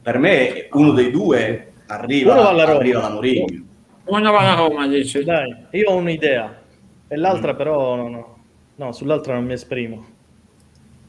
per 0.00 0.16
me 0.16 0.68
uno 0.72 0.92
dei 0.92 1.10
due 1.10 1.71
Arriva, 1.92 2.32
Uno 2.32 2.42
va 2.42 2.48
alla 2.48 2.64
Roma. 2.64 2.78
arriva 2.78 3.00
la 3.00 3.10
Mourinho. 3.10 3.64
Uno 4.04 4.32
va 4.32 4.38
alla 4.38 4.54
Roma, 4.54 4.86
dice. 4.86 5.22
Dai, 5.24 5.54
io 5.70 5.90
ho 5.90 5.96
un'idea. 5.96 6.60
E 7.06 7.16
l'altra 7.16 7.52
mm. 7.52 7.56
però, 7.56 7.94
no, 7.96 8.08
no. 8.08 8.36
no, 8.76 8.92
sull'altra 8.92 9.34
non 9.34 9.44
mi 9.44 9.52
esprimo. 9.52 10.06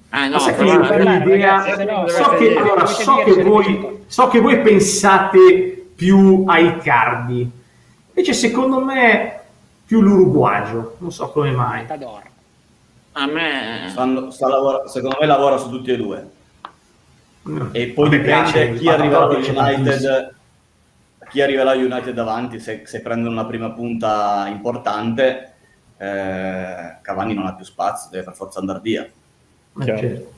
Ah, 0.10 0.28
no, 0.28 0.38
so, 0.38 0.54
però, 0.54 0.80
che, 0.80 2.12
so, 2.12 2.30
che, 2.36 2.56
allora, 2.56 2.86
so, 2.86 3.15
che 3.24 3.41
voi, 3.41 4.04
so 4.06 4.28
che 4.28 4.39
voi 4.39 4.62
pensate 4.62 5.88
più 5.96 6.43
ai 6.48 6.78
cardi. 6.80 7.50
Invece 8.10 8.34
secondo 8.34 8.80
me 8.84 9.39
più 9.86 10.02
l'uruguagio, 10.02 10.98
non 11.00 11.12
so 11.12 11.30
come 11.30 11.52
mai. 11.52 11.88
A 13.13 13.26
me... 13.26 13.88
Stanno, 13.89 14.30
sta 14.30 14.48
lavora, 14.48 14.88
secondo 14.88 15.17
me 15.19 15.26
lavora 15.26 15.58
su 15.58 15.69
tutti 15.69 15.91
e 15.91 15.98
due. 15.98 16.30
Mm. 17.50 17.69
E 17.72 17.88
poi 17.88 18.10
dipende 18.10 18.76
chi 18.76 18.89
arriva 18.89 19.24
allo 19.24 19.38
United 19.38 20.36
chi 21.34 21.41
arriverà 21.41 21.72
United 21.72 22.13
davanti, 22.13 22.60
se, 22.60 22.84
se 22.84 23.02
prendono 23.02 23.32
una 23.32 23.48
prima 23.48 23.72
punta 23.72 24.46
importante, 24.48 25.54
eh, 25.98 26.98
Cavani 27.02 27.34
non 27.34 27.48
ha 27.48 27.56
più 27.56 27.65
spazio, 27.65 28.12
deve 28.12 28.26
per 28.26 28.36
forza 28.36 28.60
andare 28.60 28.80
via. 28.84 29.02
Eh, 29.02 29.84
certo. 29.84 30.32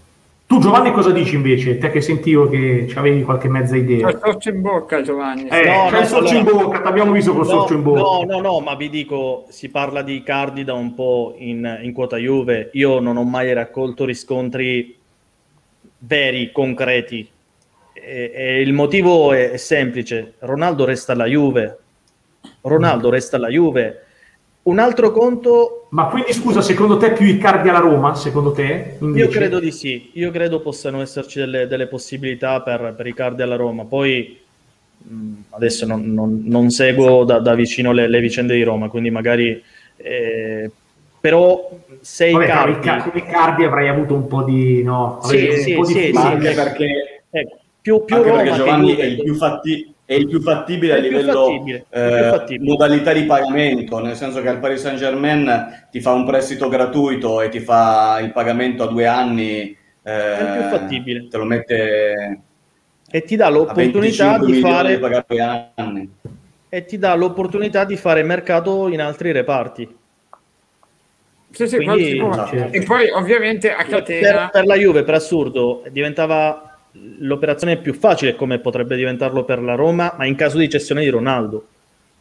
Tu 0.47 0.59
Giovanni 0.59 0.93
cosa 0.93 1.11
dici 1.11 1.35
invece? 1.35 1.77
Te 1.79 1.91
che 1.91 1.99
sentivo 1.99 2.47
che 2.47 2.89
avevi 2.95 3.23
qualche 3.23 3.49
mezza 3.49 3.75
idea. 3.75 4.07
C'è 4.07 4.13
il 4.13 4.21
sorcio 4.23 4.49
in 4.51 4.61
bocca 4.61 5.01
Giovanni. 5.01 5.47
Eh, 5.49 5.65
no, 5.65 5.87
c'è 5.89 5.91
no, 5.91 5.99
il 5.99 6.05
sorcio 6.05 6.37
allora, 6.37 6.37
in 6.37 6.43
bocca, 6.45 6.81
ti 6.81 6.87
abbiamo 6.87 7.11
visto 7.11 7.33
col 7.33 7.45
no, 7.45 7.51
sorcio 7.51 7.73
in 7.73 7.83
bocca. 7.83 7.99
No, 7.99 8.23
no, 8.23 8.39
no, 8.39 8.59
ma 8.61 8.75
vi 8.75 8.89
dico, 8.89 9.47
si 9.49 9.67
parla 9.67 10.01
di 10.01 10.23
Cardi 10.23 10.63
da 10.63 10.75
un 10.75 10.93
po' 10.93 11.35
in, 11.39 11.79
in 11.81 11.91
quota 11.91 12.15
Juve. 12.15 12.69
Io 12.71 13.01
non 13.01 13.17
ho 13.17 13.25
mai 13.25 13.51
raccolto 13.51 14.05
riscontri 14.05 14.97
veri, 15.97 16.53
concreti 16.53 17.33
e, 18.05 18.31
e 18.33 18.61
il 18.61 18.73
motivo 18.73 19.33
è, 19.33 19.51
è, 19.51 19.57
semplice, 19.57 20.33
Ronaldo 20.39 20.85
resta 20.85 21.13
alla 21.13 21.25
Juve 21.25 21.79
Ronaldo 22.61 23.09
resta 23.09 23.37
alla 23.37 23.49
Juve. 23.49 24.01
Un 24.63 24.79
altro 24.79 25.11
conto... 25.11 25.87
Ma 25.89 26.07
quindi 26.07 26.33
scusa, 26.33 26.61
secondo 26.61 26.97
te 26.97 27.13
più 27.13 27.27
Icardi 27.27 27.69
alla 27.69 27.79
Roma? 27.79 28.15
Secondo 28.15 28.51
te? 28.51 28.97
Invece? 28.99 29.25
Io 29.25 29.29
credo 29.29 29.59
di 29.59 29.71
sì, 29.71 30.09
io 30.13 30.31
credo 30.31 30.59
possano 30.59 31.01
esserci 31.01 31.39
delle, 31.39 31.67
delle 31.67 31.87
possibilità 31.87 32.61
per, 32.61 32.93
per 32.97 33.05
Icardi 33.05 33.43
alla 33.43 33.55
Roma. 33.55 33.85
Poi 33.85 34.39
mh, 34.97 35.33
adesso 35.51 35.85
non, 35.85 36.11
non, 36.13 36.41
non 36.45 36.71
seguo 36.71 37.23
da, 37.23 37.39
da 37.39 37.53
vicino 37.53 37.91
le, 37.91 38.07
le, 38.07 38.19
vicende 38.19 38.55
di 38.55 38.63
Roma, 38.63 38.89
quindi 38.89 39.11
magari... 39.11 39.61
Eh, 39.97 40.69
però 41.19 41.69
se 42.01 42.31
Vabbè, 42.31 42.45
Icardi... 42.45 43.09
Con 43.09 43.19
Icardi 43.19 43.63
avrei 43.63 43.87
avuto 43.87 44.15
un 44.15 44.27
po' 44.27 44.43
di... 44.43 44.81
No, 44.81 45.19
sì, 45.23 45.57
sì, 45.57 45.73
po 45.75 45.85
di 45.85 45.93
sì, 45.93 46.11
anche 46.15 46.53
perché... 46.53 47.23
Ecco, 47.29 47.57
più, 47.85 48.03
più 48.03 48.15
anche 48.15 48.29
Roma 48.29 48.41
perché 48.41 48.57
Giovanni 48.57 48.95
è 48.95 49.03
il 49.05 49.21
più 49.21 49.35
fatti 49.35 49.93
è 50.05 50.13
il 50.15 50.27
più 50.27 50.41
fattibile 50.41 50.93
a 50.93 50.97
livello 50.97 51.45
fattibile, 51.45 51.85
eh, 51.89 52.29
fattibile. 52.31 52.71
modalità 52.71 53.13
di 53.13 53.23
pagamento, 53.23 53.99
nel 53.99 54.15
senso 54.15 54.41
che 54.41 54.49
al 54.49 54.59
Paris 54.59 54.81
Saint 54.81 54.97
Germain 54.97 55.87
ti 55.91 55.99
fa 55.99 56.11
un 56.13 56.25
prestito 56.25 56.67
gratuito 56.67 57.41
e 57.41 57.49
ti 57.49 57.59
fa 57.59 58.19
il 58.21 58.31
pagamento 58.31 58.83
a 58.83 58.87
due 58.87 59.05
anni. 59.05 59.75
Eh, 60.03 60.11
è 60.11 60.41
il 60.41 60.57
più 60.57 60.77
fattibile. 60.77 61.27
Te 61.27 61.37
lo 61.37 61.45
mette 61.45 62.39
e 63.09 63.23
ti 63.23 63.35
dà 63.35 63.49
l'opportunità 63.49 64.37
di 64.39 64.59
fare 64.59 64.99
anni. 65.75 66.11
e 66.69 66.85
ti 66.85 66.97
dà 66.97 67.13
l'opportunità 67.15 67.85
di 67.85 67.95
fare 67.95 68.23
mercato 68.23 68.87
in 68.87 69.01
altri 69.01 69.31
reparti. 69.31 69.97
Sì, 71.51 71.67
sì, 71.67 71.77
Quindi, 71.77 72.21
certo. 72.49 72.75
E 72.75 72.83
poi 72.83 73.09
ovviamente 73.11 73.71
a 73.71 73.83
catena... 73.85 74.49
Per, 74.49 74.49
per 74.51 74.65
la 74.65 74.75
Juve, 74.75 75.03
per 75.03 75.13
assurdo, 75.13 75.83
diventava 75.89 76.74
l'operazione 77.19 77.77
più 77.77 77.93
facile 77.93 78.35
come 78.35 78.59
potrebbe 78.59 78.95
diventarlo 78.95 79.43
per 79.43 79.61
la 79.61 79.75
Roma, 79.75 80.13
ma 80.17 80.25
in 80.25 80.35
caso 80.35 80.57
di 80.57 80.69
cessione 80.69 81.01
di 81.01 81.09
Ronaldo. 81.09 81.65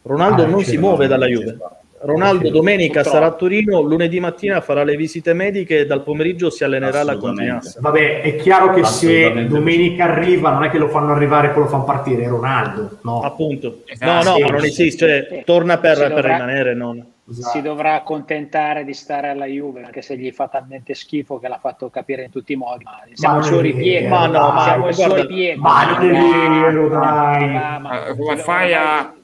Ronaldo 0.02 0.44
ah, 0.44 0.46
non 0.46 0.62
si 0.62 0.76
muove 0.76 1.06
dalla 1.06 1.26
Juve. 1.26 1.56
Ronaldo 2.00 2.50
domenica 2.50 3.02
sarà 3.02 3.26
a 3.26 3.32
Torino, 3.32 3.80
lunedì 3.80 4.20
mattina 4.20 4.60
farà 4.60 4.84
le 4.84 4.94
visite 4.94 5.32
mediche 5.32 5.80
e 5.80 5.86
dal 5.86 6.02
pomeriggio 6.02 6.50
si 6.50 6.62
allenerà 6.62 7.00
alla 7.00 7.16
continuanza. 7.16 7.78
Vabbè, 7.80 8.20
è 8.20 8.36
chiaro 8.36 8.74
che 8.74 8.84
se 8.84 9.46
domenica 9.46 10.04
arriva 10.04 10.50
non 10.50 10.64
è 10.64 10.70
che 10.70 10.76
lo 10.76 10.88
fanno 10.88 11.12
arrivare 11.12 11.48
e 11.48 11.50
poi 11.52 11.62
lo 11.62 11.68
fanno 11.68 11.84
partire, 11.84 12.28
Ronaldo, 12.28 12.98
no. 13.02 13.22
Appunto. 13.22 13.80
Esatto. 13.86 14.28
No, 14.28 14.36
no, 14.36 14.38
ma 14.44 14.50
non 14.50 14.64
esiste, 14.64 15.26
cioè, 15.28 15.44
torna 15.44 15.78
per, 15.78 15.96
per 16.12 16.24
rimanere, 16.24 16.74
non 16.74 17.12
esatto. 17.30 17.48
si 17.50 17.62
dovrà 17.62 17.94
accontentare 17.94 18.84
di 18.84 18.94
stare 18.94 19.28
alla 19.28 19.46
Juve 19.46 19.84
anche 19.84 20.02
se 20.02 20.16
gli 20.16 20.30
fa 20.30 20.48
talmente 20.48 20.94
schifo 20.94 21.38
che 21.38 21.48
l'ha 21.48 21.58
fatto 21.58 21.90
capire 21.90 22.24
in 22.24 22.30
tutti 22.30 22.52
i 22.52 22.56
modi. 22.56 22.84
Ma 22.84 23.00
siamo 23.12 23.38
il 23.38 23.44
suo 23.44 23.60
ripiego 23.60 24.08
ma 24.08 24.26
no 24.26 24.52
ma 24.52 24.62
siamo 24.62 24.88
il 24.88 24.94
suo 24.94 25.14
ripiego 25.14 25.60
ma 25.60 25.98
non 25.98 26.14
è 26.14 26.48
vero 26.48 26.88
dai. 26.88 27.48
ma, 27.48 28.14
come 28.16 28.36
fai 28.36 28.74
a 28.74 29.14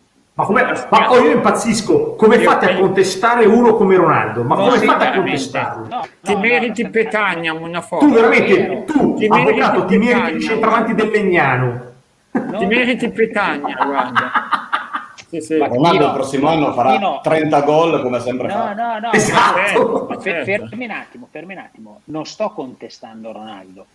ma, 0.41 0.45
come, 0.47 0.63
ma 0.89 1.11
oh, 1.11 1.19
io 1.19 1.33
impazzisco. 1.33 2.15
Come 2.15 2.37
io 2.37 2.49
fate 2.49 2.73
a 2.73 2.77
contestare 2.77 3.45
uno 3.45 3.75
come 3.75 3.97
Ronaldo? 3.97 4.43
Ma 4.43 4.57
come 4.57 4.79
fate 4.79 5.07
a 5.07 5.13
contestarlo? 5.13 5.87
No, 5.89 6.07
ti 6.23 6.33
no, 6.33 6.39
meriti 6.39 6.83
no, 6.83 6.91
Petagna 6.91 7.53
una 7.53 7.83
foto. 7.83 8.07
Tu 8.07 8.13
veramente 8.13 8.85
tu 8.85 9.15
ti 9.17 9.27
avvocato 9.27 9.85
ti 9.85 9.99
meriti 9.99 10.37
il 10.37 10.43
centravanti 10.43 10.95
del 10.95 11.09
Legnano. 11.11 11.89
Ti 12.31 12.65
meriti 12.65 13.11
Petagna 13.11 13.75
guarda 13.85 14.31
Sì, 15.31 15.41
sì. 15.41 15.59
Ronaldo 15.59 16.07
il 16.07 16.13
prossimo 16.13 16.49
anno 16.49 16.73
farà 16.73 16.97
Tino, 16.97 17.21
30 17.23 17.61
gol 17.61 18.03
come 18.03 18.19
sempre 18.19 18.49
no, 18.49 18.53
fa. 18.53 18.73
No, 18.73 18.99
no, 18.99 19.13
esatto. 19.13 20.09
no. 20.11 20.21
Fer, 20.21 20.43
fermi 20.45 20.85
un 20.87 20.91
attimo, 20.91 21.29
fermi 21.31 21.53
un 21.53 21.61
attimo. 21.61 22.01
Non 22.07 22.27
sto 22.27 22.51
contestando 22.51 23.31
Ronaldo. 23.31 23.87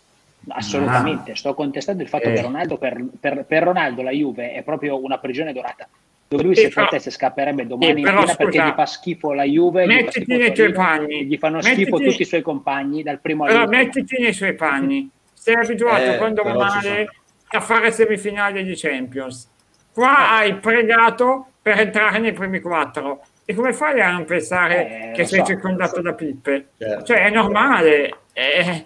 Assolutamente, 0.47 1.31
ah. 1.31 1.35
sto 1.35 1.53
contestando 1.53 2.03
il 2.03 2.07
fatto 2.07 2.29
eh. 2.29 2.33
che 2.35 2.41
Ronaldo 2.41 2.77
per, 2.77 3.03
per, 3.19 3.43
per, 3.45 3.63
Ronaldo 3.63 4.01
la 4.01 4.11
Juve 4.11 4.53
è 4.53 4.63
proprio 4.63 5.03
una 5.03 5.17
prigione 5.17 5.51
dorata. 5.51 5.89
Dove 6.27 6.43
lui 6.43 6.55
se 6.55 6.69
potesse 6.69 7.11
scapperebbe 7.11 7.67
domani 7.67 8.01
eh, 8.01 8.11
mattina 8.11 8.35
perché 8.35 8.63
gli 8.63 8.73
fa 8.73 8.85
schifo 8.85 9.33
la 9.33 9.43
Juve, 9.43 9.85
mettiti 9.85 10.37
nei 10.37 10.53
tuoi 10.53 10.71
panni. 10.71 11.25
Gli 11.25 11.37
fanno 11.37 11.57
mettiti, 11.57 11.81
schifo 11.81 11.97
tutti 11.97 12.21
i 12.21 12.25
suoi 12.25 12.41
compagni 12.41 13.03
dal 13.03 13.19
primo 13.19 13.43
all'ultimo. 13.43 13.77
mettiti 13.77 14.21
nei 14.21 14.33
suoi 14.33 14.53
panni. 14.53 15.09
Sei 15.33 15.55
abituato 15.55 16.13
eh, 16.13 16.17
quando 16.17 16.43
va 16.43 16.53
male 16.53 17.09
a 17.49 17.59
fare 17.59 17.91
semifinali 17.91 18.63
di 18.63 18.73
Champions 18.75 19.49
Qua 19.95 20.31
hai 20.31 20.55
pregato 20.55 21.51
per 21.61 21.79
entrare 21.79 22.19
nei 22.19 22.33
primi 22.33 22.59
quattro. 22.59 23.21
E 23.45 23.55
come 23.55 23.71
fai 23.71 24.01
a 24.01 24.11
non 24.11 24.25
pensare 24.25 25.11
eh, 25.11 25.11
che 25.13 25.25
sei 25.25 25.39
so, 25.39 25.45
circondato 25.45 25.95
so. 25.95 26.01
da 26.01 26.11
pippe? 26.11 26.71
Certo. 26.77 27.05
Cioè, 27.05 27.23
è 27.23 27.29
normale. 27.29 28.13
È, 28.33 28.85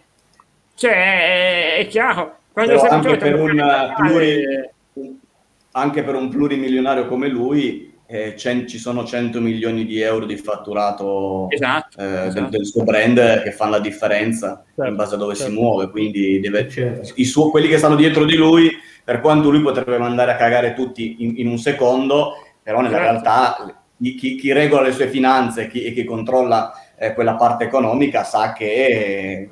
cioè, 0.75 0.91
è, 0.91 1.77
è 1.79 1.87
chiaro. 1.87 2.35
Anche, 2.53 3.17
per 3.17 3.39
un 3.39 3.93
pluri, 3.95 4.69
anche 5.71 6.03
per 6.03 6.13
un 6.13 6.29
plurimilionario 6.29 7.07
come 7.07 7.27
lui, 7.27 7.88
eh, 8.11 8.35
ci 8.35 8.79
sono 8.79 9.05
100 9.05 9.39
milioni 9.39 9.85
di 9.85 10.01
euro 10.01 10.25
di 10.25 10.35
fatturato 10.35 11.47
esatto, 11.51 11.99
eh, 11.99 12.25
esatto. 12.25 12.39
Del, 12.39 12.49
del, 12.49 12.65
suo 12.65 12.83
brand 12.83 13.43
che 13.43 13.51
fanno 13.51 13.71
la 13.71 13.79
differenza 13.79 14.63
certo, 14.75 14.89
in 14.89 14.95
base 14.95 15.13
a 15.13 15.17
dove 15.19 15.35
certo. 15.35 15.51
si 15.51 15.57
muove. 15.57 15.91
Quindi 15.91 16.39
deve, 16.39 16.67
certo. 16.67 17.11
i 17.15 17.25
suo, 17.25 17.51
quelli 17.51 17.67
che 17.67 17.77
stanno 17.77 17.95
dietro 17.95 18.25
di 18.25 18.35
lui 18.35 18.67
per 19.03 19.21
quanto 19.21 19.51
lui 19.51 19.61
potrebbe 19.61 19.99
mandare 19.99 20.31
a 20.31 20.37
cagare 20.37 20.73
tutti 20.73 21.17
in, 21.19 21.33
in 21.37 21.47
un 21.47 21.59
secondo, 21.59 22.33
però 22.63 22.81
nella 22.81 22.97
certo. 22.97 23.11
realtà 23.11 23.83
chi, 24.01 24.35
chi, 24.35 24.51
regola 24.53 24.87
le 24.87 24.93
sue 24.93 25.07
finanze 25.07 25.67
chi, 25.67 25.83
e 25.83 25.93
chi 25.93 26.03
controlla 26.03 26.73
eh, 26.97 27.13
quella 27.13 27.35
parte 27.35 27.65
economica 27.65 28.23
sa 28.23 28.53
che 28.53 29.49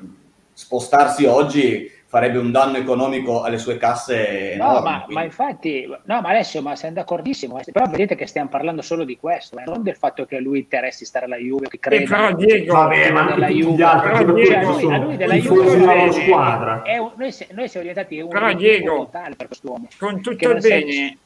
spostarsi 0.52 1.26
oggi 1.26 1.88
farebbe 2.08 2.38
un 2.38 2.50
danno 2.50 2.78
economico 2.78 3.42
alle 3.42 3.58
sue 3.58 3.76
casse 3.76 4.52
enorme, 4.52 4.76
no 4.76 4.80
ma, 4.80 5.04
ma, 5.08 5.24
infatti 5.24 5.86
no 5.86 6.20
ma 6.22 6.28
Alessio 6.30 6.62
ma 6.62 6.74
siamo 6.74 6.94
d'accordissimo 6.94 7.58
eh. 7.58 7.70
però 7.70 7.86
vedete 7.86 8.14
che 8.14 8.26
stiamo 8.26 8.48
parlando 8.48 8.80
solo 8.80 9.04
di 9.04 9.18
questo 9.18 9.58
eh, 9.58 9.64
non 9.66 9.82
del 9.82 9.94
fatto 9.94 10.24
che 10.24 10.36
a 10.36 10.40
lui 10.40 10.60
interessi 10.60 11.04
stare 11.04 11.26
alla 11.26 11.36
Juve 11.36 11.68
che 11.68 11.78
crede 11.78 12.04
eh, 12.04 12.06
però 12.06 12.32
Diego 12.32 12.72
vabbè, 12.72 13.10
ma 13.12 13.24
nella 13.24 13.48
Juve 13.48 13.82
altri, 13.82 14.24
però, 14.24 14.32
Diego, 14.32 14.54
a 14.54 14.72
lui, 14.72 14.92
a 14.94 14.98
lui 14.98 15.16
della 15.18 15.34
Juve 15.34 16.12
squadra 16.12 16.82
è 16.82 16.96
un, 16.96 17.12
noi, 17.14 17.34
noi, 17.50 17.68
siamo 17.68 17.86
diventati 17.86 18.20
un 18.20 18.28
però 18.30 18.52
Diego 18.54 18.96
totale 18.96 19.34
per 19.36 19.46
quest'uomo 19.46 19.88
con 19.98 20.22
tutto 20.22 20.48
il 20.48 20.60
bene 20.60 20.92
senso... 20.92 21.18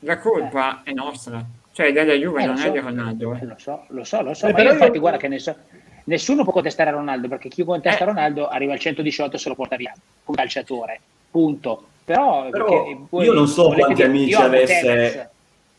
la 0.00 0.18
colpa 0.18 0.82
eh. 0.82 0.90
è 0.90 0.94
nostra 0.94 1.44
cioè 1.70 1.92
della 1.92 2.12
Juve 2.14 2.42
eh, 2.42 2.46
non 2.46 2.56
so, 2.56 2.66
è 2.66 2.72
di 2.72 2.80
Ronaldo 2.80 3.34
eh. 3.40 3.44
lo 3.44 3.54
so 3.56 3.84
lo 3.86 4.02
so 4.02 4.20
lo 4.20 4.34
so 4.34 4.50
ma 4.50 4.62
io 4.62 4.72
infatti 4.72 4.98
guarda 4.98 5.18
che 5.18 5.28
ne 5.28 5.38
so 5.38 5.54
nessuno 6.04 6.42
può 6.42 6.52
contestare 6.52 6.90
Ronaldo 6.90 7.28
perché 7.28 7.48
chi 7.48 7.64
contesta 7.64 8.04
eh. 8.04 8.06
Ronaldo 8.06 8.48
arriva 8.48 8.72
al 8.72 8.78
118 8.78 9.36
e 9.36 9.38
se 9.38 9.48
lo 9.48 9.54
porta 9.54 9.76
via 9.76 9.94
come 10.24 10.36
calciatore, 10.36 11.00
punto. 11.30 11.84
Però, 12.04 12.48
Però 12.50 12.86
io 13.22 13.32
non 13.32 13.48
so 13.48 13.70
quanti 13.70 14.02
amici 14.02 14.30
io 14.30 14.40
avesse. 14.40 14.80
Tevez, 14.80 15.28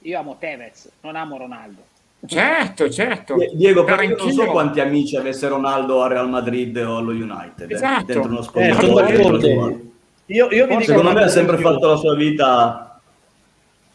io 0.01 0.19
amo 0.19 0.37
Tevez, 0.39 0.89
non 1.01 1.15
amo 1.15 1.37
Ronaldo. 1.37 1.81
Certo, 2.25 2.89
certo. 2.89 3.35
Diego, 3.53 3.83
però 3.83 4.01
io 4.01 4.15
non 4.17 4.31
so 4.31 4.45
quanti 4.45 4.79
amici 4.79 5.15
avesse 5.15 5.47
Ronaldo 5.47 6.01
a 6.01 6.07
Real 6.07 6.29
Madrid 6.29 6.75
o 6.77 6.97
allo 6.97 7.11
United. 7.11 7.69
Eh, 7.69 7.73
esatto. 7.75 8.11
Eh, 8.11 8.13
dentro 8.13 8.31
uno 8.31 8.41
spogliatoio. 8.41 9.69
Eh, 9.69 9.79
io, 10.27 10.49
io 10.49 10.81
Secondo 10.81 11.11
me 11.11 11.23
ha 11.23 11.27
sempre 11.27 11.57
fatto 11.57 11.87
la 11.87 11.95
sua 11.97 12.15
vita 12.15 12.99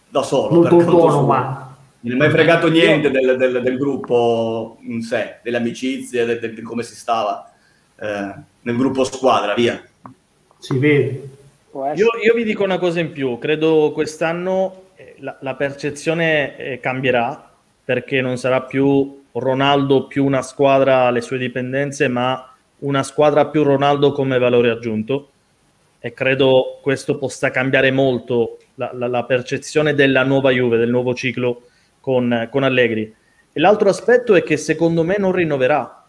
da 0.08 0.22
solo. 0.22 0.54
Molto 0.54 0.74
autonomo, 0.76 1.69
non 2.02 2.14
è 2.14 2.16
mai 2.16 2.30
fregato 2.30 2.68
niente 2.68 3.10
del, 3.10 3.36
del, 3.36 3.60
del, 3.60 3.76
gruppo 3.76 4.78
in 4.82 5.02
sé, 5.02 5.38
delle 5.42 5.58
amicizie, 5.58 6.38
di 6.38 6.62
come 6.62 6.82
si 6.82 6.94
stava 6.94 7.52
eh, 7.98 8.34
nel 8.62 8.76
gruppo 8.76 9.04
squadra, 9.04 9.54
via. 9.54 9.82
Si 10.58 10.78
vede. 10.78 11.28
Io, 11.94 12.08
io, 12.22 12.34
vi 12.34 12.44
dico 12.44 12.64
una 12.64 12.78
cosa 12.78 13.00
in 13.00 13.12
più, 13.12 13.38
credo 13.38 13.92
quest'anno 13.92 14.84
eh, 14.96 15.14
la, 15.18 15.36
la 15.40 15.54
percezione 15.54 16.56
eh, 16.56 16.80
cambierà 16.80 17.48
perché 17.84 18.20
non 18.20 18.38
sarà 18.38 18.62
più 18.62 19.22
Ronaldo 19.32 20.06
più 20.06 20.24
una 20.24 20.42
squadra 20.42 21.02
alle 21.02 21.20
sue 21.20 21.38
dipendenze, 21.38 22.08
ma 22.08 22.52
una 22.78 23.02
squadra 23.02 23.46
più 23.46 23.62
Ronaldo 23.62 24.12
come 24.12 24.38
valore 24.38 24.70
aggiunto 24.70 25.30
e 26.00 26.14
credo 26.14 26.78
questo 26.80 27.18
possa 27.18 27.50
cambiare 27.50 27.90
molto 27.90 28.56
la, 28.76 28.90
la, 28.94 29.06
la 29.06 29.24
percezione 29.24 29.94
della 29.94 30.24
nuova 30.24 30.50
Juve, 30.50 30.78
del 30.78 30.88
nuovo 30.88 31.14
ciclo 31.14 31.64
con, 32.00 32.48
con 32.50 32.62
Allegri. 32.62 33.14
E 33.52 33.60
l'altro 33.60 33.88
aspetto 33.88 34.34
è 34.34 34.42
che 34.42 34.56
secondo 34.56 35.02
me 35.02 35.16
non 35.18 35.32
rinnoverà, 35.32 36.06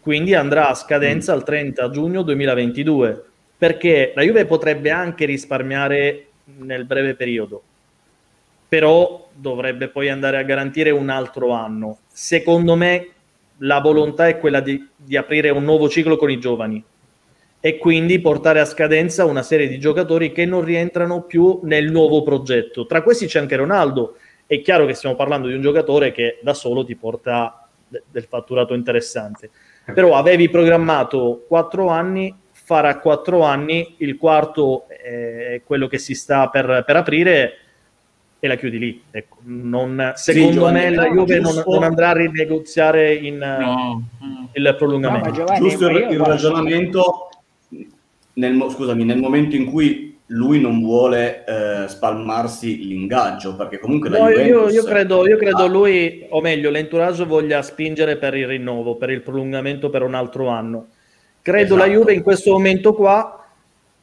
quindi 0.00 0.34
andrà 0.34 0.68
a 0.68 0.74
scadenza 0.74 1.34
mm. 1.34 1.36
il 1.36 1.42
30 1.44 1.90
giugno 1.90 2.22
2022, 2.22 3.24
perché 3.56 4.12
la 4.14 4.22
Juve 4.22 4.46
potrebbe 4.46 4.90
anche 4.90 5.24
risparmiare 5.24 6.26
nel 6.58 6.84
breve 6.84 7.14
periodo, 7.14 7.62
però 8.68 9.28
dovrebbe 9.32 9.88
poi 9.88 10.08
andare 10.08 10.38
a 10.38 10.42
garantire 10.42 10.90
un 10.90 11.08
altro 11.08 11.50
anno. 11.52 11.98
Secondo 12.08 12.74
me 12.74 13.08
la 13.58 13.80
volontà 13.80 14.26
è 14.28 14.38
quella 14.38 14.60
di, 14.60 14.88
di 14.96 15.16
aprire 15.16 15.50
un 15.50 15.64
nuovo 15.64 15.88
ciclo 15.88 16.16
con 16.16 16.30
i 16.30 16.38
giovani 16.38 16.82
e 17.64 17.78
quindi 17.78 18.20
portare 18.20 18.58
a 18.58 18.64
scadenza 18.64 19.24
una 19.24 19.42
serie 19.42 19.68
di 19.68 19.78
giocatori 19.78 20.32
che 20.32 20.44
non 20.44 20.64
rientrano 20.64 21.22
più 21.22 21.60
nel 21.62 21.92
nuovo 21.92 22.24
progetto. 22.24 22.86
Tra 22.86 23.02
questi 23.02 23.26
c'è 23.26 23.38
anche 23.38 23.54
Ronaldo, 23.54 24.16
è 24.54 24.60
chiaro 24.60 24.84
che 24.84 24.92
stiamo 24.94 25.14
parlando 25.14 25.48
di 25.48 25.54
un 25.54 25.62
giocatore 25.62 26.12
che 26.12 26.38
da 26.42 26.52
solo 26.52 26.84
ti 26.84 26.94
porta 26.94 27.66
de- 27.88 28.02
del 28.10 28.24
fatturato 28.24 28.74
interessante. 28.74 29.48
Però 29.94 30.14
avevi 30.14 30.48
programmato 30.50 31.44
quattro 31.48 31.88
anni, 31.88 32.34
farà 32.52 32.98
quattro 32.98 33.42
anni, 33.44 33.94
il 33.98 34.16
quarto 34.16 34.86
è 34.88 35.60
quello 35.64 35.86
che 35.88 35.98
si 35.98 36.14
sta 36.14 36.48
per, 36.48 36.84
per 36.86 36.96
aprire. 36.96 37.56
e 38.38 38.48
la 38.48 38.56
chiudi 38.56 38.78
lì. 38.78 39.02
Ecco, 39.10 39.36
non, 39.44 40.12
secondo 40.16 40.50
Giovanni, 40.52 40.80
me 40.80 40.90
la 40.90 41.04
no, 41.06 41.14
Juve 41.14 41.38
non, 41.40 41.62
non 41.66 41.82
andrà 41.84 42.08
a 42.08 42.12
rinegoziare 42.16 43.14
in, 43.14 43.38
No. 43.38 44.02
il 44.52 44.62
No, 44.62 44.70
ma 44.70 44.76
prolungamento. 44.76 45.30
Giovanni, 45.30 45.68
Giusto 45.68 45.88
il, 45.88 46.06
il 46.10 46.18
ragionamento, 46.20 47.28
nel, 48.34 48.66
scusami, 48.70 49.04
nel 49.04 49.18
momento 49.18 49.56
in 49.56 49.64
cui 49.66 50.11
lui 50.32 50.60
non 50.60 50.80
vuole 50.80 51.44
eh, 51.44 51.88
spalmarsi 51.88 52.86
l'ingaggio, 52.86 53.54
perché 53.54 53.78
comunque 53.78 54.08
la 54.08 54.18
No, 54.18 54.30
io, 54.30 54.68
io 54.68 54.82
credo, 54.84 55.26
io 55.26 55.36
credo 55.36 55.64
Ah, 55.64 55.68
lui, 55.68 56.26
o 56.30 56.40
meglio, 56.40 56.70
l'entourage 56.70 57.24
voglia 57.24 57.62
spingere 57.62 58.16
per 58.16 58.34
il 58.34 58.46
rinnovo, 58.46 58.96
per 58.96 59.10
il 59.10 59.20
prolungamento 59.20 59.90
per 59.90 60.02
un 60.02 60.14
altro 60.14 60.48
anno. 60.48 60.88
Credo 61.42 61.76
la 61.76 61.84
Esatto. 61.84 61.98
Juve 61.98 62.14
in 62.14 62.22
questo 62.22 62.52
momento 62.52 62.94
qua 62.94 63.46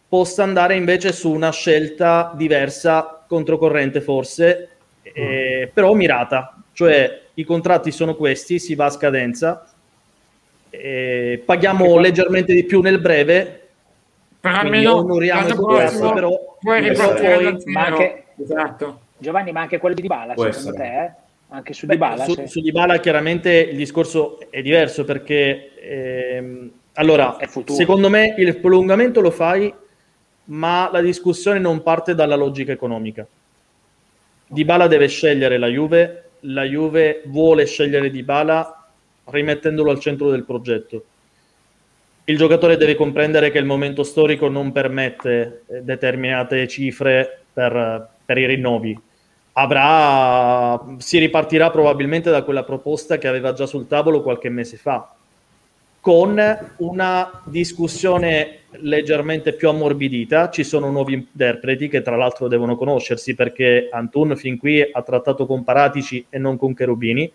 possa 0.08 0.44
andare 0.44 0.76
invece 0.76 1.12
su 1.14 1.32
una 1.32 1.52
scelta 1.52 2.34
diversa, 2.36 3.24
controcorrente 3.28 4.02
forse, 4.02 4.70
eh, 5.02 5.70
però 5.74 5.94
mirata. 5.94 6.62
Cioè 6.74 7.22
i 7.36 7.44
contratti 7.44 7.92
sono 7.92 8.16
questi, 8.16 8.60
si 8.60 8.76
va 8.76 8.86
a 8.86 8.90
scadenza, 8.90 9.66
eh, 10.70 11.42
paghiamo 11.44 11.98
leggermente 11.98 12.54
di 12.54 12.66
più 12.66 12.82
nel 12.82 13.00
breve, 13.00 13.69
Però 14.42 14.60
Quindi 14.60 14.78
almeno 14.78 14.96
onoriamo 14.98 15.54
prossimo 15.56 16.14
però- 16.14 16.30
puoi 16.60 16.82
però 16.82 16.94
ripartire 16.94 17.38
poi- 17.38 17.64
ma 17.74 17.86
anche- 17.86 18.24
Esatto. 18.42 19.00
Giovanni, 19.18 19.52
ma 19.52 19.62
anche 19.62 19.78
quello 19.80 19.96
di 19.96 20.02
Dybala, 20.02 20.34
Può 20.34 20.50
secondo 20.50 20.82
essere. 20.82 20.90
te? 20.90 21.04
eh? 21.04 21.12
Anche 21.50 21.74
su 21.74 21.86
Beh, 21.88 21.94
Dybala? 21.96 22.24
su, 22.24 22.34
se- 22.36 22.48
su 22.48 22.62
Dybala 22.62 22.98
chiaramente 23.00 23.52
il 23.52 23.76
discorso 23.76 24.40
è 24.50 24.62
diverso 24.62 25.04
perché 25.04 25.72
ehm, 25.82 26.72
allora, 26.94 27.38
secondo 27.66 28.10
me 28.10 28.34
il 28.38 28.58
prolungamento 28.58 29.20
lo 29.20 29.32
fai, 29.32 29.74
ma 30.46 30.90
la 30.92 31.02
discussione 31.02 31.60
non 31.60 31.82
parte 31.84 32.16
dalla 32.16 32.36
logica 32.36 32.72
economica. 32.72 33.26
Dybala 34.48 34.88
deve 34.88 35.08
scegliere 35.08 35.58
la 35.58 35.68
Juve, 35.68 36.24
la 36.42 36.64
Juve 36.64 37.22
vuole 37.26 37.66
scegliere 37.66 38.10
Dybala 38.10 38.88
rimettendolo 39.26 39.92
al 39.92 40.00
centro 40.00 40.30
del 40.32 40.44
progetto. 40.46 41.04
Il 42.30 42.38
giocatore 42.38 42.78
deve 42.78 42.94
comprendere 42.94 43.50
che 43.50 43.58
il 43.58 43.66
momento 43.66 44.04
storico 44.04 44.50
non 44.50 44.72
permette 44.72 45.64
eh, 45.66 45.82
determinate 45.82 46.68
cifre 46.68 47.40
per, 47.52 48.08
per 48.24 48.38
i 48.38 48.46
rinnovi. 48.46 48.96
Avrà, 49.54 50.80
si 51.00 51.18
ripartirà 51.18 51.72
probabilmente 51.72 52.30
da 52.30 52.44
quella 52.44 52.64
proposta 52.64 53.18
che 53.18 53.28
aveva 53.28 53.54
già 53.54 53.66
sul 53.66 53.88
tavolo 53.88 54.22
qualche 54.22 54.50
mese 54.50 54.78
fa, 54.78 55.12
con 56.00 56.40
una 56.78 57.42
discussione 57.46 58.60
leggermente 58.74 59.54
più 59.54 59.70
ammorbidita. 59.70 60.52
Ci 60.52 60.64
sono 60.64 60.92
nuovi 60.92 61.14
interpreti 61.14 61.88
che 61.88 62.04
tra 62.04 62.16
l'altro 62.16 62.48
devono 62.48 62.76
conoscersi 62.76 63.34
perché 63.34 63.90
Antun 63.92 64.38
fin 64.38 64.60
qui 64.60 64.80
ha 64.80 65.02
trattato 65.02 65.48
con 65.48 65.64
Paratici 65.64 66.24
e 66.30 66.38
non 66.38 66.58
con 66.58 66.76
Cherubini. 66.76 67.32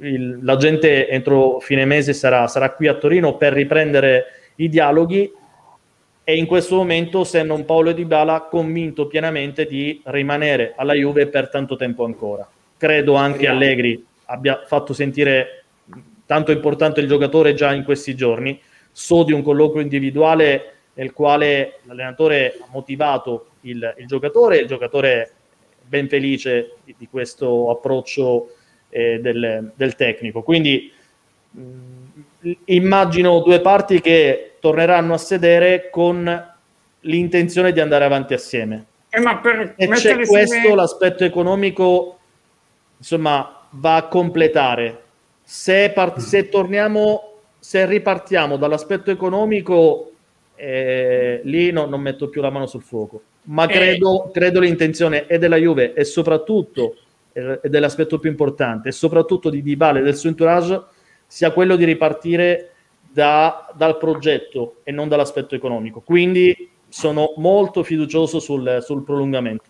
Il- 0.00 0.38
la 0.42 0.56
gente 0.56 1.08
entro 1.08 1.60
fine 1.60 1.84
mese 1.84 2.12
sarà, 2.12 2.46
sarà 2.46 2.70
qui 2.72 2.86
a 2.86 2.94
Torino 2.94 3.36
per 3.36 3.52
riprendere 3.52 4.24
i 4.56 4.68
dialoghi 4.68 5.30
e 6.24 6.36
in 6.36 6.46
questo 6.46 6.76
momento 6.76 7.24
sembra 7.24 7.56
un 7.56 7.64
Paolo 7.64 7.92
Di 7.92 8.04
Bala 8.04 8.42
convinto 8.42 9.06
pienamente 9.06 9.66
di 9.66 10.00
rimanere 10.04 10.74
alla 10.76 10.94
Juve 10.94 11.26
per 11.26 11.48
tanto 11.48 11.76
tempo 11.76 12.04
ancora. 12.04 12.48
Credo 12.76 13.14
anche 13.14 13.46
Allegri 13.46 14.04
abbia 14.26 14.62
fatto 14.66 14.92
sentire 14.92 15.64
tanto 16.24 16.52
importante 16.52 17.00
il 17.00 17.08
giocatore 17.08 17.54
già 17.54 17.74
in 17.74 17.82
questi 17.84 18.14
giorni. 18.14 18.60
So 18.92 19.24
di 19.24 19.32
un 19.32 19.42
colloquio 19.42 19.82
individuale 19.82 20.74
nel 20.94 21.12
quale 21.12 21.80
l'allenatore 21.84 22.56
ha 22.60 22.66
motivato 22.70 23.46
il, 23.62 23.94
il 23.98 24.06
giocatore, 24.06 24.58
il 24.58 24.66
giocatore 24.66 25.12
è 25.12 25.30
ben 25.82 26.08
felice 26.08 26.76
di, 26.84 26.94
di 26.96 27.08
questo 27.08 27.70
approccio 27.70 28.54
eh, 28.90 29.18
del, 29.20 29.72
del 29.74 29.94
tecnico. 29.94 30.42
Quindi 30.42 30.92
mh, 31.50 31.62
immagino 32.66 33.40
due 33.40 33.60
parti 33.60 34.00
che 34.00 34.56
torneranno 34.60 35.14
a 35.14 35.18
sedere 35.18 35.88
con 35.90 36.48
l'intenzione 37.00 37.72
di 37.72 37.80
andare 37.80 38.04
avanti 38.04 38.34
assieme. 38.34 38.84
Eh, 39.08 39.20
ma 39.20 39.38
per 39.38 39.74
E 39.76 39.88
c'è 39.88 40.14
questo, 40.14 40.38
insieme- 40.38 40.74
l'aspetto 40.74 41.24
economico, 41.24 42.18
insomma, 42.98 43.66
va 43.70 43.96
a 43.96 44.06
completare. 44.08 45.02
Se, 45.42 45.90
par- 45.90 46.20
se 46.20 46.48
torniamo, 46.48 47.38
se 47.58 47.86
ripartiamo 47.86 48.56
dall'aspetto 48.56 49.10
economico, 49.10 50.12
eh, 50.54 51.40
lì 51.44 51.70
no- 51.72 51.86
non 51.86 52.00
metto 52.00 52.28
più 52.28 52.40
la 52.40 52.50
mano 52.50 52.66
sul 52.66 52.82
fuoco. 52.82 53.22
Ma 53.44 53.64
Eh. 53.64 53.72
credo, 53.72 54.30
credo 54.32 54.60
l'intenzione 54.60 55.26
è 55.26 55.38
della 55.38 55.56
Juve 55.56 55.94
e 55.94 56.04
soprattutto, 56.04 56.96
ed 57.32 57.74
è 57.74 57.78
l'aspetto 57.78 58.18
più 58.18 58.30
importante, 58.30 58.88
e 58.88 58.92
soprattutto 58.92 59.50
di 59.50 59.62
Dybala 59.62 59.98
e 59.98 60.02
del 60.02 60.16
suo 60.16 60.28
entourage, 60.28 60.82
sia 61.26 61.52
quello 61.52 61.76
di 61.76 61.84
ripartire 61.84 62.70
da- 63.12 63.68
dal 63.74 63.96
progetto 63.98 64.76
e 64.84 64.92
non 64.92 65.08
dall'aspetto 65.08 65.54
economico. 65.54 66.00
Quindi 66.00 66.68
sono 66.88 67.34
molto 67.36 67.82
fiducioso 67.82 68.40
sul, 68.40 68.78
sul 68.82 69.02
prolungamento. 69.04 69.64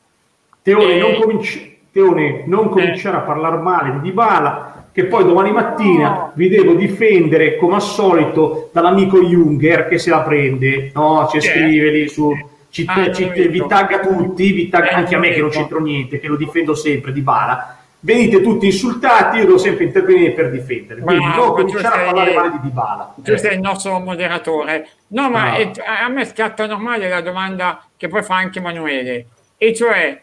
Teone, 0.62 0.94
Eh. 0.94 0.98
non, 1.00 1.14
cominci- 1.20 1.78
Teone, 1.92 2.44
non 2.46 2.68
cominciare 2.68 3.16
a 3.18 3.20
parlare 3.20 3.56
male 3.58 3.92
di 3.92 4.00
Dybala, 4.00 4.88
che 4.92 5.04
poi 5.06 5.24
domani 5.24 5.52
mattina 5.52 6.08
No. 6.11 6.32
vi 6.34 6.48
devo 6.48 6.74
difendere 6.74 7.56
come 7.56 7.74
al 7.74 7.82
solito 7.82 8.70
dall'amico 8.72 9.22
Junger 9.22 9.86
che 9.88 9.98
se 9.98 10.11
la 10.11 10.20
prende, 10.22 10.90
no? 10.94 11.28
Ci 11.30 11.38
Chi 11.38 11.46
è? 11.46 11.50
scrive 11.50 11.90
lì 11.90 12.08
su, 12.08 12.32
ci- 12.71 12.85
Ah, 12.89 13.12
ci- 13.12 13.29
vi 13.49 13.64
tagga 13.66 14.01
tutti, 14.01 14.53
vi 14.53 14.68
tagga 14.68 14.91
Eh, 14.91 14.95
anche 14.95 15.14
a 15.14 15.18
me 15.18 15.31
che 15.31 15.41
non 15.41 15.51
c'entro 15.51 15.81
niente, 15.81 16.18
che 16.21 16.27
lo 16.29 16.37
difendo 16.37 16.75
sempre 16.75 17.12
di 17.12 17.21
Bala. 17.21 17.77
Venite 18.03 18.41
tutti 18.41 18.64
insultati, 18.66 19.37
io 19.39 19.45
devo 19.45 19.59
sempre 19.59 19.85
intervenire 19.85 20.31
per 20.33 20.51
difendere. 20.51 21.03
Quindi 21.03 21.23
Bravo, 21.27 21.45
non 21.45 21.55
cominciare 21.55 21.87
a 22.01 22.05
parlare 22.07 22.35
male 22.35 22.51
di 22.53 22.59
Dybala. 22.62 23.14
tu 23.23 23.31
Eh. 23.33 23.37
sei 23.37 23.55
il 23.55 23.61
nostro 23.61 23.99
moderatore. 23.99 24.89
No, 25.09 25.29
ma 25.29 25.51
Bravo. 25.51 25.59
è- 25.59 25.73
a 26.05 26.09
me 26.09 26.25
scatta 26.25 26.64
normale 26.66 27.09
la 27.11 27.21
domanda 27.21 27.85
che 27.99 28.09
poi 28.09 28.23
fa 28.23 28.37
anche 28.37 28.59
Emanuele, 28.59 29.27
e 29.59 29.75
cioè 29.75 30.18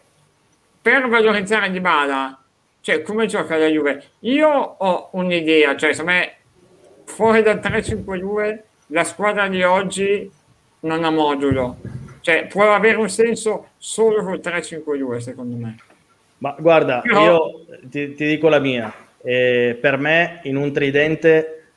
per 0.81 1.07
valorizzare 1.07 1.69
Dybala, 1.69 2.39
cioè 2.81 3.03
come 3.03 3.27
gioca 3.27 3.57
la 3.57 3.67
Juve? 3.67 4.03
Io 4.21 4.49
ho 4.49 5.09
un'idea, 5.11 5.75
cioè 5.75 5.93
secondo 5.93 6.11
me 6.17 6.31
fuori 7.05 7.43
dal 7.43 7.59
3-5-2 7.59 8.63
la 8.87 9.03
squadra 9.03 9.47
di 9.47 9.61
oggi 9.61 10.31
non 10.79 11.03
ha 11.03 11.11
modulo, 11.11 11.75
cioè 12.27 12.45
può 12.47 12.73
avere 12.73 12.97
un 12.97 13.07
senso 13.07 13.67
solo 13.77 14.21
col 14.21 14.41
3-5-2 14.43 15.19
secondo 15.19 15.55
me. 15.55 15.77
Ma 16.39 16.53
guarda, 16.59 16.99
Però- 16.99 17.23
io 17.23 17.65
ti, 17.83 18.11
ti 18.15 18.27
dico 18.27 18.49
la 18.49 18.59
mia. 18.59 18.93
Eh, 19.23 19.77
per 19.79 19.97
me, 19.97 20.41
in 20.43 20.57
un 20.57 20.73
tridente, 20.73 21.67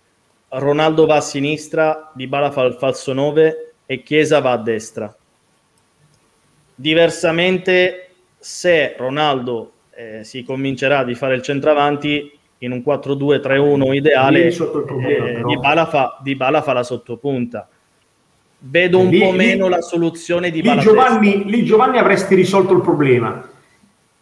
Ronaldo 0.48 1.06
va 1.06 1.16
a 1.16 1.20
sinistra, 1.20 2.10
Dybala 2.12 2.50
fa 2.50 2.62
il 2.64 2.74
falso 2.74 3.12
9 3.12 3.74
e 3.86 4.02
Chiesa 4.02 4.40
va 4.40 4.50
a 4.50 4.58
destra. 4.58 5.16
Diversamente, 6.74 8.08
se 8.36 8.96
Ronaldo 8.96 9.72
eh, 9.94 10.24
si 10.24 10.42
convincerà 10.42 11.04
di 11.04 11.14
fare 11.14 11.36
il 11.36 11.42
centravanti 11.42 12.36
in 12.58 12.72
un 12.72 12.82
4-2-3-1 12.84 13.94
ideale, 13.94 14.46
eh. 14.48 15.42
Dybala, 15.46 15.86
fa, 15.86 16.18
Dybala 16.20 16.60
fa 16.60 16.72
la 16.72 16.82
sottopunta. 16.82 17.68
Vedo 18.62 18.98
un 18.98 19.08
Lì- 19.08 19.18
po' 19.20 19.30
lì- 19.30 19.36
meno 19.36 19.68
la 19.68 19.80
soluzione 19.80 20.50
di 20.50 20.60
lì 20.60 20.78
Giovanni, 20.80 21.44
lì 21.46 21.64
Giovanni 21.64 21.96
avresti 21.98 22.34
risolto 22.34 22.74
il 22.74 22.82
problema. 22.82 23.48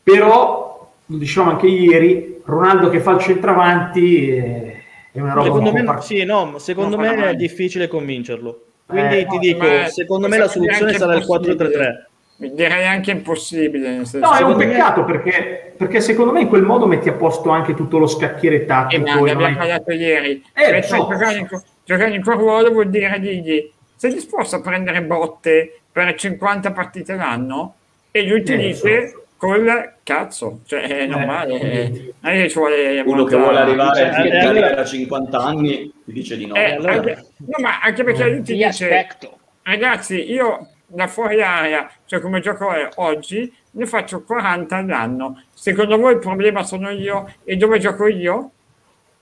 Però, 0.03 0.89
lo 1.07 1.17
dicevamo 1.17 1.51
anche 1.53 1.67
ieri, 1.67 2.41
Ronaldo 2.45 2.89
che 2.89 3.01
fa 3.01 3.13
il 3.13 3.21
centravanti 3.21 4.29
eh, 4.29 4.83
è 5.13 5.21
una 5.21 5.33
roba 5.33 5.47
Secondo 5.47 5.73
me, 5.73 5.83
par- 5.85 6.05
sì, 6.05 6.25
no, 6.25 6.55
secondo 6.59 6.97
No, 6.97 7.03
me 7.03 7.29
è 7.31 7.35
difficile 7.35 7.89
convincerlo. 7.89 8.63
Quindi 8.87 9.17
Eh, 9.19 9.27
ti 9.27 9.35
no, 9.35 9.41
dico, 9.41 9.65
secondo 9.89 10.29
me 10.29 10.39
la 10.39 10.49
soluzione 10.49 10.93
sarà 10.95 11.15
il 11.17 11.21
impossibile. 11.23 12.07
4-3-3. 12.37 12.53
Direi 12.55 12.87
anche 12.87 13.11
impossibile. 13.11 13.91
Nel 13.97 14.07
senso 14.07 14.31
No, 14.31 14.37
è 14.37 14.43
un 14.43 14.57
peccato 14.57 15.05
perché, 15.05 15.75
perché 15.77 16.01
secondo 16.01 16.31
me 16.33 16.43
in 16.43 16.49
quel 16.49 16.63
modo 16.63 16.87
metti 16.87 17.09
a 17.09 17.13
posto 17.15 17.51
anche 17.51 17.75
tutto 17.75 17.99
lo 17.99 18.07
scacchiere 18.07 18.65
tattico. 18.65 19.03
e 19.05 19.05
non 19.05 19.29
abbiamo 19.29 19.57
parlato 19.57 19.91
ieri. 19.93 20.43
Eh, 20.55 20.71
Perché 20.71 20.83
so. 20.87 20.97
giocare, 21.11 21.39
in, 21.39 21.49
giocare 21.85 22.15
in 22.15 22.23
quel 22.23 22.37
ruolo 22.37 22.71
vuol 22.71 22.89
dire 22.89 23.19
dirgli 23.19 23.71
sei 23.99 24.13
disposto 24.15 24.57
a 24.57 24.61
prendere 24.61 25.03
botte 25.03 25.81
per 25.91 26.15
50 26.15 26.71
partite 26.73 27.15
l'anno? 27.17 27.75
E 28.13 28.23
lui 28.23 28.43
ti 28.45 28.53
Eh, 28.53 28.57
dice 28.57 29.15
col 29.37 29.95
cazzo, 30.03 30.61
cioè 30.67 30.83
è 30.83 31.07
normale. 31.07 31.61
eh. 31.61 31.79
eh, 31.81 32.15
non 32.21 32.33
è 32.33 32.43
che 32.43 32.49
ci 32.49 32.59
vuole 32.59 33.01
Uno 33.05 33.25
che 33.25 33.37
vuole 33.37 33.59
arrivare 33.59 33.99
Cioè, 33.99 34.09
a 34.09 34.13
fine 34.15 34.29
eh, 34.29 34.39
allora- 34.39 34.61
carriera 34.61 34.81
a 34.81 34.85
50 34.85 35.39
anni 35.39 35.93
ti 36.05 36.13
dice 36.13 36.37
di 36.37 36.47
no. 36.47 36.55
Eh, 36.55 36.73
allora- 36.75 36.93
anche, 36.93 37.25
no, 37.39 37.57
ma 37.61 37.81
anche 37.81 38.05
perché 38.05 38.25
lui 38.29 38.37
ti 38.43 38.53
Ti 38.57 38.65
dice 38.65 38.67
aspetto. 38.99 39.39
ragazzi, 39.65 40.31
io 40.33 40.69
da 40.87 41.07
fuori 41.09 41.43
area, 41.43 41.91
cioè 42.07 42.21
come 42.21 42.41
gioco 42.41 42.71
oggi, 42.97 43.53
ne 43.73 43.87
faccio 43.87 44.23
40 44.23 44.77
all'anno. 44.77 45.43
Secondo 45.53 45.99
voi 45.99 46.15
il 46.15 46.19
problema 46.21 46.63
sono 46.63 46.89
io 46.91 47.33
e 47.45 47.57
dove 47.57 47.79
gioco 47.79 48.07
io? 48.07 48.51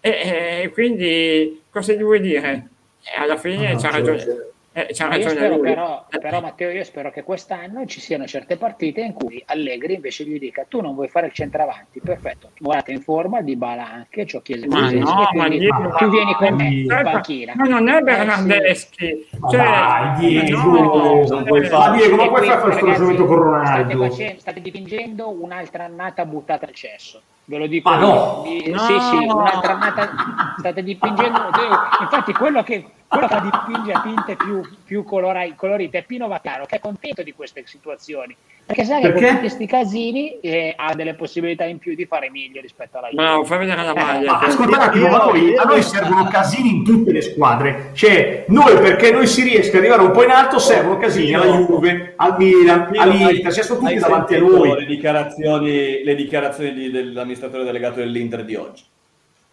E, 0.00 0.62
e 0.62 0.70
quindi 0.72 1.62
cosa 1.70 1.92
gli 1.92 2.02
vuoi 2.02 2.20
dire? 2.20 2.68
E 3.02 3.20
alla 3.20 3.36
fine 3.36 3.70
Ah, 3.72 3.74
c'ha 3.76 3.90
certo. 3.90 4.10
ragione. 4.12 4.44
Eh, 4.78 4.88
c'ha 4.92 5.08
ragione 5.08 5.30
spero 5.30 5.58
però, 5.58 6.04
Eh, 6.10 6.18
però, 6.18 6.42
Matteo, 6.42 6.68
io 6.70 6.84
spero 6.84 7.10
che 7.10 7.22
quest'anno 7.22 7.86
ci 7.86 7.98
siano 7.98 8.26
certe 8.26 8.58
partite 8.58 9.00
in 9.00 9.14
cui 9.14 9.42
Allegri 9.46 9.94
invece 9.94 10.24
gli 10.24 10.38
dica 10.38 10.66
tu 10.68 10.82
non 10.82 10.94
vuoi 10.94 11.08
fare 11.08 11.28
il 11.28 11.32
centravanti, 11.32 11.98
perfetto, 12.04 12.50
guardate 12.58 12.92
in 12.92 13.00
forma, 13.00 13.40
di 13.40 13.56
bala 13.56 13.90
anche, 13.90 14.26
c'ho 14.26 14.42
chiese 14.42 14.66
Ma 14.66 14.74
Kulusevski, 14.76 15.00
no, 15.14 15.28
ma 15.32 15.48
Diego, 15.48 15.94
tu 15.96 16.10
vieni 16.10 16.34
con 16.34 16.54
me 16.56 16.64
in 16.68 16.86
panchina. 16.88 17.52
Ma 17.56 17.64
non 17.64 17.88
è 17.88 17.96
Eh, 17.96 18.02
Bernardeschi. 18.02 19.26
Ma 19.38 19.48
Cioè, 19.48 19.58
dai, 19.60 20.16
Diego, 20.44 20.58
no, 20.70 21.24
non 21.26 21.44
puoi 21.44 21.60
eh, 21.62 21.68
fare- 21.68 21.90
Ma 21.90 21.96
Diego, 21.96 22.16
ma 22.16 22.28
puoi 22.28 22.46
fare 22.46 22.60
questo 22.60 22.84
ragazzi, 22.84 23.00
ragionamento 23.00 23.24
con 23.24 23.36
State, 23.64 23.82
Ronaldo? 23.94 24.08
facendo- 24.10 24.40
state 24.40 24.60
dipingendo 24.60 25.42
un'altra 25.42 25.84
annata 25.84 26.26
buttata 26.26 26.66
al 26.66 26.74
cesso. 26.74 27.22
Ve 27.48 27.58
lo 27.58 27.66
dico 27.66 27.88
Ma 27.88 27.96
no! 27.98 28.42
Di- 28.44 28.70
No! 28.70 28.78
Sì, 28.78 28.92
sì, 29.00 29.24
un'altra 29.24 29.74
annata. 29.74 30.54
State 30.58 30.82
dipingendo. 30.82 31.48
Infatti, 32.00 32.32
quello 32.32 32.62
che, 32.64 32.84
quello 33.06 33.28
che 33.28 33.40
dipinge 33.40 33.92
a 33.92 34.00
tinte 34.00 34.34
più, 34.36 34.60
più 34.84 35.04
colora- 35.04 35.46
colorite 35.54 35.98
è 35.98 36.04
Pino 36.04 36.26
Vaccaro, 36.26 36.66
che 36.66 36.76
è 36.76 36.80
contento 36.80 37.22
di 37.22 37.32
queste 37.32 37.62
situazioni. 37.66 38.34
Perché 38.66 38.82
sa 38.82 38.98
che 38.98 39.12
con 39.12 39.38
questi 39.38 39.64
casini 39.64 40.40
eh, 40.40 40.74
ha 40.76 40.92
delle 40.92 41.14
possibilità 41.14 41.62
in 41.64 41.78
più 41.78 41.94
di 41.94 42.04
fare 42.04 42.30
meglio 42.32 42.60
rispetto 42.60 42.98
alla 42.98 43.10
Juve. 43.10 43.22
Bravo, 43.22 43.44
fai 43.44 43.58
vedere 43.58 43.82
la 43.84 43.94
maglia. 43.94 44.32
Ma 44.32 44.38
che- 44.40 44.46
ascolta 44.46 44.76
un 44.76 44.82
attimo, 44.82 45.06
ma 45.08 45.18
noi, 45.18 45.56
a 45.56 45.62
noi 45.62 45.82
servono 45.82 46.24
casini 46.26 46.70
in 46.70 46.84
tutte 46.84 47.12
le 47.12 47.20
squadre. 47.22 47.90
Cioè, 47.92 48.46
noi 48.48 48.74
perché 48.78 49.12
noi 49.12 49.28
si 49.28 49.44
riesca 49.44 49.76
ad 49.76 49.84
arrivare 49.84 50.02
un 50.02 50.10
po' 50.10 50.24
in 50.24 50.30
alto 50.30 50.58
servono 50.58 50.96
casini 50.98 51.32
alla 51.32 51.44
Juve, 51.58 52.14
al 52.16 52.34
Milan, 52.38 52.90
all'Inter, 52.96 53.52
cioè 53.52 53.62
sono 53.62 53.78
tutti 53.78 53.94
davanti 53.94 54.34
a 54.34 54.40
noi. 54.40 54.74
Le 54.80 54.84
dichiarazioni, 54.86 56.02
le 56.02 56.14
dichiarazioni 56.16 56.72
di- 56.74 56.90
dell'amministratore 57.36 57.64
delegato 57.64 57.98
dell'Inter 58.00 58.44
di 58.44 58.54
oggi. 58.54 58.82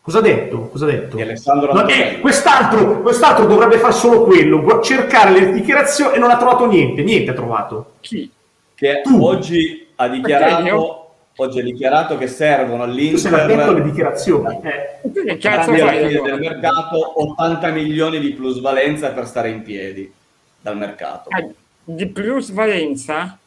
Cosa 0.02 0.18
ha 0.20 0.22
detto? 0.22 0.68
Cosa 0.68 0.86
ha 0.86 0.90
detto? 0.90 1.16
Di 1.16 1.22
Alessandro 1.22 1.74
No, 1.74 1.88
eh, 1.88 2.20
quest'altro, 2.20 3.02
quest'altro 3.02 3.46
dovrebbe 3.46 3.78
fare 3.78 3.94
solo 3.94 4.24
quello, 4.24 4.82
cercare 4.82 5.32
le 5.32 5.52
dichiarazioni 5.54 6.16
e 6.16 6.20
non 6.20 6.30
ha 6.30 6.38
trovato 6.38 6.66
niente, 6.66 7.04
niente 7.04 7.32
ha 7.32 7.34
trovato. 7.34 7.94
Chi? 8.02 8.30
che 8.76 9.02
Tu. 9.02 9.24
oggi 9.24 9.88
ha 9.96 10.10
dichiarato, 10.10 11.12
oggi 11.38 11.60
ha 11.60 11.64
dichiarato 11.64 12.18
che 12.18 12.28
servono 12.28 12.84
Tu 12.86 13.16
sei 13.16 13.32
attento 13.34 13.54
alle 13.54 13.64
all'Inter 13.64 13.84
dichiarazioni. 13.84 14.60
Eh. 14.62 15.10
Che 15.14 15.20
alla 15.22 15.38
cazzo 15.38 15.74
fai? 15.74 16.08
del 16.08 16.18
allora? 16.18 16.36
mercato 16.38 17.22
80 17.24 17.70
milioni 17.70 18.20
di 18.20 18.32
plusvalenza 18.34 19.12
per 19.12 19.26
stare 19.28 19.50
in 19.52 19.62
piedi 19.62 20.12
dal 20.60 20.76
mercato. 20.76 21.30
Ah, 21.32 21.46
Di 21.86 22.08
plus 22.08 22.52
valenza? 22.52 23.38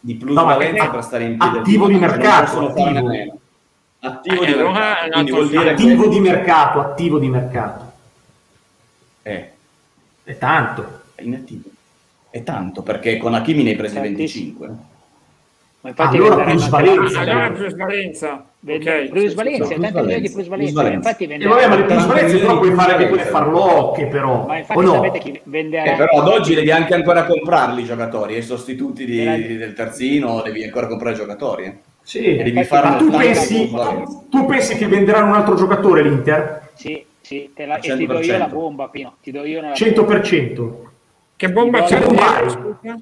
Di 0.00 0.14
No, 0.14 0.18
plusvalenza 0.24 0.84
ma- 0.84 0.90
per 0.90 1.02
stare 1.04 1.24
in 1.24 1.36
piedi. 1.38 1.58
attivo 1.58 1.86
di 1.86 1.92
Non 1.92 2.00
mercato, 2.00 2.66
attivo. 2.66 3.38
Attivo 4.02 4.42
Eh, 4.42 4.46
di 4.46 4.54
mercato. 4.54 5.44
dire 5.46 5.70
Attivo 5.72 6.02
che... 6.04 6.08
di 6.08 6.20
mercato, 6.20 6.80
attivo 6.80 7.18
di 7.18 7.28
mercato. 7.28 7.92
Eh, 9.22 9.50
È 10.24 10.38
tanto. 10.38 11.00
è 11.14 11.22
inattivo. 11.22 11.68
È 12.30 12.42
tanto, 12.42 12.82
perché 12.82 13.18
con 13.18 13.34
Hakimi 13.34 13.62
ne 13.62 13.70
hai 13.70 13.76
presi 13.76 13.94
Tantissimo. 13.96 14.54
25. 14.58 14.88
Ma 15.82 15.88
infatti 15.88 16.16
Allora 16.18 16.44
plusvalenza, 16.44 17.18
Ah, 17.18 17.22
allora 17.22 17.50
plusvalenza, 17.52 18.44
sì, 18.60 18.66
sì, 18.66 18.76
80 18.76 18.92
milioni 18.92 19.00
di 19.00 19.08
plusvalenza, 19.10 19.64
plusvalenza. 19.66 20.30
plusvalenza. 20.30 20.92
Infatti 20.92 21.24
E 21.24 21.26
venderanno 21.26 21.54
vabbè, 21.54 21.68
ma 21.68 21.74
le 21.76 21.82
80 21.82 21.94
plusvalenze 22.04 22.38
però 22.38 22.58
puoi 22.58 22.68
di 22.70 22.74
fare 22.74 22.92
anche 22.92 23.08
quelle 23.08 23.22
plusvalenza. 23.22 23.60
farlocche, 23.60 24.06
però. 24.06 24.46
Ma 24.46 24.58
infatti 24.58 24.78
o 24.78 24.82
no? 24.82 24.92
sapete 24.92 25.18
chi 25.18 25.40
venderà? 25.44 25.92
Eh, 25.92 25.96
però 25.96 26.20
ad 26.20 26.28
oggi 26.28 26.54
devi 26.54 26.70
anche 26.70 26.94
ancora 26.94 27.24
comprarli 27.24 27.80
i 27.80 27.84
giocatori, 27.86 28.36
i 28.36 28.42
sostituti 28.42 29.04
di- 29.06 29.56
del 29.56 29.72
terzino, 29.72 30.42
devi 30.42 30.62
ancora 30.64 30.86
comprare 30.86 31.14
i 31.14 31.18
giocatori. 31.18 31.78
Sì. 32.10 32.36
Devi 32.42 32.64
farne 32.64 32.90
Ma 32.90 32.96
tu 32.96 33.06
80 33.06 33.18
pensi, 33.22 33.70
tu 34.30 34.44
pensi 34.46 34.76
che 34.76 34.88
venderanno 34.88 35.26
un 35.28 35.34
altro 35.34 35.54
giocatore 35.54 36.02
l'Inter? 36.02 36.70
Sì, 36.74 37.06
sì, 37.20 37.52
te 37.54 37.66
la, 37.66 37.76
e 37.76 37.80
ti 37.96 38.04
do 38.04 38.14
io 38.18 38.34
100%. 38.34 38.38
la 38.38 38.46
bomba, 38.48 38.88
Pino. 38.88 39.14
Ti 39.22 39.30
do 39.30 39.44
io 39.44 39.60
la 39.60 39.70
100%. 39.70 40.72
Che 41.36 41.50
bomba 41.52 41.82
Che 41.82 41.84
c'è 41.84 42.04
bomba 42.04 42.34
hai? 42.36 42.46
dietro, 42.46 42.78
scusa? 42.80 43.00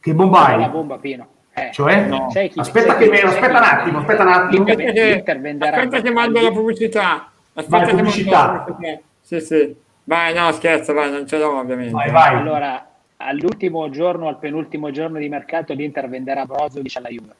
Che 0.00 0.12
La 0.14 0.68
bomba, 0.70 0.96
Pino. 0.96 1.26
Eh. 1.52 1.70
Cioè? 1.72 2.06
No. 2.06 2.28
Chi- 2.28 2.52
Aspetta 2.56 2.96
che 2.96 3.10
chi- 3.10 3.20
aspetta 3.20 3.46
chi- 3.48 3.50
un 3.50 3.62
attimo, 3.62 3.98
aspetta 3.98 4.22
un 4.22 4.28
attimo. 4.28 4.64
Aspetta 4.64 4.90
che, 4.92 5.10
L'Inter 5.12 5.40
venderà- 5.40 5.76
aspetta 5.76 6.00
che 6.00 6.10
mando 6.10 6.40
la 6.40 6.50
pubblicità. 6.52 7.30
Aspetta 7.52 7.76
Vai, 7.76 7.86
che 7.86 7.92
mando 7.92 7.96
pubblicità. 8.10 8.64
pubblicità. 8.66 9.00
Sì, 9.20 9.40
sì. 9.40 9.76
Vai, 10.04 10.32
no, 10.34 10.50
scherzo, 10.52 10.94
vai, 10.94 11.10
non 11.10 11.26
ce 11.26 11.36
l'ho 11.36 11.58
ovviamente. 11.58 11.92
Vai, 11.92 12.10
vai. 12.10 12.34
Allora, 12.34 12.88
all'ultimo 13.18 13.90
giorno, 13.90 14.26
al 14.28 14.38
penultimo 14.38 14.90
giorno 14.90 15.18
di 15.18 15.28
mercato, 15.28 15.74
l'Inter 15.74 16.08
venderà 16.08 16.46
Brozovic 16.46 16.96
alla 16.96 17.08
Juve 17.08 17.34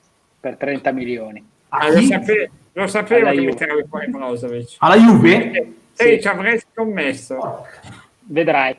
per 0.45 0.57
30 0.57 0.92
milioni. 0.92 1.42
Ah, 1.70 1.88
lo, 1.90 2.01
sape- 2.03 2.51
lo 2.74 2.86
sapevo 2.86 3.20
Alla 3.22 3.30
che 3.30 3.36
Juve. 3.38 3.49
mi 3.51 3.57
tiravi 3.57 3.84
fuori 3.88 4.11
Brozovic. 4.11 4.76
Alla 4.80 4.97
Juve? 4.97 5.74
Sì, 5.92 6.05
Sì. 6.09 6.20
ci 6.20 6.28
avrei 6.28 6.59
scommesso. 6.59 7.66
Vedrai, 8.26 8.76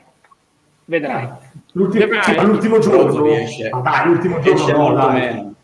vedrai. 0.84 1.28
L'ultimo, 1.72 2.06
Dai. 2.06 2.22
sì, 2.22 2.34
ma 2.36 2.42
l'ultimo 2.44 2.78
giorno. 2.78 3.02
Brozovic 3.04 3.40
esce. 3.40 3.68
Ma 3.70 3.80
dai, 3.80 4.06
l'ultimo 4.06 4.38
giorno 4.40 4.60
Esce 4.60 4.72
no, 4.72 4.78
molto 4.78 5.06
dai. 5.06 5.20
meno. 5.20 5.54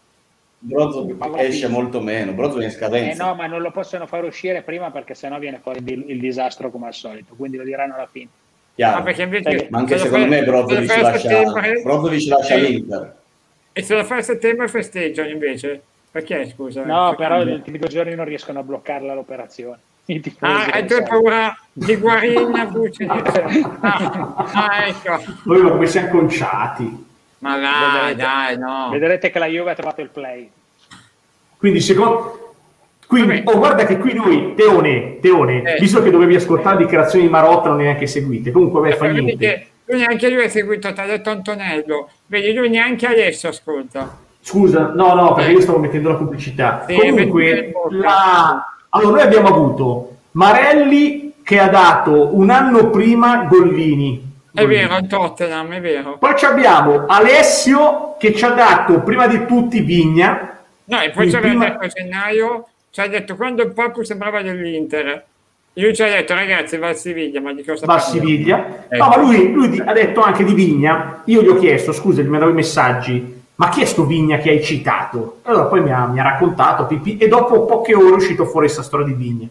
Brozovic 0.59 1.36
esce 1.36 1.68
molto 1.68 2.00
meno. 2.00 2.32
Brozovic 2.32 2.62
è 2.62 2.64
in 2.64 2.70
Eh 2.70 2.76
scadenza. 2.76 3.24
no, 3.26 3.34
ma 3.36 3.46
non 3.46 3.62
lo 3.62 3.70
possono 3.70 4.07
far 4.09 4.24
uscire 4.24 4.62
prima 4.62 4.90
perché 4.90 5.14
sennò 5.14 5.38
viene 5.38 5.61
fuori 5.62 5.78
il, 5.84 6.11
il 6.11 6.18
disastro 6.20 6.70
come 6.72 6.88
al 6.88 6.94
solito, 6.94 7.34
quindi 7.36 7.57
lo 7.59 7.62
diranno 7.64 7.94
alla 7.94 8.09
fine. 8.11 8.28
Chiaro. 8.74 8.98
Ah, 8.98 9.03
perché 9.03 9.22
invece 9.22 9.66
Ma 9.70 9.78
anche 9.78 9.98
se 9.98 10.09
lo 10.09 10.14
secondo 10.14 10.26
fai- 10.34 10.40
me 10.40 10.44
se 10.44 10.50
lo 10.50 10.66
fai 10.66 10.98
a 10.98 11.03
lascia, 11.03 11.18
settembre- 11.28 11.80
Brozovic 11.82 12.28
lascia 12.28 12.55
Eh, 12.55 12.61
l'Inter. 12.61 13.16
E 13.74 13.82
se 13.82 13.94
lo 13.94 14.05
fai 14.05 14.18
a 14.18 14.22
settembre 14.22 14.68
festeggiano 14.68 15.28
invece? 15.30 15.82
Perché, 16.12 16.48
scusa? 16.54 16.84
No, 16.84 17.10
Che 17.10 17.16
però 17.16 17.42
gli 17.42 17.50
ultimi 17.52 17.78
due 17.78 17.88
giorni 17.88 18.14
non 18.14 18.26
riescono 18.26 18.58
a 18.60 18.62
bloccarla 18.62 19.14
l'operazione. 19.14 19.78
Ah, 20.40 20.64
tu 20.66 20.70
hai 20.74 20.88
sanno. 20.88 21.06
paura 21.08 21.56
di 21.72 21.96
Guarigna, 21.96 22.66
Pucci? 22.66 23.04
Ah, 23.80 24.34
ah, 24.52 24.86
ecco. 24.86 25.18
Noi 25.44 25.62
ma 25.62 25.70
come 25.70 25.86
siamo 25.86 26.08
conciati. 26.08 27.06
Ma 27.38 27.58
dai, 27.58 28.14
Vedrete. 28.14 28.22
dai, 28.22 28.58
no. 28.58 28.88
Vedrete 28.90 29.30
che 29.30 29.38
la 29.38 29.46
Juve 29.46 29.70
ha 29.70 29.74
trovato 29.74 30.00
il 30.02 30.08
play. 30.10 30.50
Quindi 31.56 31.80
secondo... 31.80 32.54
Quindi, 33.06 33.42
oh, 33.44 33.58
guarda 33.58 33.84
che 33.84 33.98
qui 33.98 34.14
noi, 34.14 34.54
Teone, 34.54 35.18
Teone, 35.20 35.62
Eh. 35.62 35.80
visto 35.80 36.02
che 36.02 36.10
dovevi 36.10 36.34
ascoltare 36.34 36.76
le 36.78 36.82
dichiarazioni 36.84 37.24
di 37.26 37.30
Marotta, 37.30 37.68
non 37.68 37.78
neanche 37.78 38.06
seguite. 38.06 38.50
Comunque, 38.50 38.80
beh, 38.80 38.96
fa 38.96 39.06
niente. 39.06 39.36
che 39.36 39.66
lui 39.84 39.98
neanche 40.00 40.28
lui 40.30 40.44
ha 40.44 40.48
seguito, 40.48 40.92
ti 40.92 41.00
ha 41.00 41.06
detto 41.06 41.30
Antonello. 41.30 42.08
Vedi, 42.26 42.52
lui 42.54 42.70
neanche 42.70 43.06
adesso 43.06 43.48
ascolta. 43.48 44.18
Scusa, 44.45 44.93
no, 44.93 45.14
no, 45.14 45.34
perché 45.34 45.53
io 45.53 45.61
stavo 45.61 45.78
mettendo 45.78 46.09
la 46.09 46.16
pubblicità. 46.16 46.84
Sì, 46.88 46.97
Comunque, 46.97 47.72
la... 47.90 48.76
allora, 48.88 49.11
noi 49.12 49.20
abbiamo 49.22 49.49
avuto 49.49 50.16
Marelli 50.32 51.34
che 51.45 51.61
ha 51.61 51.68
dato 51.68 52.36
un 52.36 52.51
anno 52.51 52.90
prima 52.90 53.45
Gollini. 53.49 54.30
È 54.53 54.66
vero, 54.66 54.97
il 54.97 55.07
Tottenham, 55.07 55.72
è 55.72 55.80
vero. 55.80 56.18
Poi 56.18 56.36
ci 56.36 56.45
abbiamo 56.45 57.07
Alessio 57.07 58.16
che 58.18 58.34
ci 58.34 58.45
ha 58.45 58.51
dato 58.51 59.01
prima 59.01 59.28
di 59.28 59.47
tutti 59.47 59.80
Vigna. 59.80 60.59
No, 60.84 61.01
e 61.01 61.11
poi 61.11 61.30
ci 61.30 61.36
aveva 61.36 61.49
prima- 61.49 61.68
detto 61.70 61.84
a 61.84 61.86
gennaio, 61.86 62.66
ci 62.90 63.01
ha 63.01 63.07
detto 63.07 63.36
quando 63.36 63.62
il 63.62 63.72
Papu 63.72 64.03
sembrava 64.03 64.43
dell'Inter. 64.43 65.24
Lui 65.74 65.95
ci 65.95 66.03
ha 66.03 66.09
detto, 66.09 66.34
ragazzi, 66.34 66.76
va 66.76 66.88
a 66.88 66.95
Siviglia, 66.95 67.40
ma 67.40 67.55
di 67.55 67.62
cosa 67.62 67.86
va 67.86 67.95
a? 67.95 67.99
Siviglia. 68.01 68.86
Ecco. 68.88 69.03
No, 69.03 69.09
ma 69.09 69.16
lui, 69.16 69.53
lui 69.53 69.80
ha 69.82 69.93
detto 69.93 70.20
anche 70.20 70.45
di 70.45 70.53
Vigna. 70.53 71.22
Io 71.26 71.43
gli 71.43 71.49
ho 71.49 71.57
chiesto, 71.57 71.93
scusa, 71.93 72.20
gli 72.20 72.26
mandavo 72.26 72.51
i 72.51 72.55
messaggi. 72.55 73.41
Ma 73.62 73.68
chi 73.68 73.82
è 73.82 73.84
sto 73.84 74.04
Vigna 74.04 74.38
che 74.38 74.50
hai 74.50 74.60
citato? 74.60 75.38
Allora 75.42 75.66
poi 75.66 75.82
mi 75.82 75.92
ha, 75.92 76.04
mi 76.06 76.18
ha 76.18 76.24
raccontato 76.24 76.84
pipì, 76.86 77.16
e 77.16 77.28
dopo 77.28 77.64
poche 77.64 77.94
ore 77.94 78.08
è 78.08 78.14
uscito 78.14 78.44
fuori 78.44 78.66
questa 78.66 78.82
storia 78.82 79.06
di 79.06 79.12
Vigna. 79.12 79.46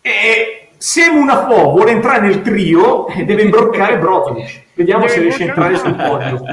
E 0.00 0.68
se 0.76 1.10
Munafò 1.10 1.72
vuole 1.72 1.90
entrare 1.90 2.20
nel 2.20 2.40
trio, 2.42 3.08
eh, 3.08 3.24
deve 3.24 3.42
imbroccare 3.42 3.98
Brozovic. 3.98 4.62
Vediamo 4.74 5.00
Deve 5.06 5.12
se 5.12 5.20
riesce 5.22 5.42
a 5.42 5.46
entrare 5.48 5.76
sul 5.76 5.94
podio. 5.96 6.44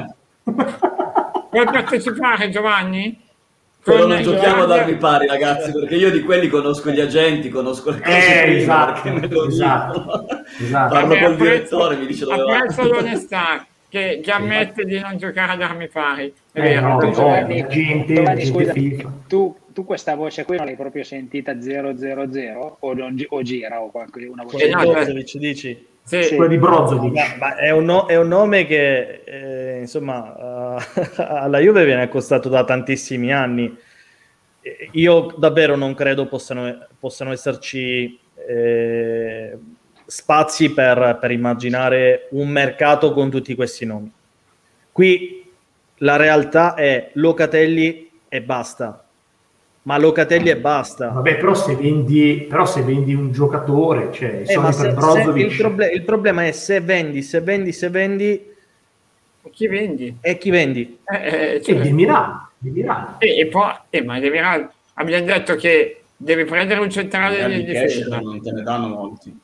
Vuoi 1.51 1.65
partecipare, 1.65 2.49
Giovanni? 2.49 3.21
Però 3.83 4.07
non 4.07 4.23
giochiamo 4.23 4.63
ad 4.63 4.71
armi 4.71 4.95
pari, 4.95 5.27
ragazzi, 5.27 5.71
perché 5.73 5.93
io 5.93 6.09
di 6.09 6.23
quelli 6.23 6.47
conosco 6.47 6.89
gli 6.89 7.01
agenti, 7.01 7.49
conosco 7.49 7.91
le 7.91 8.01
cose 8.01 8.17
Eh, 8.17 8.41
prima, 8.45 8.57
esatto, 8.61 8.91
perché 8.93 9.11
me 9.11 9.27
lo 9.27 9.45
esatto, 9.47 10.25
esatto. 10.59 10.93
Parlo 10.93 11.07
Vabbè, 11.09 11.21
col 11.23 11.31
apprezzo- 11.33 11.43
direttore, 11.43 11.95
mi 11.97 12.05
dice 12.07 12.25
dove 12.25 12.41
va. 12.41 12.55
apprezzo 12.57 12.83
l'onestà 12.87 13.67
che, 13.93 14.21
che 14.23 14.31
ammette 14.31 14.85
di 14.85 14.99
non 14.99 15.17
giocare 15.17 15.51
ad 15.51 15.61
armi 15.61 15.87
pari. 15.87 16.33
È 16.51 16.57
Eh, 16.59 16.61
vero. 16.63 16.87
no, 16.87 16.99
no. 16.99 17.11
Giovanni, 17.11 17.67
gente- 17.69 18.15
Giovanni, 18.15 18.45
scusa, 18.45 18.73
tu, 19.27 19.55
tu 19.71 19.85
questa 19.85 20.15
voce 20.15 20.45
qui 20.45 20.57
non 20.57 20.65
l'hai 20.65 20.75
proprio 20.75 21.03
sentita 21.03 21.61
000 21.61 21.93
o, 22.79 22.93
non 22.95 23.15
o 23.29 23.41
gira 23.43 23.79
o 23.81 23.91
qualche, 23.91 24.25
una 24.25 24.41
voce 24.45 24.65
Eh, 24.65 24.69
no, 24.71 24.81
Brozovic, 24.91 25.37
dici? 25.37 25.87
Sì. 26.01 26.23
Sì. 26.23 26.35
Quella 26.35 26.49
di 26.49 26.57
Brozovic. 26.57 27.37
Ma 27.37 27.55
è, 27.55 27.69
un 27.69 27.85
no- 27.85 28.07
è 28.07 28.17
un 28.17 28.27
nome 28.29 28.65
che 28.65 29.21
eh, 29.25 29.79
insomma 29.81 30.79
eh, 30.83 31.11
alla 31.21 31.59
Juve 31.59 31.85
viene 31.85 32.01
accostato 32.01 32.49
da 32.49 32.63
tantissimi 32.63 33.31
anni. 33.31 33.77
Eh, 34.61 34.89
Io 34.93 35.35
davvero 35.37 35.75
non 35.75 35.93
credo 35.93 36.25
possano, 36.25 36.87
possano 36.99 37.31
esserci 37.31 38.19
eh, 38.47 39.55
spazi 40.05 40.71
per, 40.73 41.17
per 41.19 41.31
immaginare 41.31 42.27
un 42.31 42.47
mercato 42.49 43.13
con 43.13 43.29
tutti 43.29 43.55
questi 43.55 43.85
nomi. 43.85 44.11
Qui 44.91 45.43
la 45.97 46.15
realtà 46.17 46.73
è 46.75 47.09
Locatelli 47.13 48.09
e 48.27 48.41
basta. 48.41 49.03
ma 49.83 49.97
Locatelli 49.97 50.49
e 50.49 50.57
basta. 50.57 51.09
Vabbè, 51.09 51.37
però 51.37 51.53
se 51.53 51.75
vendi, 51.75 52.45
però 52.49 52.65
se 52.65 52.81
vendi 52.83 53.13
un 53.13 53.31
giocatore, 53.31 54.11
cioè 54.13 54.41
Eh, 54.41 54.45
se- 54.45 54.59
per 54.59 54.71
se- 54.71 55.39
il, 55.39 55.55
proble- 55.57 55.91
il 55.91 56.03
problema 56.03 56.45
è 56.45 56.51
se 56.53 56.79
vendi, 56.79 57.21
se 57.21 57.41
vendi, 57.41 57.71
se 57.73 57.89
vendi 57.89 58.51
Chi 59.51 59.67
vendi? 59.67 60.17
e 60.21 60.37
chi 60.37 60.49
vendi. 60.51 60.99
Eh, 61.03 61.15
eh, 61.27 61.55
e 61.55 61.61
cioè, 61.61 61.75
Demiral, 61.81 62.47
Demiral. 62.57 63.15
e, 63.19 63.39
e 63.39 63.47
poi, 63.47 63.71
eh, 63.89 64.01
ma 64.03 64.19
Demiral, 64.19 64.69
abbiamo 64.93 65.25
detto 65.25 65.55
che 65.55 66.03
devi 66.15 66.45
prendere 66.45 66.79
un 66.79 66.89
centrale 66.89 67.45
di 67.47 67.55
di 67.57 67.65
difesa. 67.65 68.19
non 68.21 68.41
te 68.41 68.51
ne 68.53 68.61
danno 68.63 68.87
molti. 68.87 69.37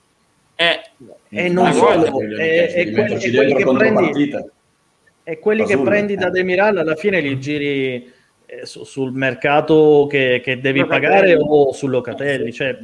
Eh, 0.62 0.82
E 1.30 1.48
non 1.48 1.72
solo, 1.72 2.10
guarda, 2.12 2.44
e, 2.44 2.74
e 2.76 2.92
quelli, 2.92 3.16
che 3.18 3.64
prendi, 3.64 4.36
e 5.24 5.40
quelli 5.40 5.62
che 5.64 5.68
Fasulli, 5.70 5.90
prendi 5.90 6.16
da 6.16 6.28
eh. 6.28 6.32
Demiral 6.32 6.78
alla 6.78 6.96
fine 6.96 7.22
li 7.22 7.40
giri 7.40 8.12
eh, 8.46 8.66
su- 8.66 8.84
sul 8.84 9.14
mercato 9.14 10.06
che, 10.10 10.42
che 10.44 10.60
devi 10.60 10.80
Locatelli. 10.80 11.08
pagare 11.08 11.36
o 11.42 11.72
su 11.72 11.88
Locatelli. 11.88 12.52
Cioè, 12.52 12.78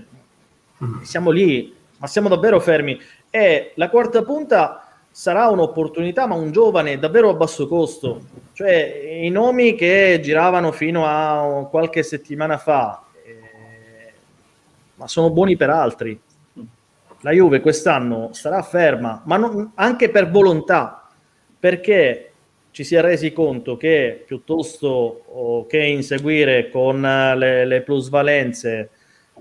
Mm. 0.84 1.01
siamo 1.01 1.32
lì, 1.32 1.73
ma 1.97 2.07
siamo 2.07 2.28
davvero 2.30 2.59
fermi. 2.59 2.97
E 3.30 3.71
la 3.76 3.89
quarta 3.89 4.23
punta 4.23 4.88
sarà 5.09 5.47
un'opportunità, 5.47 6.28
ma 6.28 6.36
un 6.36 6.51
giovane 6.51 6.97
davvero 6.99 7.30
a 7.30 7.34
basso 7.34 7.67
costo. 7.67 8.21
Cioè, 8.53 9.19
i 9.21 9.30
nomi 9.30 9.76
che 9.76 10.19
giravano 10.21 10.71
fino 10.73 11.05
a 11.05 11.65
qualche 11.69 12.03
settimana 12.03 12.57
fa, 12.57 13.03
eh, 13.26 14.13
ma 14.95 15.07
sono 15.07 15.30
buoni 15.30 15.55
per 15.57 15.69
altri. 15.71 16.17
La 17.26 17.32
Juve 17.32 17.59
quest'anno 17.59 18.30
sarà 18.34 18.61
ferma, 18.61 19.23
ma 19.26 19.38
non- 19.38 19.71
anche 19.73 20.09
per 20.09 20.30
volontà, 20.30 21.09
perché 21.59 22.32
ci 22.69 22.84
si 22.84 22.93
è 22.93 23.01
resi 23.01 23.34
conto 23.34 23.78
che 23.78 24.23
piuttosto 24.23 25.23
oh, 25.26 25.65
che 25.65 25.84
inseguire 25.84 26.69
con 26.69 27.03
eh, 27.03 27.36
le, 27.36 27.65
le 27.65 27.82
plusvalenze 27.82 28.89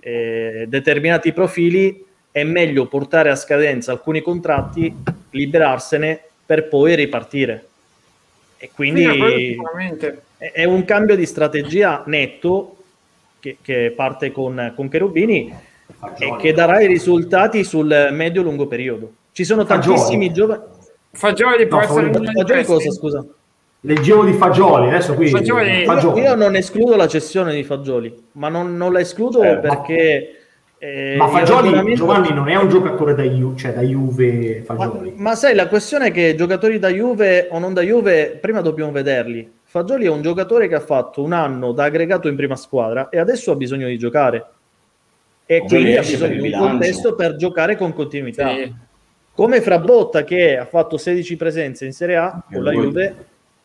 eh, 0.00 0.64
determinati 0.66 1.34
profili, 1.34 2.02
è 2.30 2.42
meglio 2.42 2.86
portare 2.86 3.28
a 3.28 3.36
scadenza 3.36 3.92
alcuni 3.92 4.22
contratti, 4.22 5.02
liberarsene 5.32 6.18
per 6.46 6.68
poi 6.68 6.94
ripartire. 6.94 7.66
E 8.56 8.70
quindi 8.74 9.04
è 9.04 10.14
è 10.38 10.64
un 10.64 10.86
cambio 10.86 11.16
di 11.16 11.26
strategia 11.26 12.02
netto 12.06 12.76
che, 13.40 13.58
che 13.60 13.92
parte 13.94 14.32
con, 14.32 14.72
con 14.74 14.88
Cherubini 14.88 15.72
e 16.18 16.36
che 16.38 16.52
darà 16.52 16.80
i 16.80 16.86
risultati 16.86 17.64
sul 17.64 18.08
medio-lungo 18.12 18.66
periodo. 18.66 19.10
Ci 19.32 19.44
sono 19.44 19.64
Fagioli. 19.64 19.96
tantissimi 19.96 20.32
giovani. 20.32 20.62
Fagioli 21.12 21.66
può 21.66 21.78
No, 21.78 21.84
essere 21.84 22.06
Fagioli- 22.06 22.26
uno 22.28 22.38
Fagioli 22.40 22.64
cosa, 22.64 22.90
scusa? 22.90 23.24
Leggevo 23.80 24.24
di 24.24 24.32
Fagioli, 24.32 24.88
adesso 24.88 25.14
qui 25.14 25.28
Fagioli- 25.28 25.84
Fagioli. 25.84 26.20
Io, 26.20 26.26
io 26.28 26.34
non 26.34 26.56
escludo 26.56 26.96
la 26.96 27.06
cessione 27.06 27.54
di 27.54 27.62
Fagioli, 27.64 28.14
ma 28.32 28.48
non, 28.48 28.76
non 28.76 28.92
la 28.92 29.00
escludo 29.00 29.42
Eh, 29.42 29.54
ma- 29.54 29.60
perché... 29.60 30.38
eh, 30.78 31.14
Ma 31.18 31.28
Fagioli, 31.28 31.94
Giovanni, 31.94 32.32
non 32.32 32.48
è 32.48 32.56
un 32.56 32.68
giocatore 32.68 33.14
da, 33.14 33.22
Ju- 33.24 33.56
cioè, 33.58 33.72
da 33.74 33.82
Juve 33.82 34.64
Ma, 34.66 34.74
Fagioli. 34.74 35.12
ma 35.16 35.34
sai, 35.34 35.54
la 35.54 35.68
questione 35.68 36.06
è 36.06 36.10
che 36.12 36.34
giocatori 36.34 36.78
da 36.78 36.88
Juve 36.88 37.48
o 37.50 37.58
non 37.58 37.74
da 37.74 37.82
Juve, 37.82 38.38
prima 38.40 38.60
dobbiamo 38.62 38.90
vederli. 38.90 39.50
Fagioli 39.64 40.06
è 40.06 40.10
un 40.10 40.22
giocatore 40.22 40.66
che 40.66 40.76
ha 40.76 40.80
fatto 40.80 41.22
un 41.22 41.32
anno 41.32 41.72
da 41.72 41.84
aggregato 41.84 42.28
in 42.28 42.36
prima 42.36 42.56
squadra 42.56 43.08
e 43.10 43.18
adesso 43.18 43.50
ha 43.52 43.56
bisogno 43.56 43.86
di 43.86 43.98
giocare. 43.98 44.46
E 45.46 45.58
quindi 45.60 45.96
ha 45.96 46.00
bisogno 46.00 46.40
di 46.40 46.52
un 46.52 46.58
contesto 46.58 47.14
per 47.14 47.36
giocare 47.36 47.76
con 47.76 47.92
continuità. 47.92 48.48
Sì. 48.54 48.72
Come 49.34 49.60
Frabotta 49.60 50.24
che 50.24 50.56
ha 50.56 50.64
fatto 50.64 50.96
16 50.96 51.36
presenze 51.36 51.84
in 51.84 51.92
Serie 51.92 52.16
A 52.16 52.44
E 52.48 52.54
con 52.54 52.62
la. 52.62 52.72
Juve 52.72 53.14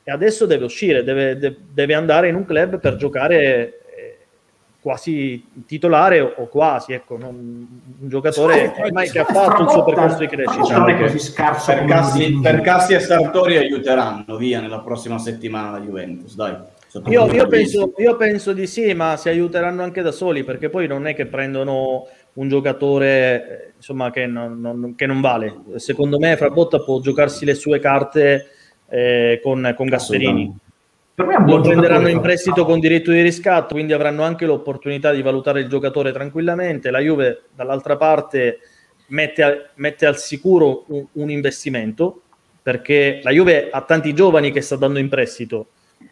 e 0.03 0.11
adesso 0.11 0.45
deve 0.45 0.65
uscire, 0.65 1.03
deve, 1.03 1.38
de- 1.38 1.55
deve 1.71 1.93
andare 1.93 2.27
in 2.30 2.36
un 2.36 2.43
club 2.43 2.80
per 2.80 2.95
giocare 2.95 3.82
eh, 3.95 4.17
quasi 4.82 5.45
titolare 5.67 6.19
o, 6.21 6.47
quasi, 6.47 6.93
ecco, 6.93 7.17
non- 7.17 7.36
un 7.99 8.09
giocatore 8.09 8.73
Sai, 8.75 8.82
ormai 8.88 9.09
che 9.09 9.19
ha 9.19 9.25
fatto 9.25 9.61
il 9.63 9.69
suo 9.69 9.84
percorso 9.84 10.17
di 10.17 10.27
crescita. 10.27 10.77
non 10.80 10.89
è 10.89 10.93
Perché 10.95 11.11
così 11.13 11.19
scarso 11.19 11.71
Per 11.73 11.86
Cassi, 11.86 12.39
per. 12.41 12.61
Cassi 12.61 12.93
e 12.95 12.99
Sartori 12.99 13.57
aiuteranno 13.57 14.36
via 14.38 14.59
nella 14.59 14.80
prossima 14.80 15.19
settimana 15.19 15.71
la 15.71 15.80
Juventus, 15.82 16.34
dai. 16.36 16.55
Io, 17.05 17.31
io 17.31 17.47
penso, 17.47 17.93
io 17.97 18.15
penso 18.15 18.51
di 18.51 18.65
sì, 18.65 18.93
ma 18.95 19.15
si 19.15 19.29
aiuteranno 19.29 19.83
anche 19.83 20.01
da 20.01 20.11
soli, 20.11 20.43
perché 20.43 20.69
poi 20.69 20.87
non 20.87 21.05
è 21.05 21.13
che 21.13 21.27
prendono 21.27 22.07
un 22.33 22.49
giocatore 22.49 23.73
insomma, 23.75 24.09
che, 24.09 24.25
non, 24.25 24.59
non- 24.59 24.95
che 24.95 25.05
non 25.05 25.21
vale. 25.21 25.55
Secondo 25.75 26.17
me 26.17 26.35
Frabotta 26.35 26.79
può 26.79 26.99
giocarsi 26.99 27.45
le 27.45 27.53
sue 27.53 27.79
carte 27.79 28.47
eh, 28.89 29.39
con, 29.43 29.73
con 29.77 29.85
Gasperini. 29.87 30.55
Per 31.13 31.27
me 31.27 31.37
Lo 31.45 31.61
prenderanno 31.61 32.07
in 32.07 32.21
prestito 32.21 32.65
con 32.65 32.79
diritto 32.79 33.11
di 33.11 33.21
riscatto, 33.21 33.73
quindi 33.73 33.93
avranno 33.93 34.23
anche 34.23 34.45
l'opportunità 34.45 35.11
di 35.11 35.21
valutare 35.21 35.59
il 35.59 35.67
giocatore 35.67 36.11
tranquillamente. 36.11 36.89
La 36.89 36.99
Juve, 36.99 37.43
dall'altra 37.53 37.97
parte, 37.97 38.59
mette, 39.07 39.43
a- 39.43 39.69
mette 39.75 40.05
al 40.07 40.17
sicuro 40.17 40.85
un, 40.87 41.05
un 41.11 41.29
investimento, 41.29 42.21
perché 42.63 43.19
la 43.21 43.31
Juve 43.31 43.69
ha 43.69 43.81
tanti 43.81 44.13
giovani 44.13 44.51
che 44.51 44.61
sta 44.61 44.75
dando 44.75 44.97
in 44.97 45.09
prestito. 45.09 45.67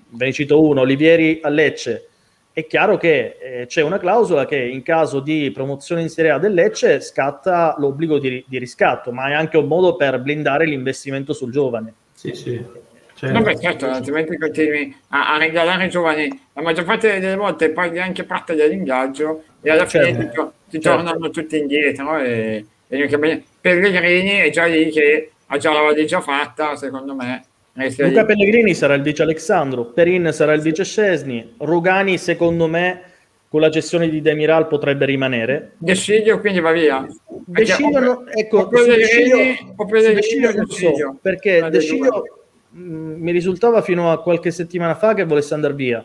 Ve 0.09 0.25
ne 0.25 0.31
cito 0.33 0.61
uno, 0.61 0.81
Olivieri 0.81 1.39
a 1.41 1.49
Lecce. 1.49 2.07
È 2.51 2.65
chiaro 2.65 2.97
che 2.97 3.37
eh, 3.39 3.65
c'è 3.67 3.83
una 3.83 3.99
clausola 3.99 4.45
che 4.45 4.57
in 4.57 4.81
caso 4.81 5.19
di 5.19 5.51
promozione 5.53 6.01
in 6.01 6.09
Serie 6.09 6.31
A 6.31 6.39
del 6.39 6.53
Lecce 6.53 7.01
scatta 7.01 7.75
l'obbligo 7.77 8.17
di, 8.17 8.43
di 8.47 8.57
riscatto, 8.57 9.11
ma 9.11 9.29
è 9.29 9.33
anche 9.33 9.57
un 9.57 9.67
modo 9.67 9.95
per 9.95 10.19
blindare 10.19 10.65
l'investimento 10.65 11.33
sul 11.33 11.51
giovane. 11.51 11.93
Sì, 12.13 12.33
sì. 12.33 12.85
Cioè, 13.13 13.31
No, 13.31 13.41
beh, 13.41 13.59
certo, 13.59 13.87
altrimenti 13.87 14.37
continui 14.37 14.95
a, 15.09 15.33
a 15.33 15.37
regalare 15.37 15.85
i 15.85 15.89
giovani. 15.89 16.27
La 16.53 16.61
maggior 16.61 16.85
parte 16.85 17.19
delle 17.19 17.35
volte 17.35 17.71
paghi 17.71 17.99
anche 17.99 18.23
parte 18.23 18.53
dell'ingaggio 18.53 19.43
e 19.61 19.71
alla 19.71 19.85
fine 19.87 20.05
Certo. 20.05 20.19
ti, 20.21 20.35
to- 20.35 20.53
ti 20.69 20.81
Certo. 20.81 21.03
tornano 21.03 21.29
tutti 21.31 21.57
indietro. 21.57 22.17
E, 22.19 22.65
e 22.87 23.43
Pellegrini 23.59 24.37
è 24.37 24.49
già 24.51 24.65
lì 24.65 24.89
che 24.91 25.31
ha 25.47 25.57
già 25.57 25.73
la 25.73 25.81
valigia 25.81 26.21
fatta, 26.21 26.75
secondo 26.75 27.15
me. 27.15 27.43
Lì. 27.77 27.93
Luca 27.97 28.25
Pellegrini 28.25 28.73
sarà 28.73 28.95
il 28.95 29.01
vice 29.03 29.21
Alexandro, 29.21 29.85
Perin 29.85 30.31
sarà 30.33 30.53
il 30.53 30.61
vice 30.61 30.83
Scesni, 30.83 31.53
Rugani 31.59 32.17
secondo 32.17 32.67
me 32.67 33.01
con 33.49 33.61
la 33.61 33.69
cessione 33.69 34.09
di 34.09 34.21
Demiral 34.21 34.67
potrebbe 34.67 35.05
rimanere. 35.05 35.73
De 35.77 35.93
Sciglio 35.93 36.39
quindi 36.39 36.59
va 36.59 36.71
via. 36.71 37.05
De 37.45 37.65
Sciglio, 37.65 37.89
Perché 37.91 38.05
no- 38.05 38.27
ecco, 38.33 38.57
o 38.59 38.67
Pellegrini, 38.67 39.03
su 39.03 39.15
De 39.37 39.53
Sciglio- 39.53 39.73
o 39.75 39.85
Pellegrini 39.85 40.09
su 40.09 40.15
De 40.15 40.21
Sciglio 40.21 40.49
o 40.49 40.53
non 40.53 40.67
so, 40.69 41.17
perché 41.21 41.57
Una 41.59 41.69
De 41.69 41.77
dei 41.77 41.87
due. 41.87 41.95
Sciglio 41.97 42.23
mh, 42.71 42.81
mi 43.21 43.31
risultava 43.31 43.81
fino 43.81 44.11
a 44.11 44.21
qualche 44.21 44.51
settimana 44.51 44.95
fa 44.95 45.13
che 45.13 45.23
volesse 45.25 45.53
andare 45.53 45.73
via. 45.75 46.03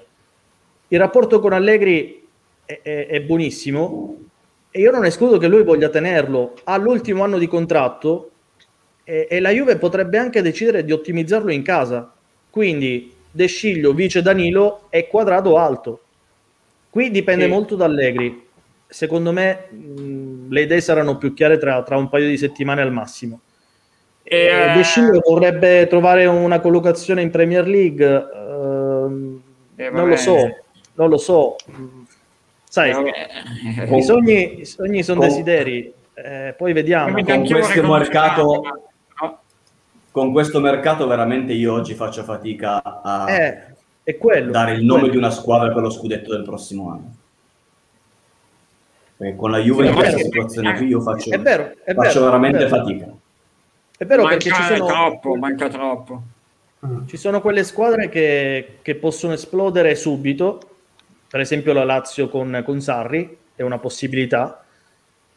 Il 0.89 0.99
rapporto 0.99 1.41
con 1.41 1.53
Allegri 1.55 2.23
è, 2.67 2.81
è- 2.83 3.07
è 3.07 3.21
buonissimo 3.23 4.17
e 4.71 4.79
io 4.81 4.91
non 4.91 5.05
escludo 5.07 5.39
che 5.39 5.49
lui 5.49 5.63
voglia 5.65 5.89
tenerlo. 5.89 6.53
Ha 6.65 6.77
l'ultimo 6.77 7.25
anno 7.25 7.39
di 7.39 7.47
contratto 7.47 8.32
e, 9.05 9.27
e 9.31 9.41
la 9.41 9.51
Juve 9.51 9.77
potrebbe 9.77 10.19
anche 10.19 10.43
decidere 10.43 10.85
di 10.85 10.93
ottimizzarlo 10.93 11.51
in 11.51 11.63
casa. 11.63 12.13
Quindi 12.51 13.13
De 13.31 13.47
Sciglio, 13.47 13.93
vice 13.95 14.23
Danilo 14.23 14.87
e 14.91 15.07
quadrato 15.09 15.57
alto. 15.57 16.01
Qui 16.91 17.11
dipende 17.11 17.45
Sì. 17.45 17.51
molto 17.51 17.77
da 17.77 17.87
Allegri. 17.87 18.47
Secondo 18.87 19.33
me 19.33 19.69
mh, 19.71 20.51
le 20.53 20.61
idee 20.63 20.81
saranno 20.83 21.17
più 21.17 21.33
chiare 21.33 21.57
tra, 21.57 21.83
tra 21.83 21.97
un 21.97 22.09
paio 22.11 22.29
di 22.29 22.37
settimane 22.37 22.83
al 22.83 22.93
massimo. 22.93 23.41
E, 24.23 24.37
Eh, 24.37 24.73
De 24.77 24.83
Sciglio 24.83 25.21
vorrebbe 25.27 25.87
trovare 25.89 26.27
una 26.27 26.61
collocazione 26.61 27.23
in 27.23 27.31
Premier 27.31 27.67
League. 27.67 28.05
Eh, 29.77 29.91
non 29.91 30.09
lo 30.09 30.17
so, 30.17 30.37
non 30.95 31.09
lo 31.09 31.17
so. 31.17 31.57
Mm, 31.71 32.03
Sai, 32.69 32.91
eh, 32.91 33.97
i 33.97 34.03
sogni, 34.03 34.61
i 34.61 34.65
sogni 34.65 35.03
sono 35.03 35.21
desideri. 35.21 35.93
eh, 36.15 36.55
poi 36.57 36.73
vediamo. 36.75 37.23
Con 37.23 37.47
questo 37.47 37.83
mercato- 37.91 38.43
no? 38.63 38.91
Con 40.13 40.31
questo 40.31 40.61
mercato 40.61 41.07
veramente 41.07 41.53
io 41.55 41.73
oggi 41.73 41.95
faccio 41.95 42.23
fatica 42.23 42.83
a 43.03 43.25
Eh, 43.31 43.63
è 44.03 44.19
quello. 44.19 44.51
dare 44.53 44.73
il 44.75 44.85
nome 44.85 45.01
quello. 45.01 45.13
di 45.15 45.19
una 45.19 45.31
squadra 45.31 45.73
per 45.73 45.83
lo 45.83 45.91
scudetto 45.91 46.33
del 46.35 46.43
prossimo 46.45 46.91
anno. 46.91 47.15
Perché 49.17 49.37
con 49.37 49.51
la 49.51 49.59
Juve 49.59 49.85
Sì, 49.85 49.89
in 49.89 49.95
questa 49.95 50.17
vero. 50.17 50.25
situazione 50.29 50.77
qui 50.77 50.87
io 50.89 51.01
faccio, 51.01 51.31
È 51.31 51.39
vero, 51.41 51.73
è 51.83 51.95
faccio 51.95 52.19
vero, 52.21 52.25
veramente 52.27 52.59
è 52.59 52.69
vero. 52.69 52.77
fatica. 52.77 53.07
È 53.97 54.05
vero 54.05 54.23
manca 54.23 54.37
perché 54.37 54.51
ci 54.55 54.63
sono, 54.75 54.87
troppo, 54.87 55.35
manca 55.37 55.69
troppo. 55.69 56.23
Ci 57.07 57.17
sono 57.17 57.41
quelle 57.41 57.63
squadre 57.65 58.09
che, 58.09 58.79
che 58.83 58.95
possono 58.97 59.33
esplodere 59.33 59.95
subito, 59.95 60.61
per 61.31 61.41
esempio 61.41 61.73
la 61.73 61.85
Lazio 61.85 62.29
con, 62.29 62.61
con 62.65 62.81
Sarri 62.83 63.39
è 63.55 63.63
una 63.63 63.79
possibilità. 63.79 64.62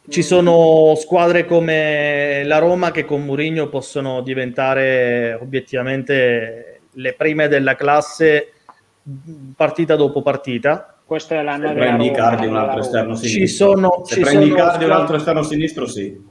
Ci 0.07 0.21
sono 0.21 0.93
squadre 0.95 1.45
come 1.45 2.43
la 2.45 2.59
Roma 2.59 2.91
che 2.91 3.05
con 3.05 3.23
Mourinho 3.25 3.69
possono 3.69 4.21
diventare 4.21 5.33
obiettivamente 5.41 6.81
le 6.91 7.13
prime 7.13 7.47
della 7.47 7.75
classe 7.75 8.51
partita 9.55 9.95
dopo 9.95 10.21
partita. 10.21 10.95
Questo 11.03 11.33
è 11.33 11.41
l'anno 11.41 11.67
Se 11.67 11.73
della 11.73 11.85
prendi 11.85 12.07
Roma, 12.07 12.17
Icardi 12.17 12.45
un 12.45 12.53
l'anno 12.53 12.65
altro 12.67 12.79
esterno 12.81 13.07
Roma. 13.09 13.19
Ci 13.19 13.27
sinistro. 13.29 13.65
sono- 13.73 14.01
Se 14.05 14.13
ci 14.15 14.21
prendi 14.21 14.43
sono 14.47 14.55
Icardi 14.55 14.83
un 14.85 14.91
altro 14.91 15.15
esterno 15.15 15.43
sinistro, 15.43 15.87
sì. 15.87 16.25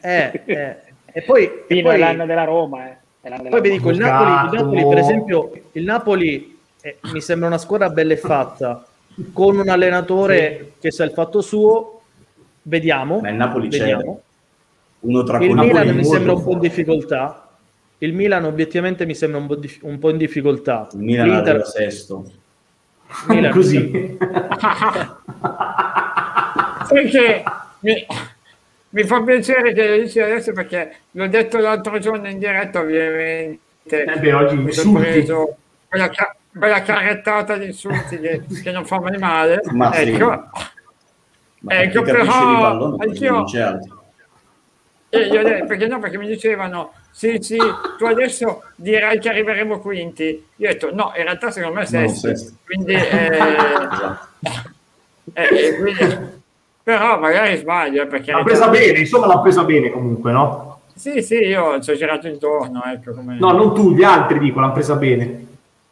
Eh, 0.00 0.42
eh, 0.44 0.76
E 1.12 1.22
poi, 1.22 1.50
e 1.66 1.82
poi- 1.82 1.94
all'anno 1.94 2.26
della 2.26 2.44
Roma, 2.44 2.86
eh. 2.90 2.96
È 3.22 3.28
l'anno 3.28 3.42
della 3.44 3.56
Poi 3.58 3.60
vi 3.70 3.76
dico, 3.76 3.90
il 3.90 3.98
Napoli, 3.98 4.30
il. 4.30 4.62
Napoli, 4.62 4.88
per 4.88 4.98
esempio, 4.98 5.50
il 5.72 5.84
Napoli 5.84 6.58
eh, 6.82 6.98
mi 7.12 7.20
sembra 7.22 7.48
una 7.48 7.58
squadra 7.58 7.88
bella 7.90 8.12
e 8.12 8.16
fatta, 8.18 8.84
con 9.32 9.58
un 9.58 9.68
allenatore 9.68 10.72
che 10.78 10.90
sa 10.90 11.04
il 11.04 11.10
fatto 11.12 11.40
suo, 11.40 11.95
vediamo. 12.66 13.20
Ma 13.20 13.28
il 13.30 13.36
Napoli 13.36 13.68
vediamo. 13.68 14.14
c'è. 14.14 14.24
Uno 15.00 15.22
tra 15.22 15.38
Il 15.38 15.54
Milan 15.54 15.88
mi 15.94 16.04
sembra 16.04 16.32
un 16.32 16.42
po' 16.42 16.52
in 16.52 16.58
difficoltà. 16.58 17.48
Il 17.98 18.12
Milan 18.12 18.44
obiettivamente 18.44 19.06
mi 19.06 19.14
sembra 19.14 19.38
un 19.40 19.46
po', 19.46 19.56
dif- 19.56 19.82
un 19.82 19.98
po' 19.98 20.10
in 20.10 20.16
difficoltà. 20.18 20.88
il 20.92 20.98
Milan 20.98 21.28
L'Inter- 21.28 21.64
sesto. 21.66 22.24
Milan- 23.28 23.52
Così. 23.52 24.18
Perché 26.88 27.42
mi, 27.80 28.06
mi 28.90 29.02
fa 29.04 29.22
piacere 29.22 29.72
che 29.72 29.88
lo 29.88 30.02
dici 30.02 30.20
adesso 30.20 30.52
perché 30.52 30.94
l'ho 31.12 31.28
detto 31.28 31.58
l'altro 31.58 31.98
giorno 31.98 32.28
in 32.28 32.38
diretta 32.38 32.80
ovviamente. 32.80 33.60
Eh 33.84 34.18
beh, 34.18 34.32
oggi 34.32 34.56
mi 34.56 34.72
sono 34.72 34.98
preso 34.98 35.56
quella, 35.88 36.10
quella 36.50 36.82
carrettata 36.82 37.56
di 37.56 37.66
insulti 37.66 38.18
che, 38.18 38.42
che 38.62 38.72
non 38.72 38.84
fa 38.84 39.00
mai 39.00 39.18
male. 39.18 39.60
Ma 39.70 39.92
sì. 39.92 40.16
Ecco. 41.56 41.66
Ma 41.66 41.72
Ecco, 41.74 42.02
capisce 42.02 42.24
però 42.24 42.48
di 42.48 42.60
pallone 42.60 42.96
così 42.96 43.08
anch'io- 43.08 43.32
non 43.32 43.44
c'è 43.44 43.60
altro. 43.60 44.02
E 45.08 45.18
io 45.20 45.42
perché 45.66 45.86
no? 45.86 45.98
Perché 46.00 46.18
mi 46.18 46.26
dicevano, 46.26 46.92
sì, 47.10 47.38
sì, 47.40 47.56
tu 47.96 48.04
adesso 48.04 48.62
dirai 48.74 49.18
che 49.18 49.28
arriveremo 49.28 49.78
quinti. 49.78 50.44
Io 50.56 50.68
ho 50.68 50.72
detto, 50.72 50.94
no, 50.94 51.12
in 51.16 51.22
realtà 51.22 51.50
secondo 51.50 51.76
me 51.76 51.80
No, 51.82 51.86
sesti. 51.86 52.18
sesto. 52.18 52.54
Quindi, 52.64 52.92
eh, 52.94 53.36
Esatto. 53.38 54.28
eh, 55.32 55.48
eh, 55.50 55.76
quindi- 55.78 56.34
però 56.82 57.18
magari 57.18 57.56
sbaglio, 57.56 58.02
eh, 58.02 58.06
perché... 58.06 58.30
L'ha 58.32 58.42
presa 58.44 58.68
bene, 58.68 58.98
insomma 59.00 59.26
l'ha 59.26 59.40
presa 59.40 59.64
bene 59.64 59.90
comunque, 59.90 60.30
no? 60.30 60.80
Sì, 60.94 61.20
sì, 61.20 61.34
io 61.34 61.80
ci 61.80 61.90
ho 61.90 61.94
girato 61.96 62.28
intorno, 62.28 62.82
ecco 62.84 63.12
come... 63.12 63.36
No, 63.40 63.50
non 63.52 63.74
tu, 63.74 63.92
gli 63.92 64.04
altri 64.04 64.38
dico, 64.38 64.60
l'hanno 64.60 64.72
presa 64.72 64.94
bene. 64.94 65.46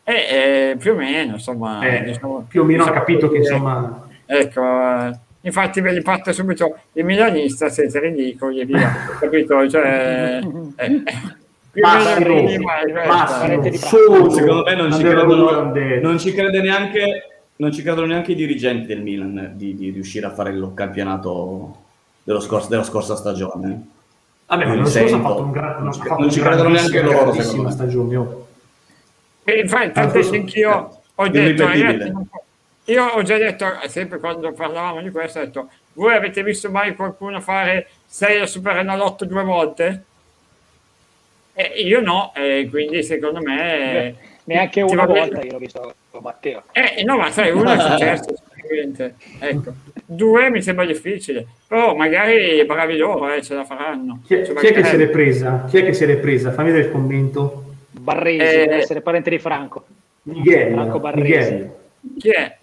Eh, 0.05 0.13
eh, 0.13 0.77
più 0.79 0.93
o 0.93 0.95
meno, 0.95 1.33
insomma... 1.35 1.81
Eh, 1.85 2.05
diciamo- 2.05 2.45
più 2.49 2.61
o 2.61 2.65
meno 2.65 2.85
diciamo 2.85 2.99
capito 2.99 3.29
che 3.29 3.39
insomma... 3.39 4.07
Ecco, 4.27 4.63
eh, 4.63 5.19
infatti 5.45 5.81
ve 5.81 5.93
li 5.93 6.03
parte 6.03 6.33
subito 6.33 6.77
il 6.93 7.05
milanista, 7.05 7.69
siete 7.69 7.99
ridicoli 8.01 8.61
e 8.61 8.65
via, 8.67 8.91
capito? 9.19 9.69
Cioè, 9.69 10.41
eh, 10.77 11.03
più 11.71 11.83
o 11.83 11.89
meno 11.89 12.05
Massimo, 12.05 12.39
il 12.39 12.45
minimo 12.45 12.71
è 12.73 12.83
questo. 12.83 13.09
Massimo, 13.13 13.39
Parete 13.41 13.71
di 13.71 13.77
solo 13.79 14.31
Secondo 14.31 14.63
me 14.65 14.75
non 14.77 14.93
ci, 14.93 15.03
credono, 15.03 15.73
non 16.03 16.19
ci 16.19 16.33
crede 16.33 16.61
neanche 16.61 17.29
non 17.57 17.71
ci 17.73 17.83
credono 17.83 18.07
neanche 18.09 18.33
i 18.33 18.35
dirigenti 18.35 18.87
del 18.87 19.01
Milan 19.01 19.53
di, 19.55 19.77
di 19.77 19.91
riuscire 19.91 20.27
a 20.27 20.31
fare 20.31 20.51
il 20.51 20.73
campionato 20.75 21.77
dello 22.25 22.41
scorso- 22.41 22.69
della 22.69 22.83
scorsa 22.83 23.15
stagione. 23.17 23.87
Vabbè, 24.47 24.65
Non 24.75 24.87
sento. 24.87 25.21
fatto 25.21 25.43
un 25.43 25.51
gran, 25.53 25.83
Non 25.85 25.93
fatto 25.93 26.21
non 26.21 26.31
ci 26.31 26.41
credono 26.41 26.69
neanche 26.71 27.01
loro, 27.01 27.33
secondo 27.33 27.63
me. 27.63 27.71
stagione. 27.71 28.27
E 29.45 29.61
infatti, 29.61 29.93
tanto 29.93 30.13
questo- 30.13 30.35
anch'io 30.35 30.99
ho 31.15 31.29
detto, 31.29 31.39
irripetibile. 31.63 31.93
ragazzi, 31.93 32.11
non 32.13 32.29
io 32.87 33.05
ho 33.05 33.23
già 33.23 33.37
detto, 33.39 33.67
sempre 33.87 34.19
quando 34.19 34.53
parlavamo 34.53 35.01
di 35.01 35.11
questo, 35.11 35.39
ho 35.41 35.45
detto, 35.45 35.69
voi 35.95 36.15
avete 36.15 36.43
visto 36.43 36.71
mai 36.71 36.95
qualcuno 36.95 37.41
fare 37.41 37.89
6 38.07 38.41
al 38.41 38.49
Super 38.49 38.77
Enalotto 38.79 39.25
due 39.25 39.43
volte? 39.45 40.05
E 41.55 41.83
io 41.85 42.01
no, 42.01 42.33
e 42.35 42.67
quindi 42.71 43.03
secondo 43.03 43.41
me... 43.41 44.15
Neanche 44.47 44.83
una 44.83 45.07
volta 45.07 45.41
io 45.41 45.53
l'ho 45.53 45.59
visto 45.59 45.95
con 46.11 46.21
Matteo. 46.23 46.65
Eh, 46.73 47.03
no, 47.05 47.17
ma 47.17 47.31
sai, 47.31 47.51
uno 47.51 47.73
è 47.73 47.79
successo, 47.79 48.35
sicuramente. 48.55 49.15
Ecco. 49.39 49.73
Due 50.05 50.51
mi 50.51 50.61
sembra 50.61 50.85
difficile, 50.85 51.47
però 51.67 51.95
magari 51.95 52.63
bravi 52.67 52.99
loro, 52.99 53.33
eh, 53.33 53.41
ce 53.41 53.55
la 53.55 53.65
faranno. 53.65 54.21
Chi, 54.27 54.35
è, 54.35 54.45
Ci 54.45 54.53
chi 54.53 54.67
è 54.67 54.73
che 54.75 54.85
se 54.85 54.97
l'è 54.99 55.09
presa? 55.09 55.65
Chi 55.67 55.79
è 55.79 55.85
che 55.85 55.95
se 55.95 56.05
l'è 56.05 56.17
presa? 56.19 56.53
Fammi 56.53 56.69
vedere 56.73 56.89
il 56.89 56.93
commento. 56.93 57.65
Barresi, 57.93 58.55
Eh, 58.55 58.67
deve 58.67 58.77
essere 58.83 59.01
parente 59.01 59.31
di 59.31 59.39
Franco. 59.39 59.87
Miguel. 60.25 60.73
Franco 60.75 60.99
Barresi. 61.01 61.53
Miguel. 61.53 61.73
Chi 62.19 62.29
è? 62.31 62.31
Chi 62.31 62.31
è 62.31 62.37
Ah, 62.43 62.49
che- 62.49 62.57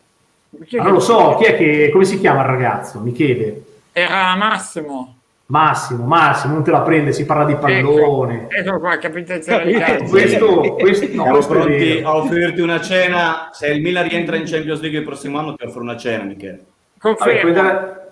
non 0.71 0.91
lo 0.91 0.99
so, 0.99 1.35
chi 1.39 1.45
è 1.45 1.55
che... 1.55 1.89
come 1.91 2.05
si 2.05 2.19
chiama 2.19 2.41
il 2.41 2.47
ragazzo? 2.47 2.99
Michele. 2.99 3.63
Era 3.91 4.35
Massimo. 4.35 5.15
Massimo, 5.51 6.05
Massimo, 6.05 6.53
non 6.53 6.63
te 6.63 6.71
la 6.71 6.79
prende, 6.79 7.11
si 7.11 7.25
parla 7.25 7.43
di 7.43 7.55
pallone. 7.55 8.47
Ecco, 8.49 8.55
ecco 8.69 8.79
qua, 8.79 8.97
Capito? 8.97 9.33
calcio. 9.37 10.03
Questo, 10.05 10.75
questo, 10.79 11.07
no, 11.13 11.45
pronti 11.45 12.01
a 12.01 12.15
offrirti 12.15 12.61
una 12.61 12.79
cena. 12.79 13.49
Se 13.51 13.67
il 13.67 13.81
Milan 13.81 14.07
rientra 14.07 14.37
in 14.37 14.45
Champions 14.45 14.79
League 14.79 14.99
il 14.99 15.05
prossimo 15.05 15.39
anno, 15.39 15.55
ti 15.55 15.65
offro 15.65 15.81
una 15.81 15.97
cena, 15.97 16.23
Michele. 16.23 16.65
Confermo. 16.97 17.51
dare- 17.51 18.11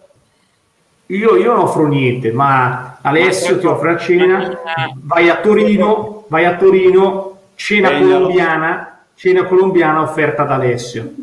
Io, 1.08 1.38
io 1.38 1.54
non 1.54 1.62
offro 1.62 1.88
niente, 1.88 2.34
ma 2.34 2.98
Alessio 3.02 3.58
ti 3.58 3.66
offre 3.66 3.94
la 3.94 3.98
cena, 3.98 4.60
vai 4.96 5.30
a 5.30 5.38
Torino, 5.38 6.26
vai 6.28 6.44
a 6.44 6.56
Torino, 6.58 7.40
cena 7.56 7.98
colombiana, 7.98 9.00
cena 9.16 9.46
colombiana 9.46 10.02
offerta 10.02 10.44
da 10.44 10.56
Alessio. 10.56 11.14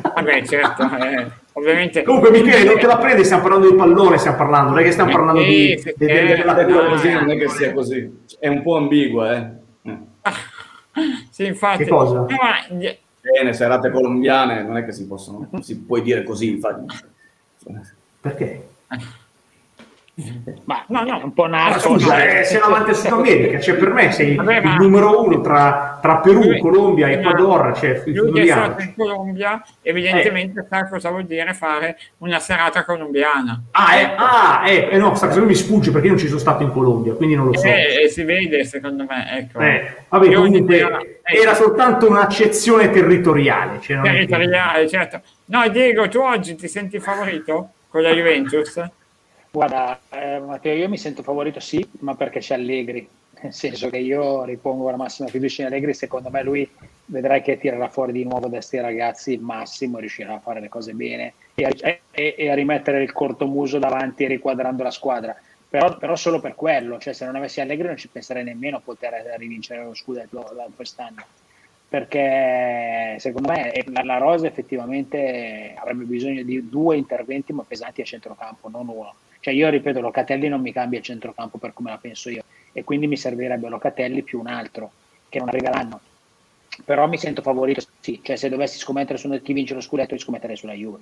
Vabbè, 0.00 0.44
certo, 0.44 0.82
eh, 0.82 1.26
ovviamente. 1.52 2.02
Comunque 2.02 2.30
Michele, 2.30 2.64
non 2.64 2.78
te 2.78 2.86
la 2.86 2.98
prendi, 2.98 3.24
stiamo 3.24 3.42
parlando 3.42 3.70
di 3.70 3.76
pallone, 3.76 4.18
stiamo 4.18 4.36
parlando, 4.36 4.70
non 4.70 4.78
è 4.78 4.82
che 4.82 4.92
stiamo 4.92 5.10
parlando 5.12 5.42
di, 5.42 5.72
eh, 5.72 5.94
della 5.96 6.52
detto 6.54 6.72
tua- 6.72 6.88
così, 6.88 7.12
non 7.12 7.30
è 7.30 7.36
che 7.36 7.48
sia 7.48 7.72
così. 7.72 8.24
È 8.38 8.48
un 8.48 8.62
po' 8.62 8.76
ambigua, 8.76 9.34
eh. 9.36 9.50
Eh. 9.82 9.98
Sì, 11.30 11.44
infatti. 11.46 11.84
Che 11.84 11.90
cosa? 11.90 12.20
No, 12.20 12.26
ma 12.26 12.76
gli- 12.76 12.96
Bene, 13.20 13.52
serate 13.52 13.90
colombiane, 13.90 14.62
non 14.62 14.76
è 14.76 14.84
che 14.84 14.92
si 14.92 15.06
possono, 15.06 15.48
si 15.60 15.80
può 15.80 15.98
dire 15.98 16.22
così, 16.22 16.50
infatti. 16.50 16.96
Perché? 18.20 18.68
Ma 20.64 20.82
No, 20.88 21.02
no. 21.02 21.20
un 21.24 21.34
po' 21.34 21.42
Ma 21.42 21.68
narco. 21.68 21.78
scusa, 21.80 22.24
eh, 22.40 22.44
sei 22.44 22.58
davanti 22.58 22.90
a 22.90 22.94
Sud 22.94 23.12
America, 23.12 23.60
cioè 23.60 23.74
per 23.76 23.92
me 23.92 24.10
sei 24.12 24.34
Vabbè, 24.34 24.56
il 24.64 24.76
numero 24.78 25.22
uno 25.22 25.42
tra, 25.42 25.98
tra 26.00 26.16
Perù, 26.20 26.42
Lui- 26.42 26.58
Colombia, 26.58 27.06
ma- 27.06 27.12
Ecuador, 27.12 27.76
cioè 27.76 28.02
lui 28.06 28.32
che 28.32 28.42
è 28.42 28.46
stato 28.46 28.80
in 28.80 28.94
Colombia, 28.96 29.62
evidentemente 29.82 30.66
sa 30.70 30.88
cosa 30.88 31.10
vuol 31.10 31.24
dire 31.26 31.52
fare 31.52 31.98
una 32.18 32.38
serata 32.38 32.82
colombiana. 32.86 33.60
Ah, 33.72 33.94
eh, 33.96 34.14
ah, 34.16 34.62
eh, 34.66 34.88
eh, 34.92 34.96
no, 34.96 35.14
sta 35.16 35.28
cosa 35.28 35.40
mi 35.42 35.54
sfugge 35.54 35.90
perché 35.90 36.06
io 36.06 36.12
non 36.12 36.20
ci 36.20 36.28
sono 36.28 36.40
stato 36.40 36.62
in 36.62 36.72
Colombia, 36.72 37.12
quindi 37.12 37.34
non 37.34 37.46
lo 37.48 37.58
so. 37.58 37.66
E, 37.66 38.04
e 38.04 38.08
si 38.08 38.22
vede, 38.24 38.64
secondo 38.64 39.04
me, 39.06 39.38
ecco. 39.38 39.60
Eh, 39.60 39.96
vabbè, 40.08 40.28
Io 40.28 40.40
comunque 40.40 40.58
un'idea- 40.82 40.98
ecco, 41.22 41.40
era 41.42 41.52
soltanto 41.54 42.08
un'accezione 42.08 42.90
territoriale. 42.90 43.80
Cioè 43.82 44.00
territoriale, 44.00 44.88
certo. 44.88 45.20
No, 45.46 45.68
Diego, 45.68 46.08
tu 46.08 46.20
oggi 46.20 46.54
ti 46.56 46.68
senti 46.68 46.98
favorito 47.00 47.72
con 47.90 48.00
la 48.00 48.12
Juventus? 48.12 48.82
Guarda, 49.56 49.98
eh, 50.10 50.38
Matteo, 50.38 50.74
io 50.74 50.86
mi 50.86 50.98
sento 50.98 51.22
favorito 51.22 51.60
sì, 51.60 51.82
ma 52.00 52.14
perché 52.14 52.40
c'è 52.40 52.56
Allegri. 52.56 53.08
Nel 53.40 53.54
senso 53.54 53.88
che 53.88 53.96
io 53.96 54.44
ripongo 54.44 54.90
la 54.90 54.98
massima 54.98 55.30
fiducia 55.30 55.62
in 55.62 55.68
Allegri, 55.68 55.94
secondo 55.94 56.28
me 56.28 56.42
lui 56.42 56.68
vedrai 57.06 57.40
che 57.40 57.56
tirerà 57.56 57.88
fuori 57.88 58.12
di 58.12 58.22
nuovo 58.22 58.48
da 58.48 58.56
questi 58.56 58.78
ragazzi 58.78 59.32
il 59.32 59.40
massimo, 59.40 59.96
riuscirà 59.98 60.34
a 60.34 60.40
fare 60.40 60.60
le 60.60 60.68
cose 60.68 60.92
bene 60.92 61.32
e 61.54 61.64
a, 61.64 61.70
e- 62.10 62.34
e 62.36 62.50
a 62.50 62.54
rimettere 62.54 63.02
il 63.02 63.12
cortomuso 63.12 63.78
davanti 63.78 64.26
riquadrando 64.26 64.82
la 64.82 64.90
squadra. 64.90 65.34
Però, 65.66 65.96
però 65.96 66.16
solo 66.16 66.38
per 66.38 66.54
quello, 66.54 66.98
cioè 66.98 67.14
se 67.14 67.24
non 67.24 67.36
avessi 67.36 67.62
Allegri 67.62 67.86
non 67.86 67.96
ci 67.96 68.08
penserei 68.08 68.44
nemmeno 68.44 68.76
a 68.76 68.80
poter 68.80 69.24
rivincere 69.38 69.82
lo 69.82 69.94
scudetto 69.94 70.44
quest'anno. 70.74 71.24
Perché 71.88 73.16
secondo 73.20 73.52
me 73.52 73.72
la 74.02 74.18
Rosa 74.18 74.48
effettivamente 74.48 75.72
avrebbe 75.78 76.04
bisogno 76.04 76.42
di 76.42 76.68
due 76.68 76.98
interventi 76.98 77.54
ma 77.54 77.64
pesanti 77.66 78.02
a 78.02 78.04
centrocampo, 78.04 78.68
non 78.68 78.88
uno. 78.88 79.14
Cioè 79.46 79.54
io 79.54 79.68
ripeto, 79.68 80.00
Locatelli 80.00 80.48
non 80.48 80.60
mi 80.60 80.72
cambia 80.72 80.98
il 80.98 81.04
centrocampo 81.04 81.56
per 81.58 81.72
come 81.72 81.90
la 81.90 81.98
penso 81.98 82.30
io 82.30 82.42
e 82.72 82.82
quindi 82.82 83.06
mi 83.06 83.16
servirebbe 83.16 83.68
Locatelli 83.68 84.24
più 84.24 84.40
un 84.40 84.48
altro 84.48 84.90
che 85.28 85.38
non 85.38 85.46
arriveranno. 85.46 86.00
Però 86.84 87.06
mi 87.06 87.16
sento 87.16 87.42
favorito, 87.42 87.80
sì, 88.00 88.18
cioè 88.24 88.34
se 88.34 88.48
dovessi 88.48 88.78
scommettere 88.78 89.18
su 89.18 89.30
chi 89.40 89.52
vince 89.52 89.74
lo 89.74 89.80
scudetto, 89.80 90.18
scommetterei 90.18 90.56
sulla 90.56 90.72
Juve. 90.72 90.98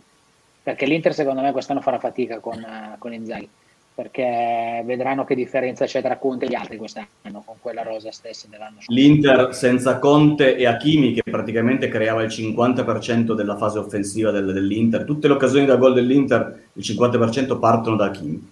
Perché 0.62 0.84
l'Inter 0.84 1.14
secondo 1.14 1.40
me 1.40 1.52
quest'anno 1.52 1.80
farà 1.80 1.98
fatica 1.98 2.38
con, 2.40 2.60
eh, 2.60 2.96
con 2.98 3.14
Inzaghi, 3.14 3.48
perché 3.94 4.82
vedranno 4.84 5.24
che 5.24 5.36
differenza 5.36 5.84
c'è 5.86 6.02
tra 6.02 6.16
Conte 6.18 6.46
e 6.46 6.48
gli 6.48 6.54
altri 6.56 6.76
quest'anno 6.76 7.42
con 7.44 7.54
quella 7.60 7.82
rosa 7.82 8.10
stessa 8.10 8.48
dell'anno 8.50 8.80
scorso. 8.80 8.92
L'Inter 8.92 9.54
senza 9.54 9.98
Conte 10.00 10.56
e 10.56 10.66
Hakimi 10.66 11.12
che 11.12 11.22
praticamente 11.22 11.86
creava 11.86 12.22
il 12.22 12.28
50% 12.28 13.34
della 13.34 13.56
fase 13.56 13.78
offensiva 13.78 14.32
del- 14.32 14.52
dell'Inter, 14.52 15.04
tutte 15.04 15.28
le 15.28 15.34
occasioni 15.34 15.64
da 15.64 15.76
gol 15.76 15.94
dell'Inter 15.94 16.62
il 16.72 16.82
50% 16.82 17.58
partono 17.60 17.94
da 17.94 18.06
Hakimi. 18.06 18.50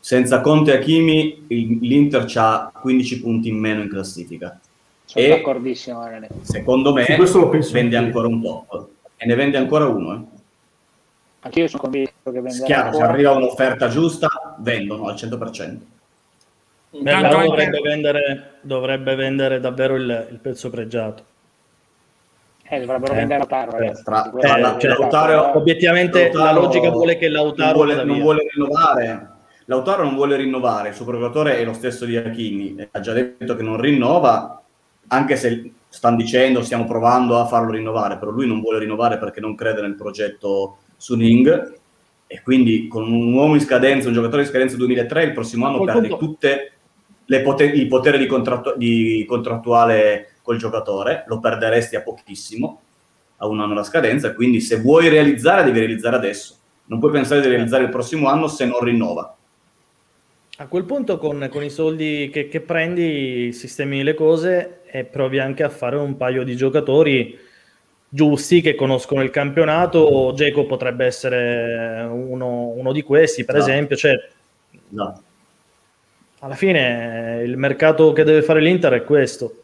Senza 0.00 0.40
Conte 0.40 0.72
e 0.72 0.76
Hakimi 0.76 1.44
il- 1.48 1.78
l'Inter 1.82 2.24
ha 2.36 2.72
15 2.80 3.20
punti 3.20 3.48
in 3.50 3.58
meno 3.58 3.82
in 3.82 3.88
classifica. 3.90 4.58
Sono 5.04 5.24
E- 5.26 5.28
d'accordissimo. 5.28 6.02
Secondo 6.40 6.94
me 6.94 7.04
vende 7.04 7.96
anch'io. 7.96 7.98
ancora 7.98 8.28
un 8.28 8.40
top 8.42 8.86
e 9.18 9.26
ne 9.26 9.34
vende 9.34 9.58
ancora 9.58 9.84
uno. 9.86 10.14
Eh. 10.14 10.38
Anche 11.42 11.60
io 11.60 11.68
sono 11.68 11.82
convinto 11.82 12.12
che 12.24 12.40
venderà 12.40 12.64
Chiaro, 12.66 12.92
se 12.92 13.02
arriva 13.02 13.32
un'offerta 13.32 13.88
giusta, 13.88 14.28
vendono 14.60 15.06
al 15.08 15.14
100%. 15.14 15.76
Intanto 16.92 17.36
anche- 17.36 17.46
dovrebbe 17.48 17.80
vendere, 17.80 18.50
dovrebbe 18.62 19.14
vendere 19.14 19.60
davvero 19.60 19.94
il, 19.96 20.28
il 20.30 20.38
pezzo 20.38 20.70
pregiato. 20.70 21.24
Eh, 22.72 22.80
dovrebbero 22.80 23.12
Eh, 23.12 23.16
vendere 23.16 23.38
Lautaro, 23.38 23.72
eh, 23.76 23.78
ragazzi. 23.80 24.02
tra- 24.04 24.22
Quello 24.30 24.38
tra 24.40 24.56
è 24.56 24.60
la-. 24.60 24.76
Lautaro- 24.98 25.56
Obiettivamente 25.58 26.30
la 26.32 26.52
logica 26.52 26.90
vuole 26.90 27.16
che 27.16 27.28
Lautaro 27.28 27.76
non 27.78 27.86
vuole, 27.86 28.04
non 28.04 28.14
via. 28.14 28.22
vuole 28.22 28.46
rinnovare. 28.52 29.28
Lautaro 29.66 30.02
non 30.04 30.14
vuole 30.14 30.36
rinnovare, 30.36 30.88
il 30.88 30.94
suo 30.94 31.04
procuratore 31.04 31.58
è 31.58 31.64
lo 31.64 31.72
stesso 31.72 32.04
di 32.04 32.16
Hakimi, 32.16 32.88
ha 32.90 32.98
già 33.00 33.12
detto 33.12 33.54
che 33.54 33.62
non 33.62 33.80
rinnova, 33.80 34.60
anche 35.08 35.36
se 35.36 35.72
stanno 35.88 36.16
dicendo 36.16 36.62
stiamo 36.62 36.84
provando 36.86 37.38
a 37.38 37.46
farlo 37.46 37.70
rinnovare, 37.70 38.16
però 38.18 38.32
lui 38.32 38.48
non 38.48 38.60
vuole 38.60 38.80
rinnovare 38.80 39.18
perché 39.18 39.38
non 39.40 39.54
crede 39.54 39.80
nel 39.80 39.94
progetto 39.94 40.78
Suning 40.96 41.78
e 42.32 42.42
quindi 42.42 42.86
con 42.86 43.10
un 43.10 43.32
uomo 43.32 43.54
in 43.54 43.60
scadenza, 43.60 44.06
un 44.06 44.14
giocatore 44.14 44.42
in 44.42 44.48
scadenza 44.48 44.76
2003, 44.76 45.24
il 45.24 45.32
prossimo 45.32 45.66
anno 45.66 45.78
Col 45.78 45.86
perdi 45.86 46.08
punto- 46.10 46.24
tutte 46.24 46.72
le 47.24 47.40
poter- 47.40 47.74
il 47.74 47.88
potere 47.88 48.18
di, 48.18 48.26
contrattu- 48.26 48.76
di 48.76 49.24
contrattuale 49.26 50.34
col 50.40 50.56
giocatore, 50.56 51.24
lo 51.26 51.40
perderesti 51.40 51.96
a 51.96 52.02
pochissimo, 52.02 52.82
a 53.38 53.48
un 53.48 53.58
anno 53.58 53.74
la 53.74 53.82
scadenza, 53.82 54.32
quindi 54.32 54.60
se 54.60 54.78
vuoi 54.78 55.08
realizzare 55.08 55.64
devi 55.64 55.80
realizzare 55.80 56.14
adesso. 56.14 56.54
Non 56.84 57.00
puoi 57.00 57.10
pensare 57.10 57.40
di 57.40 57.48
realizzare 57.48 57.82
il 57.82 57.90
prossimo 57.90 58.28
anno 58.28 58.46
se 58.46 58.64
non 58.64 58.78
rinnova. 58.78 59.36
A 60.58 60.66
quel 60.68 60.84
punto 60.84 61.18
con, 61.18 61.48
con 61.50 61.64
i 61.64 61.70
soldi 61.70 62.30
che, 62.32 62.46
che 62.46 62.60
prendi 62.60 63.52
sistemi 63.52 64.04
le 64.04 64.14
cose 64.14 64.82
e 64.86 65.02
provi 65.02 65.40
anche 65.40 65.64
a 65.64 65.68
fare 65.68 65.96
un 65.96 66.16
paio 66.16 66.44
di 66.44 66.54
giocatori 66.54 67.36
giusti 68.12 68.60
che 68.60 68.74
conoscono 68.74 69.22
il 69.22 69.30
campionato. 69.30 70.32
Geco 70.34 70.66
potrebbe 70.66 71.06
essere 71.06 72.06
uno, 72.10 72.66
uno 72.68 72.92
di 72.92 73.02
questi, 73.02 73.44
per 73.44 73.56
Esatto. 73.56 73.70
esempio. 73.72 73.96
Cioè, 73.96 74.28
Esatto. 74.92 75.22
alla 76.40 76.54
fine 76.54 77.42
il 77.44 77.56
mercato 77.56 78.12
che 78.12 78.24
deve 78.24 78.42
fare 78.42 78.60
l'Inter 78.60 78.92
è 78.94 79.04
questo. 79.04 79.54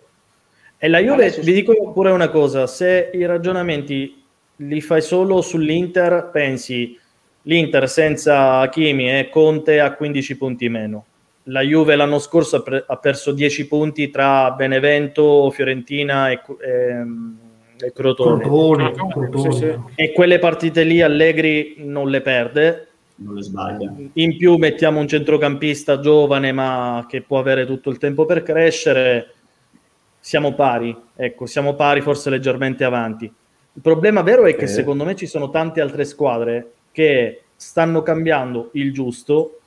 E 0.79 0.89
la 0.89 0.99
Juve, 1.01 1.25
Adesso- 1.27 1.41
vi 1.43 1.53
dico 1.53 1.93
pure 1.93 2.11
una 2.13 2.29
cosa, 2.29 2.67
se 2.67 3.11
i 3.13 3.25
ragionamenti 3.27 4.23
li 4.57 4.81
fai 4.81 5.03
solo 5.03 5.41
sull'Inter, 5.41 6.31
pensi 6.33 6.99
l'Inter 7.43 7.89
senza 7.89 8.59
Hakimi 8.61 9.19
e 9.19 9.29
Conte 9.31 9.81
a 9.81 9.93
15 9.95 10.37
punti 10.37 10.69
meno. 10.69 11.07
La 11.45 11.61
Juve 11.63 11.95
l'anno 11.97 12.19
scorso 12.19 12.65
ha, 12.87 12.97
perso 12.97 13.33
10 13.33 13.69
punti 13.69 14.11
tra 14.11 14.51
Benevento, 14.53 15.49
Fiorentina 15.51 16.29
e, 16.31 16.41
ehm, 16.61 17.39
e 17.41 17.46
Crotone. 17.93 18.41
Crotone, 18.43 18.93
Crotone, 18.93 19.29
Crotone. 19.29 19.53
sì, 19.53 19.59
sì. 19.59 19.79
E 19.95 20.13
quelle 20.13 20.39
partite 20.39 20.83
lì 20.85 21.01
Allegri 21.03 21.77
non 21.79 22.09
le 22.09 22.21
perde, 22.23 22.89
Non 23.17 23.35
le 23.35 23.43
sbaglia. 23.43 23.93
in 24.15 24.37
più 24.37 24.57
mettiamo 24.57 24.99
un 25.01 25.09
centrocampista 25.09 26.01
giovane 26.01 26.53
ma 26.53 27.05
che 27.09 27.23
può 27.23 27.39
avere 27.39 27.67
tutto 27.67 27.91
il 27.91 27.99
tempo 27.99 28.25
per 28.25 28.43
crescere. 28.43 29.33
Siamo 30.19 30.55
pari, 30.55 30.97
ecco, 31.15 31.47
siamo 31.47 31.75
pari, 31.75 32.01
forse 32.01 32.31
leggermente 32.31 32.83
avanti. 32.85 33.25
Il 33.27 33.83
problema 33.83 34.23
vero 34.23 34.45
è 34.47 34.57
che 34.57 34.67
Sì. 34.67 34.75
secondo 34.75 35.05
me 35.05 35.15
ci 35.15 35.27
sono 35.27 35.51
tante 35.51 35.81
altre 35.81 36.05
squadre 36.05 36.73
che 36.91 37.43
stanno 37.55 38.03
cambiando 38.03 38.71
il 38.73 38.93
giusto, 38.93 39.61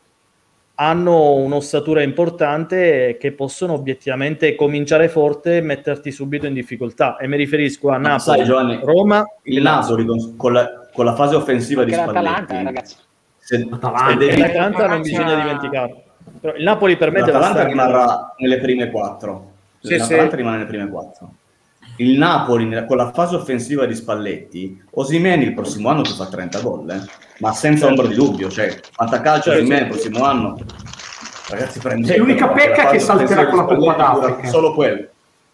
hanno 0.82 1.34
un'ossatura 1.34 2.02
importante 2.02 3.18
che 3.20 3.34
possono 3.34 3.74
obiettivamente 3.74 4.56
cominciare 4.56 5.10
forte 5.10 5.58
e 5.58 5.62
metterti 5.62 6.10
subito 6.10 6.46
in 6.46 6.54
difficoltà. 6.54 7.18
E 7.18 7.28
mi 7.28 7.36
riferisco 7.36 7.90
a 7.90 7.98
Napoli, 7.98 8.20
sai, 8.20 8.44
Giovanni, 8.46 8.80
Roma, 8.82 9.26
Il 9.44 9.62
Napoli 9.62 10.06
con, 10.06 10.38
con 10.38 10.54
la, 10.54 10.88
con 10.94 11.04
la 11.04 11.16
fase 11.16 11.36
offensiva 11.36 11.84
di 11.84 11.94
Anche 11.94 12.06
l'Atalanta, 12.06 12.44
Spalletti, 12.44 12.66
ragazzi. 12.66 12.96
se, 13.38 13.68
Atalanta. 13.70 14.16
devi, 14.16 14.38
l'Atalanta 14.40 14.88
non 14.88 15.02
bisogna 15.02 15.36
dimenticarlo. 15.36 16.04
Però 16.40 16.56
il 16.56 16.64
Napoli 16.64 16.96
per 16.96 17.12
me 17.12 17.24
deve 17.24 17.38
stare 17.44 17.68
rimarrà 17.68 18.34
nelle 18.38 18.60
prime 18.60 18.90
quattro. 18.90 19.52
Sì, 19.82 19.98
L'Atalanta 19.98 20.30
sì. 20.30 20.36
rimane 20.38 20.58
nelle 20.60 20.70
prime 20.70 20.88
quattro. 20.88 21.34
Il 22.00 22.18
Napoli 22.18 22.66
nella- 22.66 22.86
con 22.86 22.98
la 22.98 23.12
fase 23.12 23.36
offensiva 23.36 23.86
di 23.86 23.94
Spalletti, 23.96 24.82
Osimeni 24.92 25.44
il 25.46 25.54
prossimo 25.54 25.90
anno 25.90 26.02
ti 26.02 26.14
fa 26.14 26.28
30 26.28 26.60
gol, 26.62 26.90
eh? 26.90 27.02
ma 27.40 27.52
senza 27.54 27.88
ombra 27.88 28.08
di 28.08 28.16
dubbio. 28.16 28.50
Cioè, 28.50 28.80
fantacalcio 28.92 29.50
Certo. 29.52 29.60
Osimeni 29.60 29.82
il 29.82 29.88
prossimo 29.88 30.24
anno. 30.24 30.58
Ragazzi, 31.50 31.80
prendete. 31.80 32.14
È 32.14 32.18
l'unica 32.18 32.48
pecca 32.50 32.90
che 32.90 33.00
salterà 33.00 33.48
con 33.48 33.58
la 33.58 33.64
Coppa 33.76 33.94
d'Africa. 33.96 34.48
Solo 34.48 34.74
quello. 34.74 35.08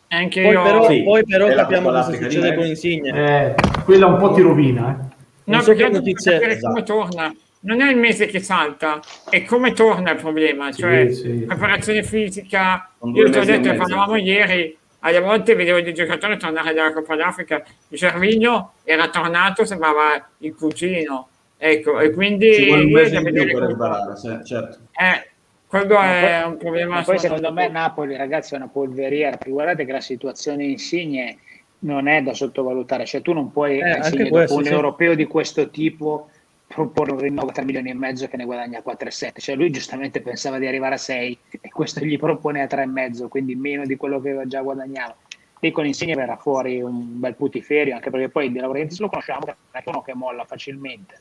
Anche 0.09 0.41
Poi 0.43 0.51
io... 0.51 0.61
però, 0.61 0.87
Sì, 0.89 1.03
poi 1.03 1.23
però 1.25 1.47
capiamo 1.47 1.89
cosa 1.89 2.11
succede 2.11 2.53
con 2.55 2.65
Insigne. 2.65 3.09
Eh, 3.11 3.55
quella 3.83 4.05
un 4.07 4.17
po' 4.17 4.31
ti 4.33 4.41
rovina. 4.41 4.89
Eh. 4.99 5.51
No, 5.51 5.61
so 5.61 5.73
perché 5.73 5.89
notizie- 5.89 6.33
capire 6.39 6.59
come 6.59 6.81
esatto. 6.81 6.99
torna. 6.99 7.33
Non 7.61 7.81
è 7.81 7.89
il 7.89 7.97
mese 7.97 8.27
che 8.27 8.39
salta, 8.41 8.99
è 9.27 9.43
come 9.45 9.71
torna 9.73 10.11
il 10.11 10.17
problema. 10.17 10.71
Cioè, 10.71 11.11
sì. 11.11 11.29
preparazione 11.47 12.03
fisica. 12.03 12.87
Io 13.13 13.29
ti 13.31 13.37
ho 13.39 13.43
detto, 13.43 13.73
parlavamo 13.73 14.15
ieri, 14.17 14.77
alle 15.05 15.19
volte 15.19 15.53
vedevo 15.53 15.81
dei 15.81 15.93
giocatori 15.93 16.35
tornare 16.37 16.73
dalla 16.73 16.91
Coppa 16.91 17.15
d'Africa. 17.15 17.63
Il 17.89 17.97
Cervigno 17.97 18.73
era 18.83 19.07
tornato, 19.09 19.63
sembrava 19.63 20.29
il 20.39 20.55
cugino. 20.55 21.29
Ecco, 21.57 21.99
e 21.99 22.11
quindi 22.11 22.53
Ci 22.53 22.65
vuole 22.65 22.83
un 22.85 22.91
mese 22.91 23.15
in 23.17 23.23
più 23.23 23.33
per 23.33 24.13
sì, 24.15 24.39
certo. 24.43 24.77
Eh, 24.91 25.29
quello 25.67 25.93
Ma 25.93 26.05
è 26.17 26.41
poi- 26.41 26.51
un 26.51 26.57
problema. 26.57 26.95
Ma 26.95 27.03
poi 27.03 27.19
secondo 27.19 27.53
me 27.53 27.67
Napoli, 27.67 28.15
ragazzi, 28.17 28.55
è 28.55 28.57
una 28.57 28.67
polveriera. 28.67 29.37
Guardate 29.45 29.85
che 29.85 29.91
la 29.91 30.01
situazione 30.01 30.65
Insigne 30.65 31.37
non 31.79 32.07
è 32.07 32.23
da 32.23 32.33
sottovalutare. 32.33 33.05
Cioè, 33.05 33.21
tu 33.21 33.31
non 33.31 33.51
puoi 33.51 33.77
Eh, 33.79 34.27
questo, 34.29 34.55
un 34.57 34.63
sì. 34.63 34.71
europeo 34.71 35.13
di 35.13 35.25
questo 35.25 35.69
tipo 35.69 36.29
proporre 36.75 37.13
un 37.13 37.19
rinnovo 37.19 37.47
a 37.47 37.53
3 37.53 37.63
milioni 37.63 37.89
e 37.89 37.93
mezzo 37.93 38.27
che 38.27 38.35
ne 38.35 38.43
guadagna 38.43 38.83
4,7. 38.85 39.39
Cioè, 39.39 39.55
lui 39.55 39.71
giustamente 39.71 40.21
pensava 40.21 40.59
di 40.59 40.67
arrivare 40.67 40.95
a 40.95 40.97
6 40.97 41.39
e 41.61 41.69
questo 41.69 42.03
gli 42.03 42.19
propone 42.19 42.61
a 42.61 42.65
3,5, 42.65 43.29
quindi 43.29 43.55
meno 43.55 43.85
di 43.85 43.95
quello 43.95 44.19
che 44.19 44.43
già 44.45 44.61
guadagnava. 44.61 45.15
E 45.61 45.71
con 45.71 45.85
Insigne 45.85 46.15
verrà 46.15 46.35
fuori 46.35 46.81
un 46.81 47.17
bel 47.17 47.35
putiferio, 47.35 47.95
anche 47.95 48.09
perché 48.09 48.27
poi 48.27 48.51
De 48.51 48.59
Laurentiis 48.59 48.99
lo 48.99 49.07
conosciamo, 49.07 49.45
che 49.45 49.55
è 49.71 49.83
uno 49.85 50.01
che 50.01 50.13
molla 50.13 50.43
facilmente. 50.43 51.17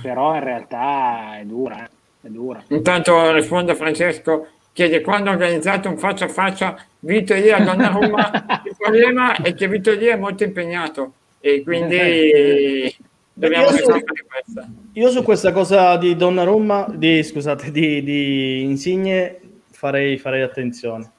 Però 0.00 0.32
in 0.34 0.44
realtà 0.44 1.38
è 1.38 1.44
dura, 1.44 1.84
eh, 1.84 1.88
è 2.22 2.28
dura. 2.28 2.62
Intanto 2.68 3.32
risponde 3.32 3.74
Francesco, 3.74 4.46
chiede 4.72 5.00
quando 5.00 5.30
ha 5.30 5.32
organizzato 5.32 5.88
un 5.88 5.98
faccia 5.98 6.26
a 6.26 6.28
faccia 6.28 6.78
Vito 7.00 7.34
Elia 7.34 7.56
a 7.56 7.64
Donnarumma. 7.64 8.62
Il 8.64 8.76
problema 8.78 9.34
è 9.34 9.52
che 9.54 9.66
Vito 9.66 9.90
Elia 9.90 10.14
è 10.14 10.16
molto 10.16 10.44
impegnato 10.44 11.14
e 11.40 11.62
quindi 11.64 12.96
dobbiamo 13.34 13.66
Io 13.66 13.70
risolvere 13.72 14.24
questa. 14.26 14.68
Io 14.92 15.10
su 15.10 15.22
questa 15.22 15.52
cosa 15.52 15.96
di 15.96 16.16
Donnarumma, 16.16 16.86
di, 16.94 17.22
scusate, 17.22 17.70
di, 17.70 18.02
di 18.02 18.62
Insigne 18.62 19.40
farei, 19.70 20.16
farei 20.18 20.42
attenzione. 20.42 21.10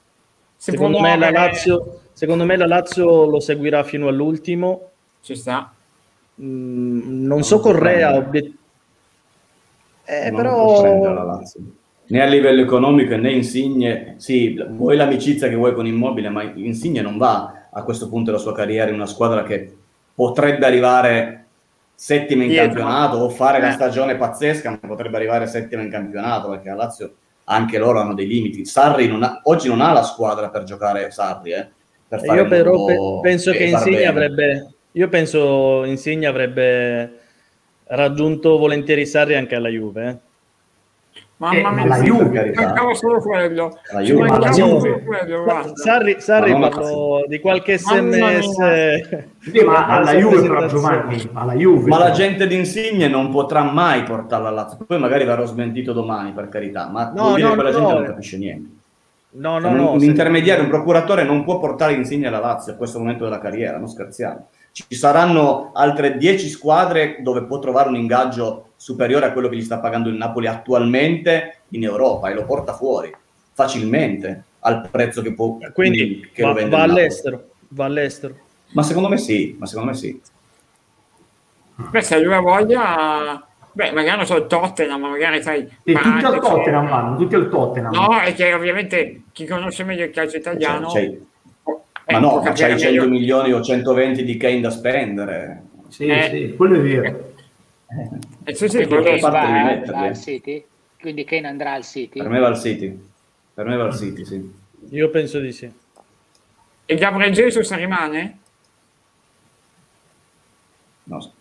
Si 0.56 0.72
Secondo 0.72 1.00
me, 1.00 1.18
la 1.18 1.30
Lazio, 1.30 2.02
secondo 2.14 2.46
me 2.46 2.56
la 2.56 2.66
Lazio 2.66 3.26
lo 3.26 3.40
seguirà 3.40 3.84
fino 3.84 4.08
all'ultimo. 4.08 4.90
Ci 5.22 5.36
sta. 5.36 5.72
Mm, 6.42 7.26
non 7.26 7.44
so 7.44 7.60
Correa, 7.60 8.16
obiet- 8.16 8.54
eh, 10.06 10.30
non 10.32 10.36
però 10.36 11.24
Lazio. 11.26 11.62
Né 12.08 12.22
a 12.22 12.26
livello 12.26 12.62
economico 12.62 13.16
né 13.16 13.32
Insigne, 13.32 14.16
sì, 14.18 14.64
vuoi 14.70 14.96
l'amicizia 14.96 15.50
che 15.50 15.56
vuoi 15.56 15.74
con 15.74 15.88
Immobile, 15.88 16.30
ma 16.30 16.44
Insigne 16.44 17.02
non 17.02 17.18
va 17.18 17.68
a 17.72 17.84
questo 17.84 18.10
punto 18.10 18.32
della 18.32 18.42
sua 18.42 18.54
carriera 18.54 18.90
in 18.90 18.96
una 18.96 19.08
squadra 19.08 19.44
che 19.44 19.76
potrebbe 20.14 20.66
arrivare 20.66 21.45
settima 21.96 22.44
in 22.44 22.50
Dietro. 22.50 22.68
campionato 22.84 23.18
o 23.18 23.30
fare 23.30 23.60
la 23.60 23.70
Eh. 23.70 23.74
stagione 23.74 24.16
pazzesca, 24.18 24.70
ma 24.70 24.88
potrebbe 24.88 25.16
arrivare 25.18 25.48
settima 25.48 25.82
in 25.82 25.90
campionato 25.90 26.50
perché 26.50 26.70
la 26.70 26.76
Lazio 26.76 27.14
anche 27.46 27.78
loro 27.78 28.00
hanno 28.00 28.14
dei 28.14 28.28
limiti. 28.28 28.66
Sarri 28.66 29.08
non 29.08 29.24
ha- 29.24 29.40
oggi 29.44 29.68
non 29.68 29.80
ha 29.82 29.92
la 29.94 30.04
squadra 30.04 30.50
per 30.50 30.64
giocare 30.64 31.10
Sarri, 31.12 31.52
eh, 31.52 31.68
per 32.08 32.24
io 32.24 32.48
però 32.48 32.86
pe- 32.86 32.98
penso 33.22 33.52
che 33.52 33.64
Insigne 33.66 34.06
avrebbe, 34.06 34.74
io 34.92 35.10
penso 35.10 35.84
Insigne 35.86 36.26
avrebbe 36.28 37.20
raggiunto 37.88 38.58
volentieri 38.58 39.06
Sarri 39.06 39.36
anche 39.36 39.56
alla 39.56 39.70
Juve. 39.70 40.08
eh. 40.08 40.18
Mamma 41.38 41.58
Eh, 41.58 41.62
ma 41.62 41.72
mia, 41.72 41.86
la 41.86 42.00
Juve, 42.00 42.44
mi 42.46 42.54
mancava 42.54 42.94
solo 42.94 43.20
quello. 43.20 43.78
La 43.92 44.00
Juve, 44.00 44.28
ma 44.28 44.38
la 44.38 44.50
Juve. 44.52 45.04
quello, 45.04 45.44
guarda. 45.44 45.76
Sarri, 45.76 46.16
Sarri 46.20 46.52
parlo 46.58 47.26
di 47.28 47.40
qualche 47.40 47.78
sms. 47.78 48.56
Sì, 49.42 49.64
ma 49.66 49.86
alla 49.86 50.14
Juve 50.14 50.42
però. 50.42 50.66
Giovanni, 50.68 51.30
alla 51.34 51.54
Juve. 51.54 51.90
Ma 51.90 51.98
la 51.98 52.04
però. 52.06 52.16
gente 52.16 52.48
di 52.48 52.56
Insigne 52.56 53.10
non 53.10 53.32
potrà 53.32 53.64
mai 53.64 54.04
portarla 54.04 54.48
alla 54.48 54.62
Lazio. 54.62 54.86
Poi 54.88 54.98
magari 54.98 55.26
verrò 55.26 55.46
smentito 55.46 55.92
domani, 55.92 56.32
per 56.32 56.48
carità, 56.48 56.88
ma 56.88 57.12
No, 57.14 57.24
vuol 57.24 57.36
dire 57.36 57.48
no, 57.48 57.50
che 57.50 57.62
quella 57.62 57.72
no. 57.72 57.78
gente 57.80 57.94
non 57.94 58.06
capisce 58.06 58.38
niente. 58.38 58.70
No, 59.32 59.60
no, 59.60 59.68
un, 59.68 59.76
no. 59.76 59.92
un 59.92 60.04
intermediario, 60.04 60.64
un 60.64 60.70
procuratore 60.70 61.24
non 61.24 61.44
può 61.44 61.60
portare 61.60 61.92
Insigne 61.94 62.28
alla 62.28 62.40
Lazio 62.40 62.72
a 62.72 62.76
questo 62.78 63.00
momento 63.00 63.26
della 63.26 63.40
carriera, 63.40 63.78
non 63.78 63.90
scherziamo. 63.90 64.48
Ci 64.72 64.86
saranno 64.96 65.72
altre 65.74 66.16
10 66.16 66.48
squadre 66.48 67.18
dove 67.20 67.44
può 67.44 67.60
trovare 67.60 67.90
un 67.90 67.96
ingaggio 67.96 68.65
superiore 68.86 69.26
a 69.26 69.32
quello 69.34 69.50
che 69.50 69.56
gli 69.56 69.64
sta 69.64 69.80
pagando 69.80 70.10
il 70.10 70.16
Napoli 70.16 70.46
attualmente 70.46 71.62
in 71.70 71.84
Europa 71.84 72.30
e 72.30 72.36
lo 72.36 72.46
porta 72.46 72.74
fuori 72.74 73.12
facilmente 73.52 74.44
al 74.60 74.88
prezzo 74.92 75.24
che 75.24 75.34
può 75.34 75.58
Quindi 75.74 76.30
che 76.32 76.44
va, 76.44 76.50
lo 76.50 76.54
vende 76.54 76.76
va 76.76 76.84
all'estero. 76.84 77.50
Va 77.70 77.86
all'estero. 77.86 78.36
Ma 78.74 78.84
secondo 78.84 79.10
me 79.10 79.18
sì, 79.18 79.56
ma 79.58 79.66
secondo 79.66 79.90
me 79.90 79.98
sì. 79.98 80.22
Se 82.00 82.22
lui 82.22 82.34
ha 82.34 82.40
voglia, 82.42 83.44
beh, 83.72 83.92
magari 83.92 84.18
non 84.18 84.26
so 84.28 84.36
il 84.36 84.46
Tottenham, 84.46 85.02
ma 85.02 85.10
magari 85.10 85.42
sai. 85.42 85.66
Tutti 85.68 85.92
al 85.94 86.22
Paratici. 86.22 86.40
Tottenham 86.42 86.88
vanno, 86.88 87.18
tutti 87.18 87.34
al 87.36 87.50
Tottenham. 87.50 87.92
No, 87.94 88.20
è 88.20 88.34
che 88.36 88.54
ovviamente 88.54 89.24
chi 89.32 89.48
conosce 89.48 89.84
meglio 89.84 90.04
il 90.06 90.12
calcio 90.12 90.38
italiano. 90.38 90.90
Cioè, 90.90 91.02
c'hai- 91.02 91.26
eh, 92.06 92.14
ma 92.14 92.20
no, 92.20 92.30
può 92.30 92.38
ma 92.44 92.52
c'hai 92.52 92.78
100 92.78 92.84
meglio. 92.86 93.08
milioni 93.10 93.52
o 93.52 93.62
120 93.62 94.24
di 94.24 94.38
Kane 94.38 94.60
da 94.62 94.70
spendere. 94.70 95.64
Sì, 95.88 96.06
Eh. 96.06 96.30
sì, 96.30 96.54
quello 96.56 96.76
è 96.76 96.82
vero. 96.82 97.34
Eh, 98.44 98.54
sì, 98.54 98.68
sì, 98.68 98.78
Quindi 98.78 98.96
quello 98.96 99.04
per 99.04 99.32
Kane 99.32 99.84
va, 99.86 100.00
al 100.02 100.18
City? 100.18 100.66
Quindi 101.00 101.24
Kane 101.24 101.48
andrà 101.48 101.74
al 101.74 101.84
City? 101.84 102.20
Per 102.20 102.30
me 102.30 102.40
va 102.40 102.48
al 102.48 102.60
City. 102.60 103.00
Per 103.54 103.66
me 103.66 103.76
va 103.76 103.86
al 103.86 103.96
City, 103.96 104.26
sì. 104.26 104.54
Io 104.90 105.10
penso 105.10 105.40
di 105.40 105.52
sì. 105.52 105.72
E 106.86 106.96
Gabriel 106.96 107.32
Jesus 107.32 107.74
rimane? 107.74 108.40
No. 111.06 111.32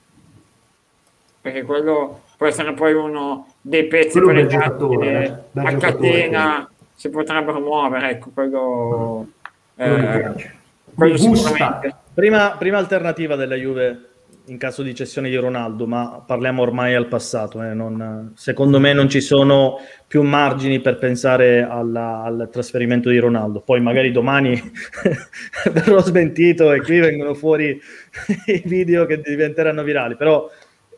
Perché 1.40 1.62
quello 1.62 2.22
può 2.36 2.46
essere 2.46 2.72
poi 2.72 2.94
uno 2.94 3.52
dei 3.60 3.86
pezzi 3.86 4.18
Quello 4.20 4.32
bel 4.32 4.46
collegati 4.46 4.78
giocatore, 4.78 5.48
che 5.52 5.60
eh. 5.60 5.66
A 5.66 5.76
catena 5.76 6.70
si 6.94 7.08
potrebbero 7.10 7.60
muovere, 7.60 8.10
ecco, 8.10 8.30
quello, 8.32 9.28
Quello 9.74 10.12
eh, 10.12 10.52
quello 10.94 11.16
sicuramente. 11.16 11.96
Prima, 12.14 12.56
prima 12.56 12.78
alternativa 12.78 13.34
della 13.36 13.56
Juve 13.56 14.13
in 14.46 14.58
caso 14.58 14.82
di 14.82 14.94
cessione 14.94 15.30
di 15.30 15.36
Ronaldo, 15.36 15.86
ma 15.86 16.22
parliamo 16.24 16.60
ormai 16.60 16.94
al 16.94 17.06
passato. 17.08 17.62
eh, 17.62 17.72
non- 17.72 18.32
secondo 18.34 18.78
me 18.78 18.92
non 18.92 19.08
ci 19.08 19.20
sono 19.22 19.78
più 20.06 20.22
margini 20.22 20.80
per 20.80 20.98
pensare 20.98 21.62
alla- 21.62 22.22
al 22.22 22.48
trasferimento 22.52 23.08
di 23.08 23.18
Ronaldo. 23.18 23.60
Poi 23.60 23.80
magari 23.80 24.10
domani 24.12 24.60
verrò 25.72 25.98
smentito 26.00 26.72
e 26.72 26.80
qui 26.82 26.98
vengono 27.00 27.32
fuori 27.34 27.80
i 28.46 28.62
video 28.66 29.06
che 29.06 29.20
diventeranno 29.20 29.82
virali, 29.82 30.14
però 30.16 30.50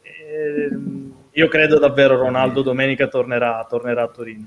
ehm, 0.02 1.12
io 1.32 1.48
credo 1.48 1.78
davvero 1.78 2.16
Ronaldo 2.16 2.62
domenica 2.62 3.06
tornerà, 3.06 3.64
tornerà 3.68 4.02
a 4.02 4.08
Torino. 4.08 4.44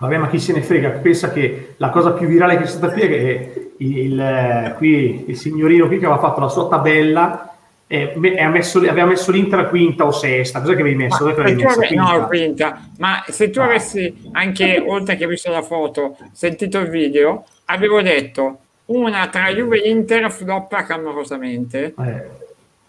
Vabbè, 0.00 0.16
ma 0.18 0.28
chi 0.28 0.38
se 0.38 0.52
ne 0.52 0.62
frega? 0.62 0.90
Pensa 0.90 1.32
che 1.32 1.74
la 1.78 1.90
cosa 1.90 2.12
più 2.12 2.28
virale 2.28 2.56
che 2.56 2.62
è 2.62 2.66
stata 2.66 2.92
qui 2.92 3.02
è 3.02 3.08
che 3.08 3.70
il, 3.78 3.96
il- 3.96 4.74
qui, 4.76 5.24
il 5.28 5.36
signorino 5.36 5.88
qui 5.88 5.98
che 5.98 6.04
aveva 6.06 6.20
fatto 6.20 6.38
la 6.38 6.48
sua 6.48 6.68
tabella 6.68 7.47
eh, 7.90 8.12
messo- 8.16 8.78
aveva 8.78 9.06
messo 9.06 9.30
l'Inter 9.32 9.58
a 9.60 9.64
quinta 9.66 10.04
o 10.06 10.12
sesta. 10.12 10.60
Cos'è 10.60 10.74
che 10.74 10.82
avevi 10.82 10.96
messo? 10.96 11.24
Ma 11.24 11.30
l'avevi 11.34 11.48
se 11.50 11.56
tu 11.56 11.62
messa? 11.64 11.78
ave- 11.78 11.86
Quinta? 11.88 12.12
no, 12.18 12.26
quinta. 12.26 12.88
Ma 12.98 13.24
se 13.28 13.50
tu 13.50 13.60
Ah. 13.60 13.64
avessi 13.64 14.14
anche, 14.32 14.82
oltre 14.86 15.16
che 15.16 15.26
visto 15.26 15.50
la 15.50 15.62
foto, 15.62 16.16
sentito 16.32 16.78
il 16.78 16.88
video, 16.90 17.44
avevo 17.66 18.00
detto 18.02 18.58
una 18.86 19.26
tra 19.28 19.48
Juve 19.52 19.82
e 19.82 19.88
Inter 19.90 20.30
floppa 20.30 20.84
clamorosamente 20.84 21.94
Eh, 21.98 22.26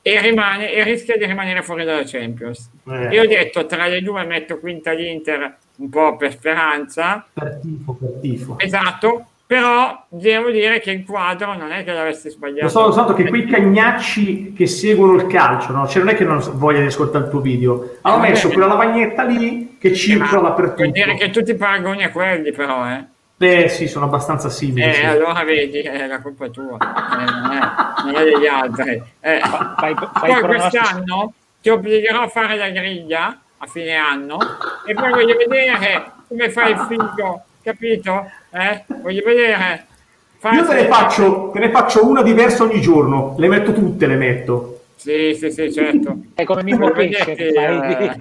e, 0.01 0.21
rimane, 0.21 0.71
e 0.71 0.83
rischia 0.83 1.17
di 1.17 1.25
rimanere 1.25 1.61
fuori 1.61 1.83
dalla 1.85 2.03
Champions. 2.05 2.69
eh, 2.89 3.07
Io 3.11 3.23
ho 3.23 3.27
detto 3.27 3.65
tra 3.65 3.87
le 3.87 4.01
due 4.01 4.23
metto 4.25 4.59
quinta 4.59 4.91
l'Inter 4.91 5.57
un 5.77 5.89
po' 5.89 6.15
per 6.17 6.31
speranza, 6.31 7.25
per 7.33 7.59
tifo, 7.61 7.93
per 7.93 8.09
tifo. 8.21 8.59
esatto, 8.59 9.25
però 9.49 10.05
devo 10.09 10.51
dire 10.51 10.79
che 10.79 10.91
il 10.91 11.03
quadro 11.03 11.55
non 11.55 11.71
è 11.71 11.83
che 11.83 11.91
l'avessi 11.91 12.29
sbagliato. 12.29 12.65
Lo 12.65 12.69
so, 12.69 12.85
lo 12.85 12.91
so 13.07 13.13
che 13.15 13.25
quei 13.27 13.47
cagnacci 13.47 14.53
che 14.53 14.67
seguono 14.67 15.15
il 15.15 15.25
calcio, 15.25 15.71
no? 15.71 15.87
Cioè, 15.87 16.03
non 16.03 16.13
è 16.13 16.15
che 16.15 16.23
non 16.23 16.39
voglia 16.53 16.81
di 16.81 16.85
ascoltare 16.85 17.23
il 17.23 17.31
tuo 17.31 17.39
video, 17.39 17.95
hanno 18.01 18.23
Eh, 18.23 18.29
messo 18.29 18.43
vabbè. 18.47 18.53
quella 18.59 18.67
lavagnetta 18.75 19.23
lì 19.23 19.77
che 19.79 19.87
Eh, 19.87 19.93
circola 19.95 20.29
Vuol 20.29 20.43
dappertutto. 20.51 20.91
dire 20.91 21.15
che 21.15 21.31
tu 21.31 21.41
ti 21.41 21.55
paragoni 21.55 22.03
a 22.03 22.11
quelli 22.11 22.51
però, 22.51 22.87
eh. 22.91 23.03
Beh, 23.37 23.69
sì, 23.69 23.87
sono 23.87 24.05
abbastanza 24.05 24.49
simili. 24.49 24.87
Eh, 24.87 24.93
sì. 24.93 25.05
allora 25.05 25.43
vedi, 25.43 25.79
è 25.79 26.05
la 26.05 26.21
colpa 26.21 26.47
tua, 26.49 26.77
eh, 26.77 27.31
non, 27.31 27.51
è, 27.51 28.03
non 28.05 28.15
è 28.17 28.23
degli 28.25 28.45
altri. 28.45 29.01
Eh, 29.19 29.39
fai- 29.39 29.95
fai 29.95 30.31
poi 30.31 30.41
quest'anno 30.43 31.33
ti 31.59 31.69
obbligherò 31.69 32.21
a 32.21 32.27
fare 32.27 32.55
la 32.55 32.69
griglia 32.69 33.35
a 33.57 33.65
fine 33.65 33.95
anno 33.95 34.37
e 34.85 34.93
poi 34.93 35.09
voglio 35.09 35.35
vedere 35.35 36.11
come 36.27 36.49
fai 36.51 36.71
il 36.73 36.85
figo, 36.87 37.43
capito? 37.71 38.29
Eh? 38.51 38.83
Voglio 39.01 39.21
vedere. 39.25 39.85
Fai- 40.39 40.55
Io 40.55 40.65
te 40.65 40.73
ne, 40.73 40.85
faccio, 40.87 41.49
te 41.53 41.59
ne 41.59 41.69
faccio 41.69 42.07
una 42.07 42.21
diversa 42.23 42.63
ogni 42.63 42.79
giorno, 42.81 43.35
le 43.37 43.47
metto 43.47 43.73
tutte, 43.73 44.07
le 44.07 44.15
metto. 44.15 44.75
Sì, 44.95 45.33
sì, 45.37 45.49
sì, 45.51 45.71
certo. 45.71 46.17
Fai 46.35 46.45
come 46.45 46.63
Mimmo 46.63 46.91
Pesce, 46.91 47.35
fai, 47.35 48.11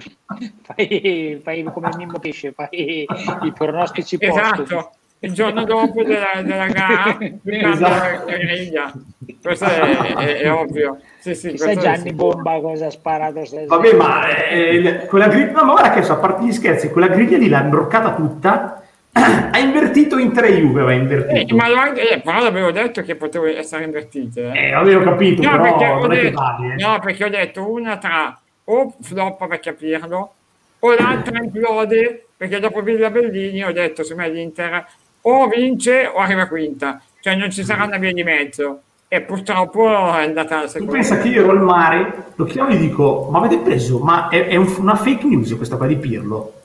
fai, 0.61 1.39
fai 1.43 1.63
come 1.63 1.89
Mimmo 1.97 2.19
Pesce, 2.19 2.51
fai 2.53 3.05
i 3.43 3.53
pronostici 3.53 4.17
postumi. 4.17 4.63
Esatto, 4.63 4.91
il 5.21 5.33
giorno 5.33 5.65
dopo 5.65 6.03
della, 6.03 6.41
della 6.41 6.67
gara 6.67 7.17
Esatto. 7.43 8.29
la 8.29 8.37
griglia. 8.37 8.93
Questo 9.41 9.65
è, 9.65 9.97
è- 9.97 10.37
è 10.41 10.51
ovvio. 10.53 10.99
Sì, 11.19 11.35
sì, 11.35 11.49
Chissà 11.49 11.71
è 11.71 11.75
Gianni. 11.77 12.13
Bomba 12.13 12.59
cosa 12.61 12.85
ha 12.85 12.89
sparato. 12.91 13.41
Vabbè, 13.67 13.93
ma 13.95 14.47
eh, 14.47 15.05
quella 15.07 15.27
griglia, 15.27 15.51
no, 15.51 15.63
ma 15.65 15.71
guarda 15.73 15.89
che 15.91 16.03
so, 16.03 16.13
a 16.13 16.17
parte 16.17 16.45
gli 16.45 16.53
scherzi, 16.53 16.89
quella 16.91 17.07
griglia 17.09 17.37
lì 17.37 17.49
l'ha 17.49 17.61
imbroccata 17.61 18.13
tutta, 18.13 18.78
ha 19.51 19.57
invertito 19.59 20.17
in 20.17 20.31
tre 20.33 20.51
Juve, 20.53 20.81
aveva 20.81 20.91
Eh, 20.93 21.01
invertito. 21.01 21.55
ma 21.55 21.67
l'ho 21.69 21.75
anche- 21.77 22.09
eh, 22.13 22.19
però 22.21 22.41
l'avevo 22.41 22.71
detto 22.71 23.01
che 23.01 23.15
potevo 23.15 23.45
essere 23.45 23.83
invertite. 23.83 24.51
eh. 24.53 24.67
Eh, 24.67 24.73
avevo 24.73 25.03
capito, 25.03 25.41
No, 25.41 25.49
però 25.51 25.63
perché 25.77 25.85
ho 25.85 26.07
detto, 26.07 26.39
vale. 26.41 26.73
eh. 26.77 26.83
no, 26.83 26.99
perché 26.99 27.23
ho 27.25 27.29
detto 27.29 27.71
una 27.71 27.97
tra 27.97 28.39
o 28.65 28.93
floppa 29.01 29.47
per 29.47 29.59
capirlo, 29.59 30.33
o 30.79 30.93
l'altra 30.95 31.39
implode, 31.43 32.27
perché 32.37 32.59
dopo 32.59 32.81
Villa 32.81 33.09
Bellini 33.09 33.63
ho 33.63 33.71
detto, 33.71 34.03
secondo 34.03 34.29
me 34.29 34.35
l'Inter 34.35 34.85
o 35.21 35.47
vince 35.47 36.05
o 36.13 36.17
arriva 36.19 36.45
quinta, 36.45 37.01
cioè 37.19 37.35
non 37.35 37.49
ci 37.51 37.63
sarà 37.63 37.83
una 37.85 37.97
via 37.97 38.13
di 38.13 38.23
mezzo. 38.23 38.81
E 39.11 39.21
purtroppo 39.21 39.87
è 39.89 40.23
andata 40.23 40.57
la 40.57 40.61
Tu 40.61 40.67
seconda. 40.69 40.91
pensa 40.93 41.17
che 41.17 41.29
io 41.29 41.41
ero 41.41 41.49
al 41.51 41.61
mare, 41.63 42.13
lo 42.35 42.45
chiamo 42.45 42.69
e 42.69 42.75
gli 42.75 42.81
dico, 42.81 43.27
ma 43.31 43.39
avete 43.39 43.57
preso? 43.57 43.97
Ma 43.97 44.27
è, 44.29 44.45
è 44.45 44.55
un- 44.55 44.71
una 44.77 44.95
fake 44.95 45.25
news 45.25 45.55
questa 45.57 45.77
qua 45.77 45.87
di 45.87 45.95
Pirlo? 45.95 46.58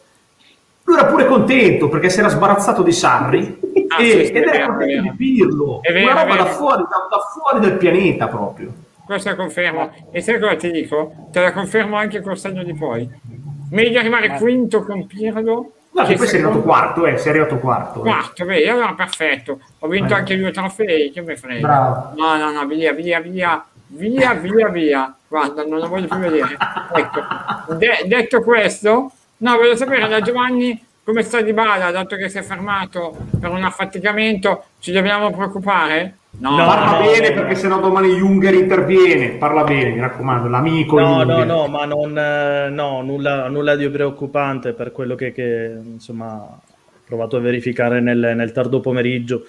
Lui 0.85 0.97
era 0.99 1.07
pure 1.07 1.27
contento 1.27 1.89
perché 1.89 2.11
si 2.11 2.19
era 2.21 2.29
sbarazzato 2.29 2.83
di 2.83 2.93
Sarri 2.93 3.59
Ah, 3.89 4.01
e- 4.03 4.05
sì, 4.11 4.25
sì, 4.27 4.33
ed 4.33 4.37
era 4.43 4.51
vero, 4.51 4.67
contento 4.67 4.93
vero. 4.93 5.03
di 5.03 5.11
Pirlo. 5.17 5.79
È 5.83 5.93
vero, 5.93 6.11
una 6.11 6.21
è 6.25 6.27
roba 6.29 6.37
da 6.43 6.47
fuori, 6.47 6.83
da, 6.83 7.07
da 7.11 7.19
fuori 7.33 7.61
del 7.61 7.77
pianeta 7.79 8.29
proprio. 8.29 8.73
Questo 9.05 9.35
confermo. 9.37 9.93
E 10.11 10.21
sai 10.21 10.39
cosa 10.41 10.57
ti 10.57 10.71
dico? 10.71 11.29
Te 11.31 11.41
la 11.41 11.53
confermo 11.53 11.97
anche 11.97 12.21
col 12.23 12.39
segno 12.39 12.63
di 12.65 12.75
poi. 12.75 13.09
Meglio 13.71 13.99
arrivare 13.99 14.37
quinto 14.39 14.83
con 14.85 15.07
Pirlo. 15.07 15.73
No, 15.93 16.03
che 16.05 16.15
poi 16.17 16.27
sei 16.27 16.41
arrivato 16.41 16.63
quarto, 16.63 17.07
eh, 17.07 17.17
sei 17.19 17.31
arrivato 17.31 17.57
quarto. 17.59 18.01
eh. 18.01 18.03
Quarto, 18.03 18.45
vedi, 18.45 18.69
allora 18.69 18.95
perfetto. 18.95 19.61
Ho 19.81 19.87
vinto 19.89 20.13
Eh. 20.13 20.17
anche 20.17 20.37
due 20.37 20.51
trofei, 20.51 21.11
che 21.13 21.21
mi 21.21 21.37
frega. 21.37 21.61
Bravo. 21.61 22.13
No, 22.17 22.37
no, 22.37 22.51
no, 22.51 22.67
via, 22.67 22.93
via, 22.93 23.21
via, 23.21 23.65
via, 23.89 24.33
via, 24.35 24.69
via. 24.69 25.15
Guarda, 25.29 25.65
non 25.65 25.79
lo 25.79 25.89
voglio 25.89 26.09
più 26.09 26.19
vedere. 26.19 26.57
Ecco, 26.95 27.75
De- 27.75 28.03
detto 28.07 28.41
questo, 28.43 29.13
no, 29.39 29.57
voglio 29.57 29.77
sapere 29.77 30.09
da 30.09 30.21
Giovanni 30.21 30.83
come 31.05 31.23
sta 31.23 31.43
di 31.43 31.53
bala, 31.53 31.91
dato 31.91 32.17
che 32.17 32.29
si 32.31 32.39
è 32.39 32.43
fermato 32.43 33.15
per 33.39 33.51
un 33.51 33.63
affaticamento, 33.63 34.65
ci 34.79 34.91
dobbiamo 34.91 35.31
preoccupare? 35.31 36.17
No, 36.39 36.57
No, 36.57 36.65
Parla 36.65 36.99
no, 36.99 37.05
bene 37.05 37.29
no. 37.29 37.35
perché 37.35 37.55
sennò 37.55 37.79
domani 37.79 38.09
Junger 38.15 38.55
interviene. 38.55 39.31
Parla 39.33 39.63
bene, 39.65 39.91
mi 39.91 40.01
raccomando, 40.01 40.49
l'amico 40.49 40.99
No, 40.99 41.19
no, 41.19 41.25
Junger. 41.25 41.47
no, 41.47 41.67
ma 41.69 41.85
non, 41.85 42.19
eh, 42.19 42.69
no, 42.71 43.03
nulla, 43.03 43.49
nulla 43.49 43.77
di 43.77 43.89
preoccupante 43.89 44.73
per 44.73 44.91
quello 44.93 45.15
che, 45.15 45.31
che, 45.33 45.77
insomma, 45.85 46.41
ho 46.43 46.61
provato 47.07 47.37
a 47.37 47.41
verificare 47.41 48.01
nel, 48.01 48.33
nel 48.35 48.51
tardo 48.53 48.81
pomeriggio. 48.81 49.45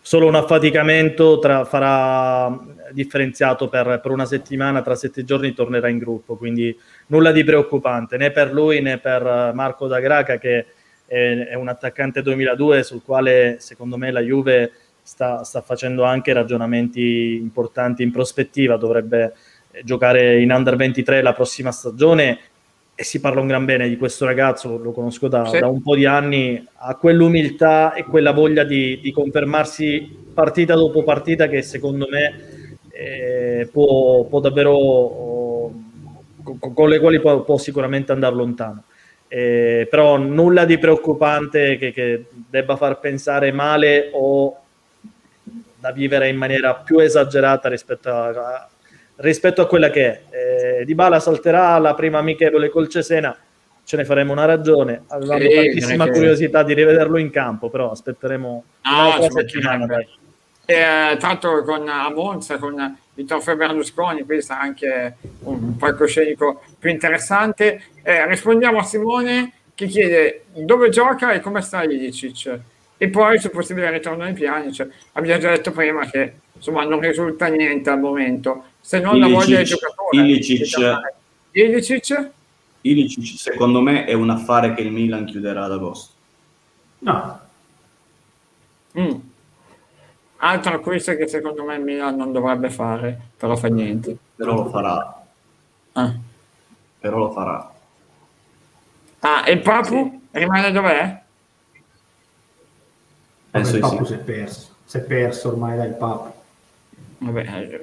Solo 0.00 0.26
un 0.26 0.36
affaticamento 0.36 1.38
tra- 1.38 1.64
farà 1.64 2.46
differenziato 2.92 3.68
per, 3.68 4.00
per 4.02 4.10
una 4.10 4.24
settimana, 4.24 4.82
tra 4.82 4.94
sette 4.94 5.24
giorni 5.24 5.54
tornerà 5.54 5.88
in 5.88 5.98
gruppo, 5.98 6.36
quindi 6.36 6.76
nulla 7.06 7.32
di 7.32 7.44
preoccupante 7.44 8.16
né 8.16 8.30
per 8.30 8.52
lui 8.52 8.80
né 8.80 8.98
per 8.98 9.26
eh, 9.26 9.52
Marco 9.54 9.86
da 9.86 10.00
Graca 10.00 10.38
che 10.38 10.66
è, 11.06 11.46
è 11.50 11.54
un 11.54 11.68
attaccante 11.68 12.22
2002 12.22 12.82
sul 12.82 13.02
quale 13.02 13.56
secondo 13.60 13.96
me 13.96 14.10
la 14.10 14.20
Juve 14.20 14.72
sta, 15.02 15.42
sta 15.42 15.62
facendo 15.62 16.04
anche 16.04 16.32
ragionamenti 16.32 17.36
importanti 17.36 18.02
in 18.02 18.12
prospettiva, 18.12 18.76
dovrebbe 18.76 19.32
eh, 19.70 19.82
giocare 19.84 20.40
in 20.40 20.52
Under 20.52 20.76
23 20.76 21.22
la 21.22 21.32
prossima 21.32 21.72
stagione 21.72 22.38
e 22.94 23.04
si 23.04 23.20
parla 23.20 23.40
un 23.40 23.46
gran 23.46 23.64
bene 23.64 23.88
di 23.88 23.96
questo 23.96 24.24
ragazzo, 24.24 24.76
lo 24.76 24.90
conosco 24.90 25.28
da, 25.28 25.46
Sì. 25.46 25.60
da 25.60 25.68
un 25.68 25.80
po' 25.80 25.94
di 25.94 26.04
anni, 26.04 26.66
ha 26.78 26.96
quell'umiltà 26.96 27.94
e 27.94 28.02
quella 28.02 28.32
voglia 28.32 28.64
di, 28.64 28.98
di 29.00 29.12
confermarsi 29.12 30.26
partita 30.34 30.74
dopo 30.74 31.04
partita 31.04 31.46
che 31.46 31.62
secondo 31.62 32.08
me 32.10 32.57
eh, 32.98 33.68
può, 33.70 34.24
può 34.24 34.40
davvero, 34.40 34.72
oh, 34.72 35.72
con, 36.42 36.74
con 36.74 36.88
le 36.88 36.98
quali 36.98 37.20
può, 37.20 37.42
può 37.42 37.56
sicuramente 37.56 38.10
andare 38.10 38.34
lontano. 38.34 38.82
Eh, 39.28 39.86
però 39.88 40.16
nulla 40.16 40.64
di 40.64 40.78
preoccupante 40.78 41.76
che, 41.76 41.92
che 41.92 42.24
debba 42.32 42.74
far 42.76 42.98
pensare 42.98 43.52
male 43.52 44.10
o 44.12 44.56
da 45.78 45.92
vivere 45.92 46.28
in 46.28 46.36
maniera 46.36 46.74
più 46.74 46.98
esagerata 46.98 47.68
rispetto 47.68 48.10
a, 48.10 48.68
rispetto 49.16 49.62
a 49.62 49.66
quella 49.68 49.90
che 49.90 50.06
è. 50.06 50.80
Eh, 50.80 50.84
Di 50.84 50.94
Bala 50.96 51.20
salterà 51.20 51.78
la 51.78 51.94
prima 51.94 52.18
amichevole 52.18 52.68
col 52.68 52.88
Cesena, 52.88 53.36
ce 53.84 53.96
ne 53.96 54.04
faremo 54.04 54.32
una 54.32 54.44
ragione. 54.46 55.02
Avevamo 55.06 55.40
Sì, 55.40 55.54
tantissima 55.54 56.04
che- 56.06 56.10
curiosità 56.10 56.64
di 56.64 56.74
rivederlo 56.74 57.18
in 57.18 57.30
campo, 57.30 57.70
però 57.70 57.92
aspetteremo 57.92 58.64
ci 58.82 59.30
settimana. 59.30 59.86
Dai. 59.86 60.08
Eh, 60.70 61.18
l'altro 61.18 61.64
con 61.64 61.88
a 61.88 62.10
Monza, 62.10 62.58
con 62.58 62.98
il 63.14 63.24
trofeo 63.24 63.56
Berlusconi, 63.56 64.22
quindi 64.22 64.44
sarà 64.44 64.60
anche 64.60 65.16
un 65.44 65.78
palcoscenico 65.78 66.60
più 66.78 66.90
interessante. 66.90 67.84
Eh, 68.02 68.26
rispondiamo 68.26 68.78
a 68.78 68.82
Simone 68.82 69.52
che 69.74 69.86
chiede 69.86 70.44
dove 70.52 70.90
gioca 70.90 71.32
e 71.32 71.40
come 71.40 71.62
sta 71.62 71.84
Ilicic 71.84 72.58
e 72.98 73.08
poi 73.08 73.38
sul 73.38 73.50
possibile 73.50 73.90
ritorno 73.90 74.24
ai 74.24 74.34
piani. 74.34 74.70
Cioè, 74.70 74.86
abbiamo 75.12 75.40
già 75.40 75.48
detto 75.48 75.70
prima 75.70 76.04
che 76.04 76.34
insomma 76.52 76.84
non 76.84 77.00
risulta 77.00 77.46
niente 77.46 77.88
al 77.88 78.00
momento, 78.00 78.64
se 78.78 79.00
non 79.00 79.18
la 79.18 79.24
Ilicic- 79.26 79.44
voglia 79.46 79.56
del 79.56 79.66
giocatore. 79.66 80.18
Ilicic- 80.18 80.76
Ilicic? 81.52 82.30
Ilicic, 82.82 83.38
secondo 83.38 83.80
me, 83.80 84.04
è 84.04 84.12
un 84.12 84.28
affare 84.28 84.74
che 84.74 84.82
il 84.82 84.90
Milan 84.92 85.24
chiuderà 85.24 85.64
ad 85.64 85.72
agosto. 85.72 86.12
No, 86.98 87.40
Mm. 88.98 89.12
Altro 90.38 90.74
acquisto 90.74 91.14
che 91.14 91.26
secondo 91.28 91.64
me 91.64 91.76
il 91.76 91.82
Milan 91.82 92.16
non 92.16 92.32
dovrebbe 92.32 92.70
fare, 92.70 93.18
però 93.36 93.56
fa 93.56 93.68
niente. 93.68 94.16
Però 94.36 94.54
lo 94.54 94.68
farà. 94.68 95.24
Ah, 95.92 96.14
Però 97.00 97.18
lo 97.18 97.30
farà. 97.30 97.72
Ah, 99.20 99.46
e 99.46 99.52
il 99.52 99.60
Papu 99.60 100.20
rimane 100.30 100.70
dov'è? 100.70 101.22
Penso 103.50 103.70
il 103.70 103.74
di 103.76 103.80
Papu 103.80 104.04
sì. 104.04 104.12
si 104.12 104.18
è 104.18 104.22
perso. 104.22 104.74
Si 104.84 104.96
è 104.96 105.00
perso 105.00 105.48
ormai 105.48 105.76
dai 105.76 105.92
Papu. 105.94 106.32
Vabbè, 107.18 107.80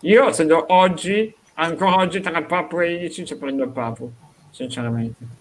io 0.00 0.32
se 0.32 0.46
do 0.46 0.64
oggi, 0.68 1.34
ancora 1.54 1.96
oggi 1.96 2.20
tra 2.20 2.38
il 2.38 2.46
Papu 2.46 2.80
e 2.80 2.94
Ilicic 2.94 3.36
prendo 3.36 3.64
il 3.64 3.70
Papu, 3.70 4.10
sinceramente. 4.50 5.37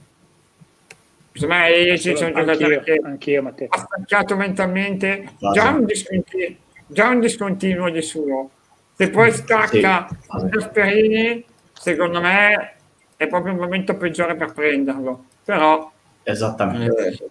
Secondo 1.37 1.53
me 1.55 1.69
Ilicic 1.71 2.17
è 2.19 2.25
un 2.25 2.33
giocatore 2.33 2.81
che 2.83 3.01
anch'io, 3.03 3.41
Matteo. 3.43 3.67
ha 3.69 3.77
staccato 3.77 4.35
mentalmente, 4.35 5.21
Esatto. 5.21 5.51
già 5.53 5.69
un, 5.69 5.85
discontinuo, 5.85 6.55
già 6.87 7.07
un 7.09 7.19
discontinuo 7.19 7.89
di 7.91 8.01
suo. 8.01 8.49
Se 8.95 9.09
poi 9.11 9.31
stacca 9.31 10.07
Sì. 10.09 10.47
Gasperini, 10.49 11.45
secondo 11.73 12.19
me 12.19 12.75
è 13.15 13.27
proprio 13.27 13.53
il 13.53 13.59
momento 13.59 13.95
peggiore 13.95 14.35
per 14.35 14.53
prenderlo. 14.53 15.25
Però 15.45 15.91
Esattamente. 16.23 17.07
eh, 17.07 17.29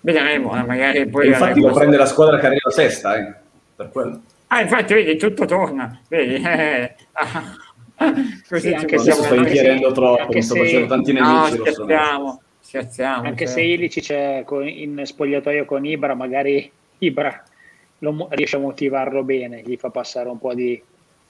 vedremo, 0.00 0.56
eh, 0.56 0.62
magari 0.64 1.08
poi... 1.08 1.26
Infatti 1.26 1.60
lo 1.60 1.72
prende 1.72 1.96
la 1.96 2.06
squadra 2.06 2.38
che 2.38 2.46
arriva 2.46 2.70
sesta, 2.70 3.16
eh. 3.16 3.34
Per 3.74 3.88
quello. 3.90 4.20
Ah, 4.48 4.60
infatti, 4.60 4.94
vedi, 4.94 5.16
tutto 5.16 5.44
torna. 5.44 5.98
Vedi, 6.08 6.34
eh, 6.34 6.94
così 8.48 8.68
Sì, 8.68 8.74
anche 8.74 8.98
se- 8.98 9.12
se- 9.12 9.34
inchierendo 9.34 9.90
troppo, 9.90 10.32
mi 10.32 10.42
sto 10.42 10.54
facendo 10.54 10.86
tanti 10.86 11.12
No, 11.12 11.20
nemici. 11.48 11.56
lo 11.58 11.64
so. 11.64 11.72
scherziamo, 11.72 12.42
scherziamo. 12.72 13.28
Anche 13.28 13.44
cioè. 13.44 13.54
se 13.54 13.60
Ilici 13.60 14.00
c'è 14.00 14.44
in 14.48 15.02
spogliatoio 15.04 15.66
con 15.66 15.84
Ibra, 15.84 16.14
magari 16.14 16.70
Ibra 16.98 17.44
lo 17.98 18.28
riesce 18.30 18.56
a 18.56 18.60
motivarlo 18.60 19.22
bene, 19.22 19.62
gli 19.62 19.76
fa 19.76 19.90
passare 19.90 20.30
un 20.30 20.38
po' 20.38 20.54
di, 20.54 20.80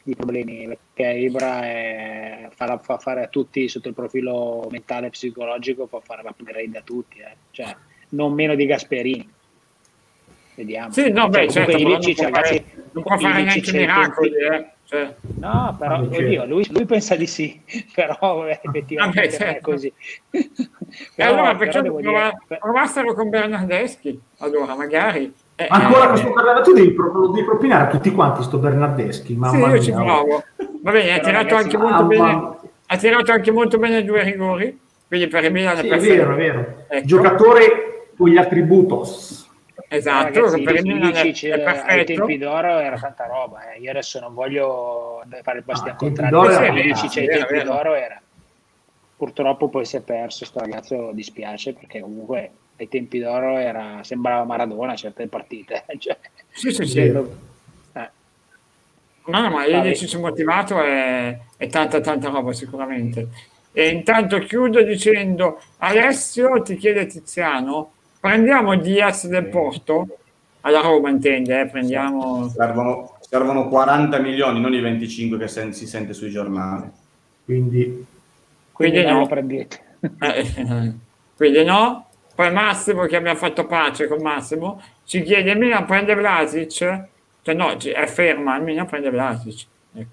di 0.02 0.14
problemi, 0.14 0.68
perché 0.68 1.18
Ibra 1.18 1.62
è- 1.64 2.48
fa, 2.54 2.78
fa 2.78 2.98
fare 2.98 3.24
a 3.24 3.26
tutti 3.26 3.68
sotto 3.68 3.88
il 3.88 3.94
profilo 3.94 4.68
mentale 4.70 5.08
e 5.08 5.10
psicologico, 5.10 5.86
fa 5.86 6.00
fare 6.00 6.22
l'upgrade 6.22 6.78
a 6.78 6.82
tutti, 6.82 7.18
eh. 7.18 7.36
cioè, 7.50 7.74
non 8.10 8.32
meno 8.32 8.54
di 8.54 8.64
Gasperini. 8.64 9.28
Vediamo. 10.54 10.92
Sì, 10.92 11.10
no, 11.10 11.28
beh, 11.28 11.50
Cioè, 11.50 11.64
certo, 11.64 11.76
Ilicic, 11.76 12.20
non 12.20 12.30
può 12.30 12.40
fare, 12.40 12.64
non 12.92 13.02
può 13.02 13.18
fare 13.18 13.40
Ilicic 13.40 13.72
neanche 13.72 13.78
miracoli, 13.78 14.30
eh. 14.36 14.71
Cioè, 14.92 15.14
No, 15.38 15.74
però 15.78 16.00
certo. 16.02 16.16
oddio, 16.18 16.44
lui, 16.44 16.66
lui 16.70 16.84
pensa 16.84 17.14
di 17.16 17.26
sì, 17.26 17.58
però 17.94 18.46
eh, 18.46 18.60
effettivamente 18.62 18.94
Vabbè, 18.94 19.14
non 19.14 19.24
è 19.24 19.30
certo. 19.30 19.70
così. 19.70 19.90
e 20.30 20.48
Però- 21.16 21.30
allora 21.32 21.54
perché 21.56 21.80
prova- 21.80 22.00
dire- 22.46 22.58
provassero 22.60 23.14
con 23.14 23.30
Bernardeschi? 23.30 24.20
Allora, 24.40 24.74
magari. 24.76 25.32
Eh, 25.56 25.66
Ancora 25.70 26.04
eh, 26.04 26.08
questo 26.08 26.30
Bernardeschi, 26.32 26.70
tu 26.70 26.76
devi, 26.76 26.92
pro- 26.92 27.12
lo 27.12 27.28
devi 27.28 27.46
propinare 27.46 27.84
a 27.84 27.86
tutti 27.86 28.10
quanti 28.12 28.42
sto 28.42 28.58
Bernardeschi. 28.58 29.32
Sì, 29.32 29.36
Mamma 29.38 29.68
io 29.74 29.80
ci 29.80 29.92
mia. 29.94 30.04
provo. 30.04 30.44
Va 30.82 30.90
bene, 30.90 31.14
ha 31.14 31.18
tirato, 31.20 31.54
ragazzi, 31.54 31.54
anche 31.54 31.76
molto 31.78 31.94
mamma 31.96 32.06
bene, 32.08 32.24
mia. 32.24 32.56
ha 32.86 32.96
tirato 32.98 33.32
anche 33.32 33.50
molto 33.50 33.78
bene 33.78 34.04
due 34.04 34.22
rigori, 34.24 34.78
quindi 35.08 35.26
per 35.28 35.44
il 35.44 35.52
Milan 35.52 35.76
Sì, 35.78 35.86
è 35.86 35.88
perfetto. 35.88 36.14
vero, 36.14 36.32
è 36.32 36.36
vero. 36.36 36.74
Ecco. 36.88 37.06
Giocatore 37.06 38.08
con 38.14 38.28
gli 38.28 38.36
attributos. 38.36 39.41
Esatto, 39.96 40.40
Ragazzi, 40.40 40.62
per 40.62 40.74
il 40.76 40.82
Milan 40.86 41.12
è, 41.14 41.32
è 41.32 41.82
ai 41.86 42.04
tempi 42.04 42.38
d'oro 42.38 42.78
era 42.78 42.98
tanta 42.98 43.26
roba. 43.26 43.72
eh. 43.72 43.78
Io 43.80 43.90
adesso 43.90 44.18
non 44.20 44.32
voglio 44.34 45.22
fare 45.42 45.58
il 45.58 45.64
bastian 45.64 45.90
Ah, 45.90 45.98
ai 45.98 46.12
tempi 46.12 46.14
contrario. 46.30 46.50
era 46.50 46.78
Ilicic 46.80 47.16
ai 47.18 47.26
tempi 47.28 47.52
vero, 47.52 47.72
d'oro 47.72 47.94
era. 47.94 48.20
Purtroppo 49.16 49.68
poi 49.68 49.84
si 49.84 49.96
è 49.96 50.00
perso, 50.00 50.44
sto 50.44 50.58
ragazzo 50.60 51.10
dispiace 51.12 51.74
perché 51.74 52.00
comunque 52.00 52.50
ai 52.76 52.88
tempi 52.88 53.20
d'oro 53.20 53.56
era, 53.58 54.00
sembrava 54.02 54.44
Maradona 54.44 54.96
certe 54.96 55.26
partite. 55.28 55.84
Cioè, 55.98 56.16
Sì, 56.50 56.70
sì, 56.72 56.84
sì. 56.86 56.98
eh. 57.00 57.12
No, 59.24 59.40
no, 59.40 59.50
ma 59.50 59.66
Vabbè. 59.66 59.88
il 59.90 60.18
motivato 60.18 60.82
è, 60.82 61.38
è 61.56 61.66
tanta, 61.68 62.00
tanta 62.00 62.28
roba 62.30 62.52
sicuramente. 62.52 63.28
E 63.72 63.88
intanto 63.88 64.38
chiudo 64.40 64.82
dicendo, 64.82 65.60
Alessio 65.78 66.60
ti 66.62 66.76
chiede 66.76 67.06
Tiziano, 67.06 67.92
prendiamo 68.22 68.76
Diaz 68.76 69.26
del 69.26 69.48
Porto, 69.48 70.06
alla 70.60 70.80
Roma 70.80 71.10
intende, 71.10 71.62
eh, 71.62 71.66
prendiamo... 71.66 72.48
Servono, 72.50 73.16
servono 73.18 73.68
40 73.68 74.20
milioni, 74.20 74.60
non 74.60 74.72
i 74.72 74.80
25 74.80 75.38
che 75.38 75.48
sen- 75.48 75.72
si 75.72 75.88
sente 75.88 76.12
sui 76.12 76.30
giornali. 76.30 76.88
Quindi 77.44 78.06
Quindi 78.70 79.02
Quindi 79.02 79.02
no. 79.02 79.26
prendete. 79.26 79.80
Eh, 80.20 80.92
quindi 81.36 81.64
no. 81.64 82.06
Poi 82.34 82.52
Massimo, 82.52 83.06
che 83.06 83.16
abbiamo 83.16 83.38
fatto 83.38 83.66
pace 83.66 84.06
con 84.06 84.22
Massimo, 84.22 84.80
ci 85.04 85.22
chiede, 85.22 85.50
il 85.50 85.58
Milan 85.58 85.84
prende 85.84 86.14
Vlasic? 86.14 87.04
Cioè 87.42 87.54
no, 87.54 87.76
è 87.76 88.06
ferma, 88.06 88.56
il 88.56 88.62
Milan 88.62 88.86
prende 88.86 89.10
Vlasic. 89.10 89.66
Ecco. 89.94 90.08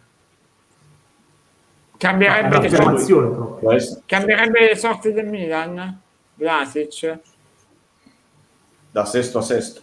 Cambierebbe, 1.96 2.60
le 2.60 2.70
sorti, 2.70 3.14
cambierebbe 4.06 4.60
le 4.68 4.76
sorti 4.76 5.14
del 5.14 5.28
Milan? 5.28 6.00
Vlasic? 6.34 7.20
Da 8.92 9.06
sesto 9.06 9.38
a 9.40 9.42
sesto. 9.42 9.82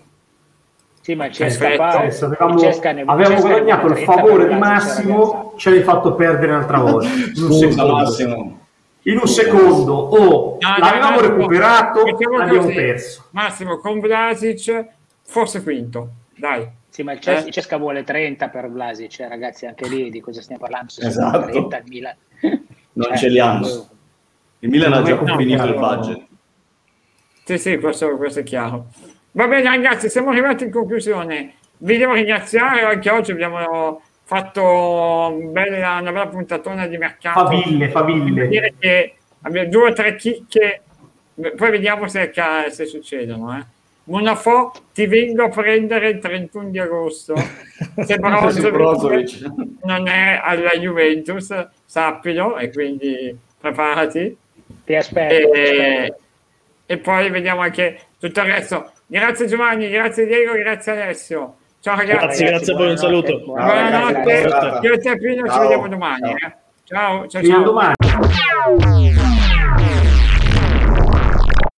Sì, 1.01 1.15
ma 1.15 1.27
il 1.27 1.37
Perfetto. 1.37 1.83
Cesca, 1.83 2.27
avevamo, 2.27 2.55
il 2.55 2.61
Cesca 2.61 2.93
ne- 2.93 3.03
avevamo 3.07 3.35
Cesca 3.37 3.49
guadagnato 3.49 3.87
il 3.87 3.93
vuole 3.93 4.05
30 4.05 4.13
favore 4.13 4.49
di 4.49 4.55
Massimo, 4.55 5.53
ce 5.57 5.71
l'hai 5.71 5.83
fatto 5.83 6.15
perdere 6.15 6.53
un'altra 6.53 6.79
volta. 6.83 7.07
In 7.07 7.13
un 7.23 7.35
Scusa 7.35 7.69
secondo. 7.71 7.93
Massimo. 7.95 8.61
In 9.03 9.19
un 9.19 9.27
secondo, 9.29 9.93
oh, 9.95 10.59
No, 10.61 10.69
no, 10.69 10.77
l'avevamo 10.79 11.17
Massimo, 11.17 11.37
recuperato, 11.37 12.03
l'abbiamo 12.05 12.65
così. 12.65 12.75
perso. 12.75 13.25
Massimo 13.31 13.79
con 13.79 14.01
Vlasic, 14.01 14.87
forse 15.23 15.63
quinto. 15.63 16.09
Dai. 16.35 16.69
Sì, 16.89 17.05
ma 17.05 17.13
il 17.13 17.23
Ces- 17.23 17.47
Eh? 17.47 17.51
Cesca 17.53 17.77
vuole 17.77 18.03
30 18.03 18.49
per 18.49 18.69
Vlasic, 18.69 19.09
cioè, 19.11 19.29
ragazzi, 19.29 19.65
anche 19.67 19.87
lì 19.89 20.11
di 20.11 20.21
cosa 20.21 20.41
stiamo 20.43 20.61
parlando? 20.63 20.91
Se 20.91 21.07
Esatto. 21.07 21.47
30 21.47 21.77
il 21.77 21.85
Milan. 21.87 22.17
Non 22.41 23.07
Cioè, 23.09 23.17
ce 23.17 23.29
li 23.29 23.39
hanno. 23.39 23.89
Il 24.61 24.71
Milan 24.71 24.93
ha 24.93 25.03
già 25.03 25.15
No, 25.21 25.37
finito 25.37 25.65
il 25.67 25.75
budget. 25.75 26.23
Sì, 27.47 27.59
sì, 27.59 27.79
questo, 27.79 28.17
questo 28.17 28.41
è 28.41 28.43
chiaro. 28.43 28.87
Va 29.31 29.47
bene 29.47 29.69
ragazzi, 29.69 30.09
siamo 30.11 30.31
arrivati 30.31 30.65
in 30.65 30.73
conclusione. 30.73 31.55
Vi 31.79 31.97
devo 31.97 32.15
ringraziare, 32.15 32.81
anche 32.81 33.09
oggi 33.09 33.31
abbiamo 33.31 34.03
fatto 34.25 35.39
bella- 35.53 36.01
una 36.01 36.11
bella 36.11 36.27
puntatona 36.27 36.89
di 36.89 36.99
mercato. 36.99 37.47
Faville, 37.47 37.89
faville. 37.91 38.49
dire 38.49 38.75
che 38.77 39.15
abbiamo 39.43 39.69
due 39.69 39.91
o 39.91 39.93
tre 39.93 40.17
chicche, 40.17 40.83
poi 41.55 41.71
vediamo 41.71 42.09
se, 42.09 42.33
se 42.71 42.85
succedono. 42.85 43.57
Eh. 43.57 43.65
Monafò 44.05 44.73
ti 44.93 45.07
vengo 45.07 45.45
a 45.45 45.49
prendere 45.49 46.09
il 46.09 46.19
31 46.19 46.71
di 46.71 46.81
agosto. 46.81 47.35
Se 48.03 48.19
Brozovic 48.19 49.53
non 49.85 50.09
è 50.09 50.41
alla 50.43 50.71
Juventus, 50.71 51.69
sappilo, 51.85 52.57
e 52.57 52.73
quindi 52.73 53.37
preparati. 53.61 54.37
Ti 54.85 54.95
aspetto. 54.95 55.51
ti 55.51 55.59
E, 55.59 56.01
aspetto. 56.01 56.21
E 56.87 56.99
poi 56.99 57.31
vediamo 57.31 57.61
anche 57.61 57.99
tutto 58.19 58.41
il 58.41 58.47
resto. 58.47 58.91
Grazie 59.07 59.47
Giovanni, 59.47 59.89
grazie 59.91 60.27
Diego, 60.27 60.53
grazie 60.55 60.93
Alessio. 60.93 61.57
Ciao 61.81 61.97
ragazzi. 61.97 62.19
Grazie, 62.19 62.47
grazie 62.47 62.73
a 62.73 62.77
voi, 62.77 62.91
un 62.91 62.97
saluto. 62.97 63.39
Buonanotte. 63.45 64.21
Buonanotte. 64.23 64.49
Ciao. 64.49 64.81
Io 64.83 64.93
e 64.93 64.99
te 64.99 65.19
Pino 65.19 65.43
ci 65.45 65.51
Ciao. 65.53 65.61
vediamo 65.61 65.89
domani. 65.89 66.35
Ciao. 66.39 66.49
eh. 66.49 66.57
Ciao, 66.85 67.27
ciao, 67.29 67.41
a 67.41 67.45
ciao. 67.45 67.63
domani. 67.63 69.36